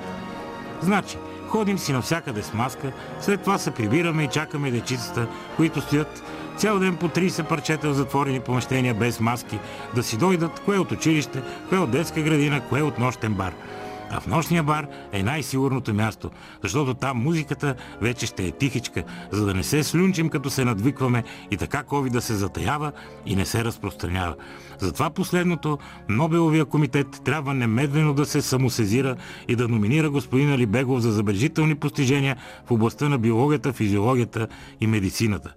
Значи, 0.82 1.18
ходим 1.48 1.78
си 1.78 1.94
навсякъде 1.94 2.44
с 2.44 2.54
маска, 2.54 2.92
след 3.20 3.42
това 3.42 3.58
се 3.58 3.72
прибираме 3.72 4.24
и 4.24 4.28
чакаме 4.28 4.72
дечицата, 4.72 5.28
които 5.56 5.82
стоят 5.82 6.24
цял 6.58 6.80
ден 6.80 6.96
по 6.96 7.10
30 7.10 7.44
парчета 7.44 7.90
в 7.90 7.94
затворени 7.94 8.40
помещения 8.40 8.94
без 8.94 9.20
маски, 9.20 9.60
да 9.96 10.04
си 10.04 10.18
дойдат 10.18 10.60
кое 10.60 10.78
от 10.78 10.92
училище, 10.92 11.42
кое 11.70 11.78
от 11.78 11.92
детска 11.92 12.22
градина, 12.22 12.62
кое 12.70 12.82
от 12.82 13.00
нощен 13.00 13.34
бар– 13.34 13.54
а 14.12 14.20
в 14.20 14.28
нощния 14.28 14.64
бар 14.64 14.88
е 15.12 15.24
най-сигурното 15.24 15.94
място, 15.94 16.32
защото 16.64 16.94
там 16.94 17.18
музиката 17.18 17.76
вече 18.02 18.26
ще 18.26 18.46
е 18.46 18.52
тихичка, 18.52 19.04
за 19.32 19.46
да 19.46 19.54
не 19.54 19.64
се 19.64 19.84
слюнчим 19.84 20.30
като 20.30 20.50
се 20.50 20.66
надвикваме 20.66 21.24
и 21.52 21.58
така 21.58 21.84
COVID 21.84 22.10
да 22.10 22.22
се 22.22 22.36
затаява 22.36 22.92
и 23.26 23.36
не 23.36 23.46
се 23.46 23.64
разпространява. 23.64 24.36
Затова 24.80 25.10
последното 25.10 25.78
Нобеловия 26.10 26.66
комитет 26.66 27.08
трябва 27.24 27.54
немедлено 27.54 28.14
да 28.14 28.26
се 28.26 28.42
самосезира 28.42 29.16
и 29.48 29.56
да 29.56 29.68
номинира 29.68 30.10
господин 30.10 30.52
Алибегов 30.52 31.00
за 31.00 31.12
забележителни 31.12 31.76
постижения 31.76 32.38
в 32.66 32.72
областта 32.72 33.10
на 33.10 33.18
биологията, 33.18 33.74
физиологията 33.74 34.48
и 34.82 34.88
медицината. 34.88 35.54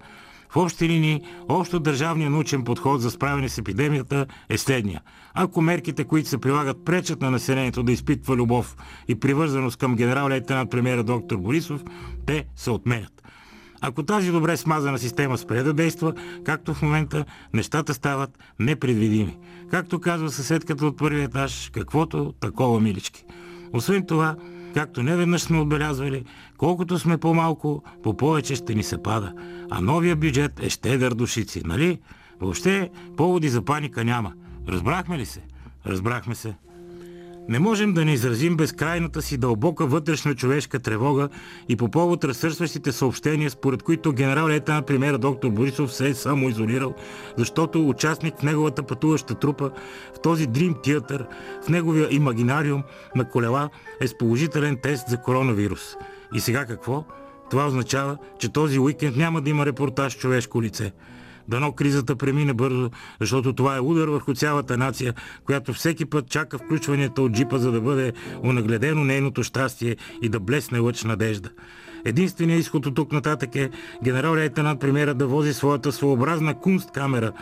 В 0.51 0.57
общи 0.57 0.89
линии, 0.89 1.23
общо 1.49 1.81
държавният 1.81 2.33
научен 2.33 2.65
подход 2.65 3.01
за 3.01 3.11
справяне 3.11 3.49
с 3.49 3.59
епидемията 3.59 4.27
е 4.49 4.59
следния. 4.59 5.01
Ако 5.35 5.61
мерките, 5.63 6.05
които 6.05 6.29
се 6.29 6.39
прилагат, 6.39 6.85
пречат 6.85 7.21
на 7.21 7.31
населението 7.31 7.83
да 7.83 7.93
изпитва 7.93 8.37
любов 8.37 8.77
и 9.09 9.21
привързаност 9.21 9.77
към 9.77 9.97
генерал-лейтенант 9.97 10.71
премиера 10.71 11.03
доктор 11.03 11.37
Борисов, 11.37 11.85
те 12.27 12.45
се 12.57 12.71
отменят. 12.71 13.23
Ако 13.81 14.03
тази 14.03 14.31
добре 14.31 14.57
смазана 14.57 14.99
система 14.99 15.39
спре 15.39 15.63
да 15.63 15.73
действа, 15.73 16.15
както 16.45 16.75
в 16.75 16.83
момента, 16.83 17.25
нещата 17.55 17.95
стават 17.95 18.39
непредвидими. 18.59 19.37
Както 19.71 20.01
казва 20.01 20.31
съседката 20.31 20.87
от 20.87 20.99
първия 20.99 21.25
етаж, 21.25 21.71
каквото 21.75 22.35
такова 22.41 22.81
милички. 22.81 23.25
Освен 23.73 24.07
това, 24.07 24.37
Както 24.75 25.03
не 25.03 25.17
веднъж 25.17 25.43
сме 25.43 25.61
отбелязвали, 25.61 26.25
колкото 26.59 26.99
сме 26.99 27.19
по-малко, 27.19 27.83
по 28.03 28.17
повече 28.17 28.55
ще 28.55 28.75
ни 28.75 28.83
се 28.83 29.03
пада. 29.03 29.33
А 29.71 29.81
новия 29.81 30.17
бюджет 30.17 30.61
е 30.61 30.71
щедър 30.71 31.15
душици, 31.15 31.63
нали? 31.65 31.99
Въобще 32.41 32.91
поводи 33.17 33.49
за 33.49 33.65
паника 33.65 34.05
няма. 34.05 34.33
Разбрахме 34.69 35.19
ли 35.19 35.27
се? 35.27 35.41
Разбрахме 35.87 36.35
се. 36.35 36.55
Не 37.51 37.59
можем 37.59 37.95
да 37.95 38.05
не 38.05 38.13
изразим 38.13 38.57
безкрайната 38.57 39.23
си 39.23 39.39
дълбока 39.39 39.87
вътрешна 39.87 40.35
човешка 40.35 40.79
тревога 40.79 41.29
и 41.69 41.77
по 41.77 41.89
повод 41.91 42.25
разсърсващите 42.25 42.93
съобщения, 42.93 43.51
според 43.51 43.83
които 43.83 44.13
генерал 44.13 44.49
лейтенант 44.49 44.87
премьера 44.87 45.19
доктор 45.19 45.51
Борисов 45.51 45.93
се 45.93 46.09
е 46.09 46.15
самоизолирал, 46.15 46.95
защото 47.37 47.89
участник 47.89 48.39
в 48.39 48.43
неговата 48.43 48.83
пътуваща 48.83 49.35
трупа 49.35 49.71
в 50.17 50.21
този 50.21 50.49
Dream 50.49 50.75
Theater, 50.75 51.27
в 51.67 51.69
неговия 51.69 52.09
имагинариум 52.11 52.83
на 53.17 53.29
колела 53.29 53.71
е 54.01 54.07
с 54.07 54.19
положителен 54.19 54.79
тест 54.83 55.09
за 55.09 55.17
коронавирус. 55.17 55.97
И 56.35 56.41
сега 56.41 56.67
какво? 56.67 57.05
Това 57.51 57.67
означава, 57.67 58.19
че 58.39 58.53
този 58.53 58.79
уикенд 58.79 59.17
няма 59.17 59.41
да 59.41 59.51
има 59.51 59.67
репортаж 59.67 60.19
човешко 60.19 60.63
лице. 60.63 60.93
Дано 61.51 61.73
кризата 61.73 62.17
премине 62.17 62.55
бързо, 62.55 62.91
защото 63.21 63.53
това 63.53 63.77
е 63.77 63.81
удар 63.81 64.09
върху 64.09 64.35
цялата 64.35 64.77
нация, 64.77 65.15
която 65.45 65.73
всеки 65.73 66.05
път 66.05 66.29
чака 66.29 66.59
включванията 66.59 67.23
от 67.23 67.33
джипа, 67.33 67.59
за 67.59 67.73
да 67.73 67.81
бъде 67.81 68.13
унагледено 68.43 69.05
нейното 69.05 69.43
щастие 69.43 69.97
и 70.23 70.29
да 70.29 70.41
блесне 70.41 70.79
лъч 70.79 71.05
надежда. 71.05 71.51
Единственият 72.05 72.61
изход 72.61 72.87
от 72.87 72.95
тук 72.95 73.13
нататък 73.13 73.57
е 73.57 73.71
генерал 74.05 74.35
лейтенант 74.35 74.81
премиера 74.81 75.15
да 75.15 75.27
вози 75.27 75.55
своята 75.55 75.93
своеобразна 75.93 76.55
кунст 76.55 76.91
камера 76.91 77.33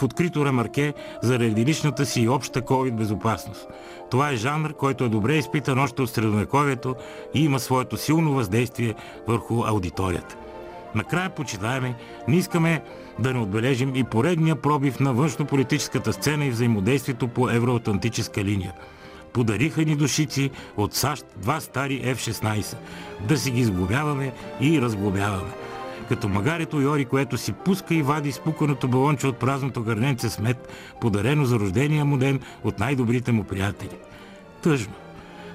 в 0.00 0.02
открито 0.02 0.44
ремарке 0.44 0.94
заради 1.22 1.64
личната 1.64 2.06
си 2.06 2.20
и 2.20 2.28
обща 2.28 2.62
COVID 2.62 2.96
безопасност. 2.96 3.66
Това 4.10 4.30
е 4.30 4.36
жанр, 4.36 4.72
който 4.72 5.04
е 5.04 5.08
добре 5.08 5.36
изпитан 5.36 5.78
още 5.78 6.02
от 6.02 6.10
средновековието 6.10 6.94
и 7.34 7.44
има 7.44 7.60
своето 7.60 7.96
силно 7.96 8.32
въздействие 8.32 8.94
върху 9.28 9.64
аудиторията. 9.64 10.36
Накрая, 10.94 11.30
почитаеми, 11.30 11.94
не 12.28 12.36
искаме 12.36 12.82
да 13.18 13.32
не 13.32 13.40
отбележим 13.40 13.96
и 13.96 14.04
поредния 14.04 14.56
пробив 14.56 15.00
на 15.00 15.12
външнополитическата 15.12 16.12
сцена 16.12 16.44
и 16.44 16.50
взаимодействието 16.50 17.28
по 17.28 17.50
евроатлантическа 17.50 18.44
линия. 18.44 18.72
Подариха 19.32 19.84
ни 19.84 19.96
душици 19.96 20.50
от 20.76 20.94
САЩ 20.94 21.26
два 21.36 21.60
стари 21.60 22.02
F-16. 22.04 22.76
Да 23.28 23.38
си 23.38 23.50
ги 23.50 23.64
сглобяваме 23.64 24.32
и 24.60 24.80
разглобяваме. 24.80 25.50
Като 26.08 26.28
магарето 26.28 26.80
Йори, 26.80 27.04
което 27.04 27.38
си 27.38 27.52
пуска 27.52 27.94
и 27.94 28.02
вади 28.02 28.32
спуканото 28.32 28.88
балонче 28.88 29.26
от 29.26 29.36
празното 29.36 29.82
гърненце 29.82 30.30
с 30.30 30.38
мед, 30.38 30.68
подарено 31.00 31.44
за 31.44 31.58
рождения 31.58 32.04
му 32.04 32.16
ден 32.16 32.40
от 32.64 32.78
най-добрите 32.78 33.32
му 33.32 33.44
приятели. 33.44 33.96
Тъжно. 34.62 34.92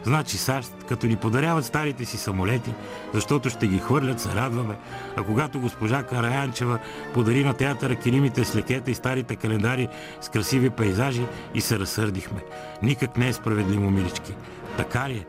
Значи 0.03 0.37
САЩ, 0.37 0.73
като 0.89 1.07
ни 1.07 1.15
подаряват 1.15 1.65
старите 1.65 2.05
си 2.05 2.17
самолети, 2.17 2.73
защото 3.13 3.49
ще 3.49 3.67
ги 3.67 3.79
хвърлят, 3.79 4.19
се 4.19 4.29
радваме. 4.29 4.75
А 5.17 5.23
когато 5.23 5.59
госпожа 5.59 6.03
Караянчева 6.03 6.79
подари 7.13 7.43
на 7.43 7.53
театъра 7.53 7.95
килимите 7.95 8.45
с 8.45 8.55
лекета 8.55 8.91
и 8.91 8.95
старите 8.95 9.35
календари 9.35 9.87
с 10.21 10.29
красиви 10.29 10.69
пейзажи 10.69 11.25
и 11.53 11.61
се 11.61 11.79
разсърдихме. 11.79 12.41
Никак 12.83 13.17
не 13.17 13.27
е 13.27 13.33
справедливо, 13.33 13.91
милички. 13.91 14.33
Така 14.77 15.09
ли 15.09 15.13
е? 15.13 15.25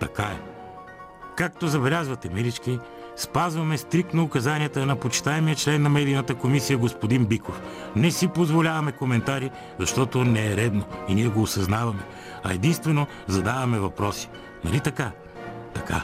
Така 0.00 0.22
е. 0.22 0.38
Както 1.36 1.68
забелязвате, 1.68 2.28
милички, 2.28 2.78
спазваме 3.16 3.78
стриктно 3.78 4.22
указанията 4.22 4.86
на 4.86 4.96
почитаемия 4.96 5.56
член 5.56 5.82
на 5.82 5.88
медийната 5.88 6.34
комисия 6.34 6.78
господин 6.78 7.24
Биков. 7.24 7.60
Не 7.96 8.10
си 8.10 8.28
позволяваме 8.28 8.92
коментари, 8.92 9.50
защото 9.78 10.24
не 10.24 10.52
е 10.52 10.56
редно 10.56 10.84
и 11.08 11.14
ние 11.14 11.28
го 11.28 11.42
осъзнаваме, 11.42 12.02
а 12.44 12.52
единствено 12.52 13.06
задаваме 13.26 13.78
въпроси. 13.78 14.28
Нали 14.64 14.80
така? 14.80 15.10
Така. 15.74 16.02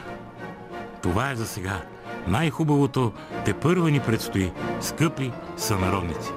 Това 1.01 1.31
е 1.31 1.35
за 1.35 1.47
сега. 1.47 1.81
Най-хубавото 2.27 3.11
те 3.45 3.53
първа 3.53 3.91
ни 3.91 3.99
предстои, 3.99 4.51
скъпи 4.81 5.31
сънародници. 5.57 6.31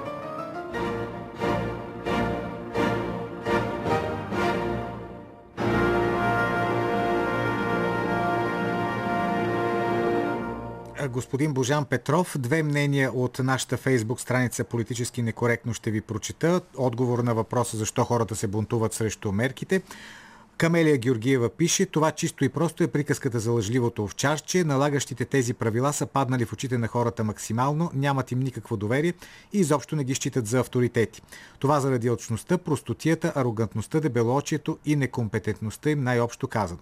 Господин 11.07 11.53
Божан 11.53 11.85
Петров. 11.85 12.35
Две 12.39 12.63
мнения 12.63 13.11
от 13.13 13.39
нашата 13.39 13.77
фейсбук 13.77 14.21
страница 14.21 14.63
Политически 14.63 15.21
некоректно 15.21 15.73
ще 15.73 15.91
ви 15.91 16.01
прочита. 16.01 16.61
Отговор 16.77 17.19
на 17.19 17.33
въпроса 17.33 17.77
защо 17.77 18.03
хората 18.03 18.35
се 18.35 18.47
бунтуват 18.47 18.93
срещу 18.93 19.31
мерките. 19.31 19.81
Камелия 20.59 20.97
Георгиева 20.97 21.49
пише, 21.49 21.85
това 21.85 22.11
чисто 22.11 22.45
и 22.45 22.49
просто 22.49 22.83
е 22.83 22.87
приказката 22.87 23.39
за 23.39 23.51
лъжливото 23.51 24.03
овчарче. 24.03 24.63
Налагащите 24.63 25.25
тези 25.25 25.53
правила 25.53 25.93
са 25.93 26.05
паднали 26.05 26.45
в 26.45 26.53
очите 26.53 26.77
на 26.77 26.87
хората 26.87 27.23
максимално, 27.23 27.91
нямат 27.93 28.31
им 28.31 28.39
никакво 28.39 28.77
доверие 28.77 29.13
и 29.53 29.59
изобщо 29.59 29.95
не 29.95 30.03
ги 30.03 30.15
считат 30.15 30.47
за 30.47 30.59
авторитети. 30.59 31.21
Това 31.59 31.79
заради 31.79 32.09
очността, 32.09 32.57
простотията, 32.57 33.33
арогантността, 33.35 33.99
дебелоочието 33.99 34.77
и 34.85 34.95
некомпетентността 34.95 35.89
им 35.89 36.03
най-общо 36.03 36.47
казано. 36.47 36.79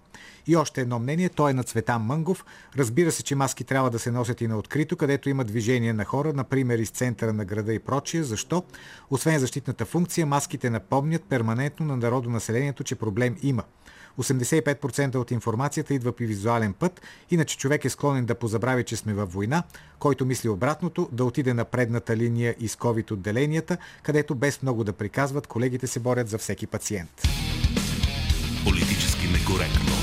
И 0.47 0.55
още 0.55 0.81
едно 0.81 0.99
мнение, 0.99 1.29
то 1.29 1.49
е 1.49 1.53
на 1.53 1.63
Цветан 1.63 2.01
Мънгов. 2.01 2.45
Разбира 2.77 3.11
се, 3.11 3.23
че 3.23 3.35
маски 3.35 3.63
трябва 3.63 3.89
да 3.89 3.99
се 3.99 4.11
носят 4.11 4.41
и 4.41 4.47
на 4.47 4.57
открито, 4.57 4.97
където 4.97 5.29
има 5.29 5.43
движение 5.43 5.93
на 5.93 6.05
хора, 6.05 6.33
например 6.33 6.79
из 6.79 6.89
центъра 6.89 7.33
на 7.33 7.45
града 7.45 7.73
и 7.73 7.79
прочие. 7.79 8.23
Защо? 8.23 8.63
Освен 9.09 9.39
защитната 9.39 9.85
функция, 9.85 10.25
маските 10.25 10.69
напомнят 10.69 11.23
перманентно 11.29 11.85
на 11.85 11.97
народонаселението, 11.97 12.83
че 12.83 12.95
проблем 12.95 13.37
има. 13.41 13.63
85% 14.19 15.15
от 15.15 15.31
информацията 15.31 15.93
идва 15.93 16.11
при 16.11 16.25
визуален 16.25 16.73
път, 16.73 17.01
иначе 17.31 17.57
човек 17.57 17.85
е 17.85 17.89
склонен 17.89 18.25
да 18.25 18.35
позабрави, 18.35 18.83
че 18.83 18.95
сме 18.95 19.13
във 19.13 19.33
война, 19.33 19.63
който 19.99 20.25
мисли 20.25 20.49
обратното, 20.49 21.09
да 21.11 21.25
отиде 21.25 21.53
на 21.53 21.65
предната 21.65 22.17
линия 22.17 22.55
из 22.59 22.75
COVID 22.75 23.11
отделенията, 23.11 23.77
където 24.03 24.35
без 24.35 24.61
много 24.61 24.83
да 24.83 24.93
приказват, 24.93 25.47
колегите 25.47 25.87
се 25.87 25.99
борят 25.99 26.29
за 26.29 26.37
всеки 26.37 26.67
пациент. 26.67 27.21
Политически 28.63 29.27
некоректно. 29.27 29.97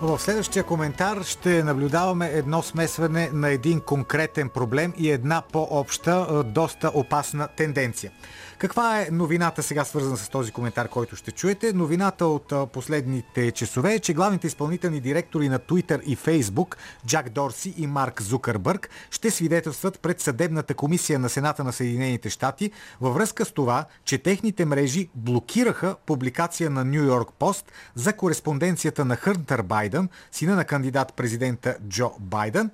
В 0.00 0.18
следващия 0.18 0.64
коментар 0.64 1.22
ще 1.22 1.64
наблюдаваме 1.64 2.30
едно 2.34 2.62
смесване 2.62 3.30
на 3.32 3.48
един 3.48 3.80
конкретен 3.80 4.48
проблем 4.48 4.92
и 4.98 5.10
една 5.10 5.42
по-обща, 5.52 6.44
доста 6.46 6.90
опасна 6.94 7.48
тенденция. 7.56 8.12
Каква 8.58 9.00
е 9.00 9.08
новината 9.12 9.62
сега 9.62 9.84
свързана 9.84 10.16
с 10.16 10.28
този 10.28 10.52
коментар, 10.52 10.88
който 10.88 11.16
ще 11.16 11.30
чуете? 11.30 11.72
Новината 11.72 12.26
от 12.26 12.72
последните 12.72 13.50
часове 13.50 13.94
е, 13.94 13.98
че 13.98 14.14
главните 14.14 14.46
изпълнителни 14.46 15.00
директори 15.00 15.48
на 15.48 15.58
Twitter 15.58 16.02
и 16.02 16.16
Facebook, 16.16 16.76
Джак 17.06 17.28
Дорси 17.28 17.74
и 17.76 17.86
Марк 17.86 18.22
Зукърбърг, 18.22 18.90
ще 19.10 19.30
свидетелстват 19.30 20.00
пред 20.00 20.20
съдебната 20.20 20.74
комисия 20.74 21.18
на 21.18 21.28
Сената 21.28 21.64
на 21.64 21.72
Съединените 21.72 22.30
щати 22.30 22.70
във 23.00 23.14
връзка 23.14 23.44
с 23.44 23.52
това, 23.52 23.84
че 24.04 24.18
техните 24.18 24.64
мрежи 24.64 25.08
блокираха 25.14 25.96
публикация 26.06 26.70
на 26.70 26.84
Нью 26.84 27.02
Йорк 27.02 27.28
Пост 27.38 27.72
за 27.94 28.12
кореспонденцията 28.12 29.04
на 29.04 29.16
Хърнтър 29.16 29.62
Байден, 29.62 30.08
сина 30.32 30.56
на 30.56 30.64
кандидат 30.64 31.14
президента 31.14 31.76
Джо 31.88 32.12
Байден. 32.20 32.70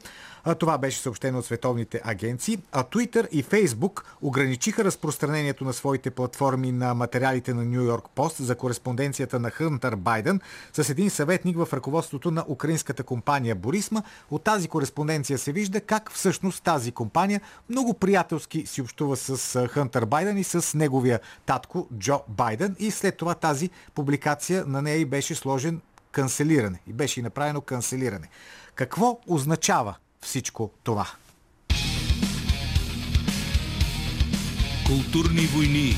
Това 0.58 0.78
беше 0.78 0.98
съобщено 0.98 1.38
от 1.38 1.44
световните 1.44 2.00
агенции. 2.04 2.58
А 2.72 2.84
Twitter 2.84 3.28
и 3.28 3.44
Facebook 3.44 4.02
ограничиха 4.22 4.84
разпространението 4.84 5.64
на 5.64 5.72
своите 5.72 6.10
платформи 6.10 6.72
на 6.72 6.94
материалите 6.94 7.54
на 7.54 7.64
Нью 7.64 7.82
Йорк 7.82 8.04
Пост 8.14 8.36
за 8.36 8.54
кореспонденцията 8.54 9.38
на 9.38 9.50
Хънтър 9.50 9.96
Байден 9.96 10.40
с 10.72 10.90
един 10.90 11.10
съветник 11.10 11.56
в 11.56 11.68
ръководството 11.72 12.30
на 12.30 12.44
украинската 12.48 13.02
компания 13.02 13.54
Борисма. 13.54 14.02
От 14.30 14.44
тази 14.44 14.68
кореспонденция 14.68 15.38
се 15.38 15.52
вижда 15.52 15.80
как 15.80 16.12
всъщност 16.12 16.62
тази 16.62 16.92
компания 16.92 17.40
много 17.68 17.94
приятелски 17.94 18.66
си 18.66 18.82
общува 18.82 19.16
с 19.16 19.68
Хънтър 19.68 20.04
Байден 20.04 20.38
и 20.38 20.44
с 20.44 20.78
неговия 20.78 21.20
татко 21.46 21.88
Джо 21.98 22.20
Байден. 22.28 22.76
И 22.78 22.90
след 22.90 23.16
това 23.16 23.34
тази 23.34 23.70
публикация 23.94 24.64
на 24.66 24.82
нея 24.82 24.98
и 24.98 25.04
беше 25.04 25.34
сложен 25.34 25.80
канцелиране. 26.12 26.80
И 26.86 26.92
беше 26.92 27.20
и 27.20 27.22
направено 27.22 27.60
канцелиране. 27.60 28.28
Какво 28.74 29.18
означава 29.26 29.96
всичко 30.22 30.70
това. 30.84 31.06
Културни 34.86 35.46
войни 35.46 35.94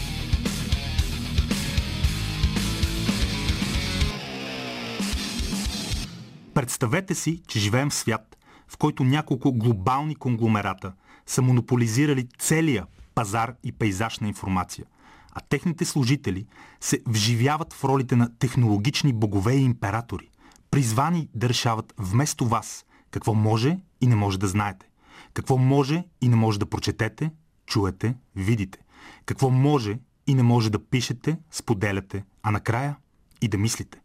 Представете 6.54 7.14
си, 7.14 7.42
че 7.48 7.58
живеем 7.58 7.90
в 7.90 7.94
свят, 7.94 8.36
в 8.68 8.76
който 8.76 9.04
няколко 9.04 9.52
глобални 9.52 10.14
конгломерата 10.14 10.92
са 11.26 11.42
монополизирали 11.42 12.28
целия 12.38 12.86
пазар 13.14 13.54
и 13.64 13.72
пейзаж 13.72 14.18
на 14.18 14.28
информация, 14.28 14.84
а 15.32 15.40
техните 15.40 15.84
служители 15.84 16.46
се 16.80 17.00
вживяват 17.06 17.72
в 17.72 17.84
ролите 17.84 18.16
на 18.16 18.38
технологични 18.38 19.12
богове 19.12 19.54
и 19.54 19.62
императори, 19.62 20.30
призвани 20.70 21.28
да 21.34 21.48
решават 21.48 21.94
вместо 21.98 22.46
вас 22.46 22.84
какво 23.14 23.34
може 23.34 23.78
и 24.00 24.06
не 24.06 24.16
може 24.16 24.38
да 24.38 24.48
знаете. 24.48 24.86
Какво 25.34 25.58
може 25.58 26.04
и 26.20 26.28
не 26.28 26.36
може 26.36 26.58
да 26.58 26.66
прочетете, 26.66 27.30
чуете, 27.66 28.14
видите. 28.36 28.78
Какво 29.26 29.50
може 29.50 29.98
и 30.26 30.34
не 30.34 30.42
може 30.42 30.70
да 30.70 30.84
пишете, 30.84 31.38
споделяте, 31.50 32.24
а 32.42 32.50
накрая 32.50 32.96
и 33.42 33.48
да 33.48 33.58
мислите. 33.58 34.00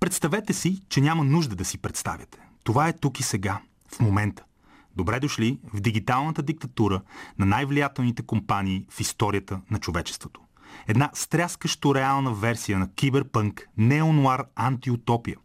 Представете 0.00 0.52
си, 0.52 0.82
че 0.88 1.00
няма 1.00 1.24
нужда 1.24 1.56
да 1.56 1.64
си 1.64 1.78
представяте. 1.78 2.38
Това 2.64 2.88
е 2.88 2.92
тук 2.92 3.20
и 3.20 3.22
сега, 3.22 3.60
в 3.88 4.00
момента. 4.00 4.44
Добре 4.96 5.20
дошли 5.20 5.60
в 5.74 5.80
дигиталната 5.80 6.42
диктатура 6.42 7.00
на 7.38 7.46
най-влиятелните 7.46 8.22
компании 8.22 8.86
в 8.90 9.00
историята 9.00 9.60
на 9.70 9.78
човечеството. 9.78 10.40
Една 10.88 11.10
стряскащо 11.14 11.94
реална 11.94 12.34
версия 12.34 12.78
на 12.78 12.92
киберпънк, 12.92 13.68
неонуар 13.76 14.44
антиутопия, 14.56 15.36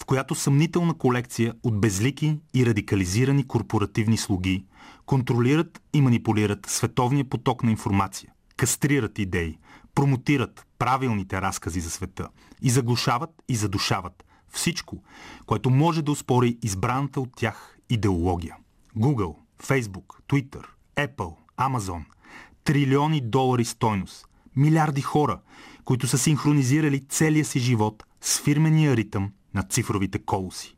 в 0.00 0.04
която 0.04 0.34
съмнителна 0.34 0.94
колекция 0.94 1.54
от 1.62 1.80
безлики 1.80 2.38
и 2.54 2.66
радикализирани 2.66 3.46
корпоративни 3.46 4.16
слуги 4.16 4.64
контролират 5.06 5.82
и 5.92 6.00
манипулират 6.00 6.66
световния 6.66 7.24
поток 7.24 7.62
на 7.62 7.70
информация, 7.70 8.32
кастрират 8.56 9.18
идеи, 9.18 9.58
промотират 9.94 10.66
правилните 10.78 11.42
разкази 11.42 11.80
за 11.80 11.90
света 11.90 12.28
и 12.62 12.70
заглушават 12.70 13.30
и 13.48 13.56
задушават 13.56 14.24
всичко, 14.48 15.02
което 15.46 15.70
може 15.70 16.02
да 16.02 16.12
успори 16.12 16.58
избраната 16.62 17.20
от 17.20 17.30
тях 17.36 17.78
идеология. 17.90 18.56
Google, 18.96 19.36
Facebook, 19.62 20.06
Twitter, 20.28 20.64
Apple, 20.96 21.34
Amazon– 21.58 22.04
трилиони 22.64 23.20
долари 23.20 23.64
стойност, 23.64 24.27
милиарди 24.58 25.02
хора, 25.02 25.38
които 25.84 26.06
са 26.06 26.18
синхронизирали 26.18 27.04
целия 27.08 27.44
си 27.44 27.58
живот 27.58 28.04
с 28.20 28.40
фирмения 28.40 28.96
ритъм 28.96 29.30
на 29.54 29.62
цифровите 29.62 30.18
колоси. 30.18 30.76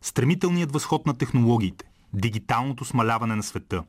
Стремителният 0.00 0.72
възход 0.72 1.06
на 1.06 1.14
технологиите, 1.14 1.84
дигиталното 2.12 2.84
смаляване 2.84 3.36
на 3.36 3.42
света 3.42 3.84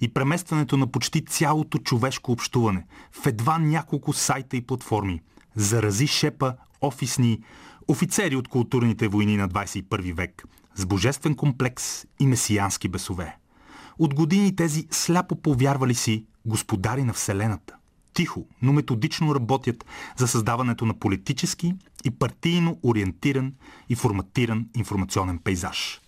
и 0.00 0.08
преместването 0.14 0.76
на 0.76 0.86
почти 0.86 1.24
цялото 1.24 1.78
човешко 1.78 2.32
общуване 2.32 2.86
в 3.12 3.26
едва 3.26 3.58
няколко 3.58 4.12
сайта 4.12 4.56
и 4.56 4.62
платформи 4.62 5.20
зарази 5.56 6.06
шепа 6.06 6.54
офисни 6.80 7.42
офицери 7.88 8.36
от 8.36 8.48
културните 8.48 9.08
войни 9.08 9.36
на 9.36 9.48
21 9.48 10.14
век 10.14 10.44
с 10.74 10.86
божествен 10.86 11.34
комплекс 11.34 12.06
и 12.20 12.26
месиянски 12.26 12.88
бесове. 12.88 13.36
От 13.98 14.14
години 14.14 14.56
тези 14.56 14.86
сляпо 14.90 15.36
повярвали 15.36 15.94
си 15.94 16.24
господари 16.46 17.04
на 17.04 17.12
Вселената 17.12 17.77
тихо, 18.18 18.46
но 18.62 18.72
методично 18.72 19.34
работят 19.34 19.84
за 20.16 20.28
създаването 20.28 20.86
на 20.86 20.94
политически 20.94 21.74
и 22.04 22.10
партийно 22.10 22.78
ориентиран 22.82 23.54
и 23.88 23.94
форматиран 23.94 24.66
информационен 24.76 25.38
пейзаж. 25.38 26.00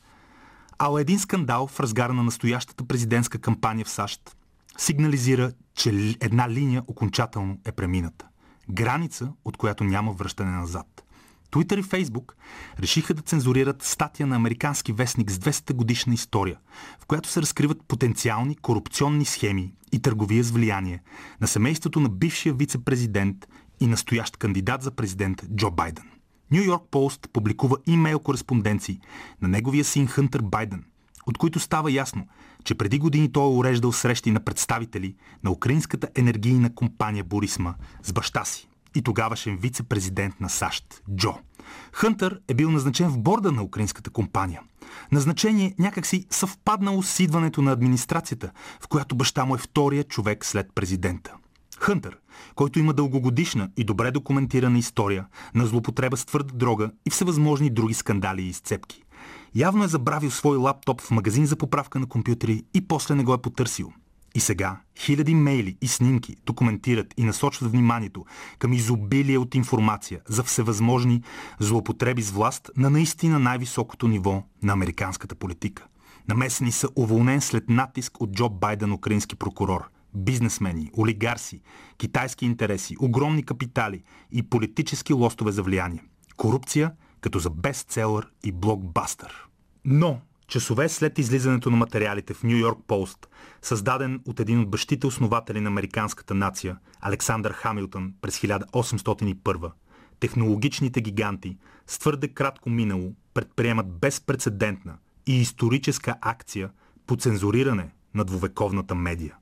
Ала 0.78 1.00
един 1.00 1.18
скандал 1.18 1.66
в 1.66 1.80
разгара 1.80 2.12
на 2.12 2.22
настоящата 2.22 2.84
президентска 2.84 3.38
кампания 3.38 3.84
в 3.84 3.90
САЩ 3.90 4.36
сигнализира, 4.78 5.52
че 5.74 6.16
една 6.20 6.48
линия 6.48 6.82
окончателно 6.86 7.58
е 7.64 7.72
премината. 7.72 8.26
Граница, 8.70 9.32
от 9.44 9.56
която 9.56 9.84
няма 9.84 10.12
връщане 10.12 10.50
назад. 10.50 11.04
Twitter 11.50 11.80
и 11.80 11.82
Facebook 11.82 12.32
решиха 12.80 13.14
да 13.14 13.22
цензурират 13.22 13.82
статия 13.82 14.26
на 14.26 14.36
американски 14.36 14.92
вестник 14.92 15.30
с 15.30 15.38
200 15.38 15.72
годишна 15.72 16.14
история, 16.14 16.56
в 17.00 17.06
която 17.06 17.28
се 17.28 17.42
разкриват 17.42 17.82
потенциални 17.88 18.56
корупционни 18.56 19.24
схеми 19.24 19.72
и 19.92 20.02
търговия 20.02 20.44
с 20.44 20.50
влияние 20.50 21.02
на 21.40 21.46
семейството 21.46 22.00
на 22.00 22.08
бившия 22.08 22.54
вице-президент 22.54 23.48
и 23.80 23.86
настоящ 23.86 24.36
кандидат 24.36 24.82
за 24.82 24.90
президент 24.90 25.42
Джо 25.56 25.70
Байден. 25.70 26.04
Нью 26.50 26.64
Йорк 26.64 26.82
Пост 26.90 27.28
публикува 27.32 27.76
имейл 27.86 28.18
кореспонденции 28.18 29.00
на 29.42 29.48
неговия 29.48 29.84
син 29.84 30.06
Хънтър 30.06 30.42
Байден, 30.42 30.84
от 31.26 31.38
които 31.38 31.60
става 31.60 31.92
ясно, 31.92 32.28
че 32.64 32.74
преди 32.74 32.98
години 32.98 33.32
той 33.32 33.44
е 33.44 33.56
уреждал 33.56 33.92
срещи 33.92 34.30
на 34.30 34.40
представители 34.40 35.14
на 35.44 35.50
украинската 35.50 36.08
енергийна 36.14 36.74
компания 36.74 37.24
Борисма 37.24 37.74
с 38.02 38.12
баща 38.12 38.44
си 38.44 38.69
и 38.94 39.02
тогавашен 39.02 39.56
вице-президент 39.56 40.40
на 40.40 40.48
САЩ 40.48 41.02
Джо. 41.16 41.34
Хънтър 41.92 42.40
е 42.48 42.54
бил 42.54 42.70
назначен 42.70 43.08
в 43.08 43.18
борда 43.18 43.52
на 43.52 43.62
украинската 43.62 44.10
компания. 44.10 44.60
Назначение 45.12 45.74
някакси 45.78 46.26
съвпаднало 46.30 47.02
с 47.02 47.20
идването 47.20 47.62
на 47.62 47.72
администрацията, 47.72 48.50
в 48.80 48.88
която 48.88 49.16
баща 49.16 49.44
му 49.44 49.54
е 49.54 49.58
втория 49.58 50.04
човек 50.04 50.44
след 50.44 50.66
президента. 50.74 51.34
Хънтър, 51.78 52.18
който 52.54 52.78
има 52.78 52.92
дългогодишна 52.92 53.70
и 53.76 53.84
добре 53.84 54.10
документирана 54.10 54.78
история 54.78 55.26
на 55.54 55.66
злопотреба 55.66 56.16
с 56.16 56.24
твърда 56.24 56.54
дрога 56.54 56.90
и 57.06 57.10
всевъзможни 57.10 57.70
други 57.70 57.94
скандали 57.94 58.42
и 58.42 58.48
изцепки. 58.48 59.02
Явно 59.54 59.84
е 59.84 59.88
забравил 59.88 60.30
свой 60.30 60.56
лаптоп 60.56 61.00
в 61.00 61.10
магазин 61.10 61.46
за 61.46 61.56
поправка 61.56 61.98
на 61.98 62.06
компютри 62.06 62.64
и 62.74 62.88
после 62.88 63.14
не 63.14 63.24
го 63.24 63.34
е 63.34 63.42
потърсил. 63.42 63.92
И 64.34 64.40
сега 64.40 64.80
хиляди 64.98 65.34
мейли 65.34 65.76
и 65.80 65.88
снимки 65.88 66.36
документират 66.46 67.14
и 67.16 67.24
насочват 67.24 67.70
вниманието 67.70 68.24
към 68.58 68.72
изобилие 68.72 69.38
от 69.38 69.54
информация 69.54 70.20
за 70.28 70.42
всевъзможни 70.42 71.22
злоупотреби 71.60 72.22
с 72.22 72.30
власт 72.30 72.70
на 72.76 72.90
наистина 72.90 73.38
най-високото 73.38 74.08
ниво 74.08 74.42
на 74.62 74.72
американската 74.72 75.34
политика. 75.34 75.86
Намесени 76.28 76.72
са 76.72 76.88
уволнен 76.96 77.40
след 77.40 77.68
натиск 77.68 78.20
от 78.20 78.32
Джо 78.32 78.48
Байден, 78.48 78.92
украински 78.92 79.36
прокурор, 79.36 79.90
бизнесмени, 80.14 80.90
олигарси, 80.98 81.60
китайски 81.98 82.46
интереси, 82.46 82.96
огромни 83.00 83.42
капитали 83.42 84.02
и 84.32 84.42
политически 84.42 85.12
лостове 85.12 85.52
за 85.52 85.62
влияние. 85.62 86.04
Корупция 86.36 86.92
като 87.20 87.38
за 87.38 87.50
бестселър 87.50 88.30
и 88.44 88.52
блокбастър. 88.52 89.46
Но 89.84 90.20
Часове 90.50 90.88
след 90.88 91.18
излизането 91.18 91.70
на 91.70 91.76
материалите 91.76 92.34
в 92.34 92.42
Нью 92.42 92.56
Йорк 92.56 92.78
Пост, 92.86 93.28
създаден 93.62 94.20
от 94.28 94.40
един 94.40 94.60
от 94.60 94.70
бащите 94.70 95.06
основатели 95.06 95.60
на 95.60 95.68
американската 95.68 96.34
нация, 96.34 96.76
Александър 97.00 97.52
Хамилтън 97.52 98.12
през 98.22 98.38
1801, 98.38 99.70
технологичните 100.20 101.00
гиганти 101.00 101.58
с 101.86 101.98
твърде 101.98 102.28
кратко 102.28 102.70
минало 102.70 103.14
предприемат 103.34 103.98
безпредседентна 103.98 104.98
и 105.26 105.40
историческа 105.40 106.14
акция 106.20 106.70
по 107.06 107.16
цензуриране 107.16 107.90
на 108.14 108.24
двувековната 108.24 108.94
медия. 108.94 109.36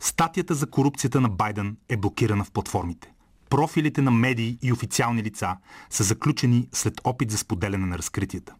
Статията 0.00 0.54
за 0.54 0.66
корупцията 0.66 1.20
на 1.20 1.28
Байден 1.28 1.76
е 1.88 1.96
блокирана 1.96 2.44
в 2.44 2.50
платформите. 2.50 3.12
Профилите 3.52 4.02
на 4.02 4.10
медии 4.10 4.58
и 4.62 4.72
официални 4.72 5.22
лица 5.22 5.56
са 5.90 6.04
заключени 6.04 6.68
след 6.72 7.00
опит 7.04 7.30
за 7.30 7.38
споделяне 7.38 7.86
на 7.86 7.98
разкритията. 7.98 8.54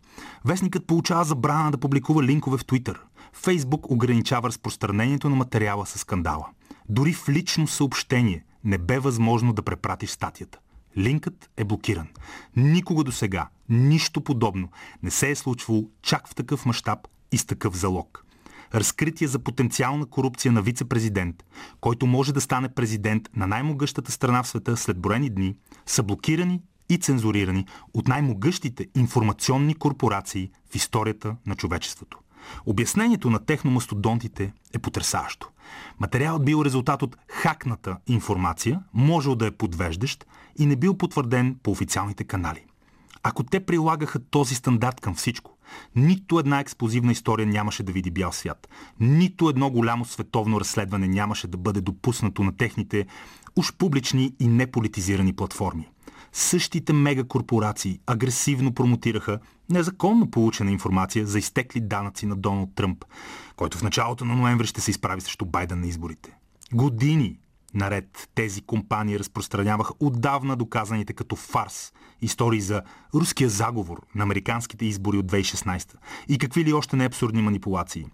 Вестникът 0.44 0.86
получава 0.86 1.24
забрана 1.24 1.70
да 1.70 1.78
публикува 1.78 2.22
линкове 2.22 2.58
в 2.58 2.64
Твитър. 2.64 3.00
Фейсбук 3.32 3.90
ограничава 3.90 4.48
разпространението 4.48 5.28
на 5.30 5.36
материала 5.36 5.86
с 5.86 5.98
скандала. 5.98 6.46
Дори 6.88 7.12
в 7.12 7.28
лично 7.28 7.66
съобщение 7.66 8.44
не 8.64 8.78
бе 8.78 8.98
възможно 8.98 9.52
да 9.52 9.62
препратиш 9.62 10.10
статията. 10.10 10.58
Линкът 10.98 11.50
е 11.56 11.64
блокиран. 11.64 12.08
Никога 12.56 13.04
до 13.04 13.12
сега 13.12 13.48
нищо 13.68 14.20
подобно 14.20 14.68
не 15.02 15.10
се 15.10 15.30
е 15.30 15.34
случвало 15.34 15.90
чак 16.02 16.28
в 16.28 16.34
такъв 16.34 16.66
мащаб 16.66 16.98
и 17.32 17.38
с 17.38 17.44
такъв 17.44 17.76
залог 17.76 18.24
разкритие 18.74 19.28
за 19.28 19.38
потенциална 19.38 20.06
корупция 20.06 20.52
на 20.52 20.62
вице-президент, 20.62 21.44
който 21.80 22.06
може 22.06 22.32
да 22.32 22.40
стане 22.40 22.68
президент 22.68 23.28
на 23.36 23.46
най-могъщата 23.46 24.12
страна 24.12 24.42
в 24.42 24.48
света 24.48 24.76
след 24.76 24.98
броени 24.98 25.30
дни, 25.30 25.56
са 25.86 26.02
блокирани 26.02 26.62
и 26.88 26.98
цензурирани 26.98 27.66
от 27.94 28.08
най-могъщите 28.08 28.86
информационни 28.96 29.74
корпорации 29.74 30.50
в 30.70 30.74
историята 30.74 31.36
на 31.46 31.54
човечеството. 31.54 32.18
Обяснението 32.66 33.30
на 33.30 33.38
техномастодонтите 33.38 34.52
е 34.74 34.78
потрясаващо. 34.78 35.48
Материалът 36.00 36.44
бил 36.44 36.62
резултат 36.64 37.02
от 37.02 37.16
хакната 37.28 37.96
информация, 38.06 38.80
можел 38.94 39.34
да 39.34 39.46
е 39.46 39.50
подвеждащ 39.50 40.26
и 40.58 40.66
не 40.66 40.76
бил 40.76 40.94
потвърден 40.94 41.56
по 41.62 41.70
официалните 41.70 42.24
канали. 42.24 42.64
Ако 43.22 43.42
те 43.42 43.66
прилагаха 43.66 44.18
този 44.18 44.54
стандарт 44.54 45.00
към 45.00 45.14
всичко, 45.14 45.56
нито 45.96 46.38
една 46.38 46.60
експлозивна 46.60 47.12
история 47.12 47.46
нямаше 47.46 47.82
да 47.82 47.92
види 47.92 48.10
бял 48.10 48.32
свят. 48.32 48.68
Нито 49.00 49.48
едно 49.48 49.70
голямо 49.70 50.04
световно 50.04 50.60
разследване 50.60 51.08
нямаше 51.08 51.46
да 51.46 51.58
бъде 51.58 51.80
допуснато 51.80 52.42
на 52.42 52.56
техните 52.56 53.06
уж 53.56 53.72
публични 53.72 54.34
и 54.40 54.46
неполитизирани 54.48 55.32
платформи. 55.32 55.88
Същите 56.32 56.92
мегакорпорации 56.92 58.00
агресивно 58.06 58.74
промотираха 58.74 59.38
незаконно 59.70 60.30
получена 60.30 60.70
информация 60.70 61.26
за 61.26 61.38
изтекли 61.38 61.80
данъци 61.80 62.26
на 62.26 62.36
Доналд 62.36 62.74
Тръмп, 62.74 63.04
който 63.56 63.78
в 63.78 63.82
началото 63.82 64.24
на 64.24 64.36
ноември 64.36 64.66
ще 64.66 64.80
се 64.80 64.90
изправи 64.90 65.20
срещу 65.20 65.44
Байден 65.44 65.80
на 65.80 65.86
изборите. 65.86 66.36
Години 66.72 67.38
наред 67.74 68.28
тези 68.34 68.62
компании 68.62 69.18
разпространяваха 69.18 69.92
отдавна 70.00 70.56
доказаните 70.56 71.12
като 71.12 71.36
фарс 71.36 71.92
истории 72.20 72.60
за 72.60 72.82
руския 73.14 73.50
заговор 73.50 74.02
на 74.14 74.22
американските 74.22 74.84
избори 74.84 75.18
от 75.18 75.26
2016 75.26 75.94
и 76.28 76.38
какви 76.38 76.64
ли 76.64 76.72
още 76.72 76.96
не 76.96 77.04
абсурдни 77.04 77.42
манипулации. 77.42 78.06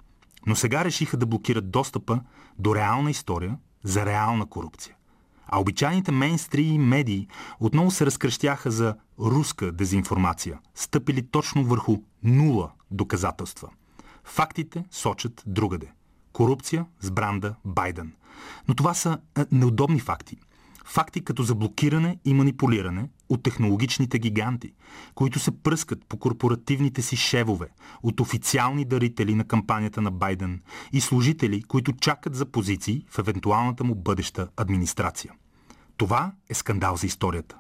Но 0.47 0.57
сега 0.57 0.85
решиха 0.85 1.17
да 1.17 1.27
блокират 1.27 1.71
достъпа 1.71 2.21
до 2.59 2.75
реална 2.75 3.11
история 3.11 3.57
за 3.85 4.07
реална 4.07 4.47
корупция. 4.47 4.95
А 5.47 5.61
обичайните 5.61 6.13
мейнстрим 6.13 6.83
медии 6.83 7.29
отново 7.61 7.91
се 7.91 8.07
разкръщяха 8.07 8.71
за 8.71 8.95
руска 9.21 9.73
дезинформация, 9.73 10.59
стъпили 10.75 11.27
точно 11.27 11.65
върху 11.65 11.97
нула 12.23 12.71
доказателства. 12.91 13.69
Фактите 14.25 14.85
сочат 14.91 15.43
другаде. 15.47 15.93
Корупция 16.33 16.87
с 17.01 17.11
бранда 17.11 17.55
Байден. 17.65 18.13
Но 18.69 18.75
това 18.75 18.95
са 18.95 19.19
неудобни 19.53 20.01
факти– 20.01 20.37
Факти 20.91 21.25
като 21.25 21.43
за 21.43 21.55
блокиране 21.55 22.19
и 22.25 22.35
манипулиране 22.35 23.09
от 23.29 23.43
технологичните 23.43 24.19
гиганти, 24.19 24.73
които 25.15 25.39
се 25.39 25.63
пръскат 25.63 26.05
по 26.09 26.19
корпоративните 26.19 27.03
си 27.03 27.17
шевове 27.17 27.69
от 28.03 28.21
официални 28.21 28.85
дарители 28.85 29.35
на 29.35 29.45
кампанията 29.45 30.01
на 30.03 30.11
Байден 30.11 30.63
и 30.93 31.01
служители, 31.01 31.63
които 31.63 31.93
чакат 31.93 32.35
за 32.35 32.47
позиции 32.47 33.05
в 33.11 33.19
евентуалната 33.19 33.85
му 33.85 33.95
бъдеща 33.95 34.49
администрация. 34.57 35.33
Това 35.97 36.33
е 36.49 36.55
скандал 36.55 36.97
за 36.97 37.07
историята. 37.07 37.57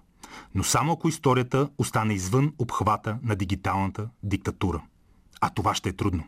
Но 0.54 0.64
само 0.64 0.92
ако 0.92 1.08
историята 1.08 1.68
остане 1.78 2.14
извън 2.14 2.52
обхвата 2.58 3.18
на 3.22 3.36
дигиталната 3.36 4.08
диктатура. 4.22 4.82
А 5.40 5.50
това 5.50 5.74
ще 5.74 5.88
е 5.88 5.92
трудно. 5.92 6.24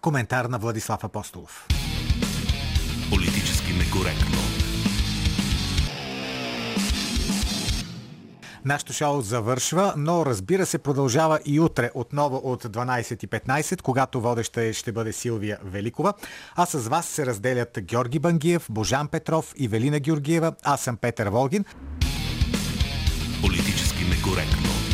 Коментар 0.00 0.44
на 0.44 0.58
Владислав 0.58 1.04
Апостолов. 1.04 1.66
Политически 3.14 3.72
некоректно. 3.72 4.38
Нашето 8.64 8.92
шоу 8.92 9.20
завършва, 9.20 9.94
но 9.96 10.26
разбира 10.26 10.66
се 10.66 10.78
продължава 10.78 11.38
и 11.44 11.60
утре 11.60 11.90
отново 11.94 12.36
от 12.44 12.64
12.15, 12.64 13.82
когато 13.82 14.20
водеща 14.20 14.72
ще 14.72 14.92
бъде 14.92 15.12
Силвия 15.12 15.58
Великова. 15.64 16.14
А 16.56 16.66
с 16.66 16.88
вас 16.88 17.06
се 17.06 17.26
разделят 17.26 17.78
Георги 17.80 18.18
Бангиев, 18.18 18.66
Божан 18.70 19.08
Петров 19.08 19.52
и 19.56 19.68
Велина 19.68 19.98
Георгиева. 19.98 20.52
Аз 20.62 20.80
съм 20.80 20.96
Петър 20.96 21.26
Волгин. 21.26 21.64
Политически 23.42 24.04
некоректно. 24.04 24.93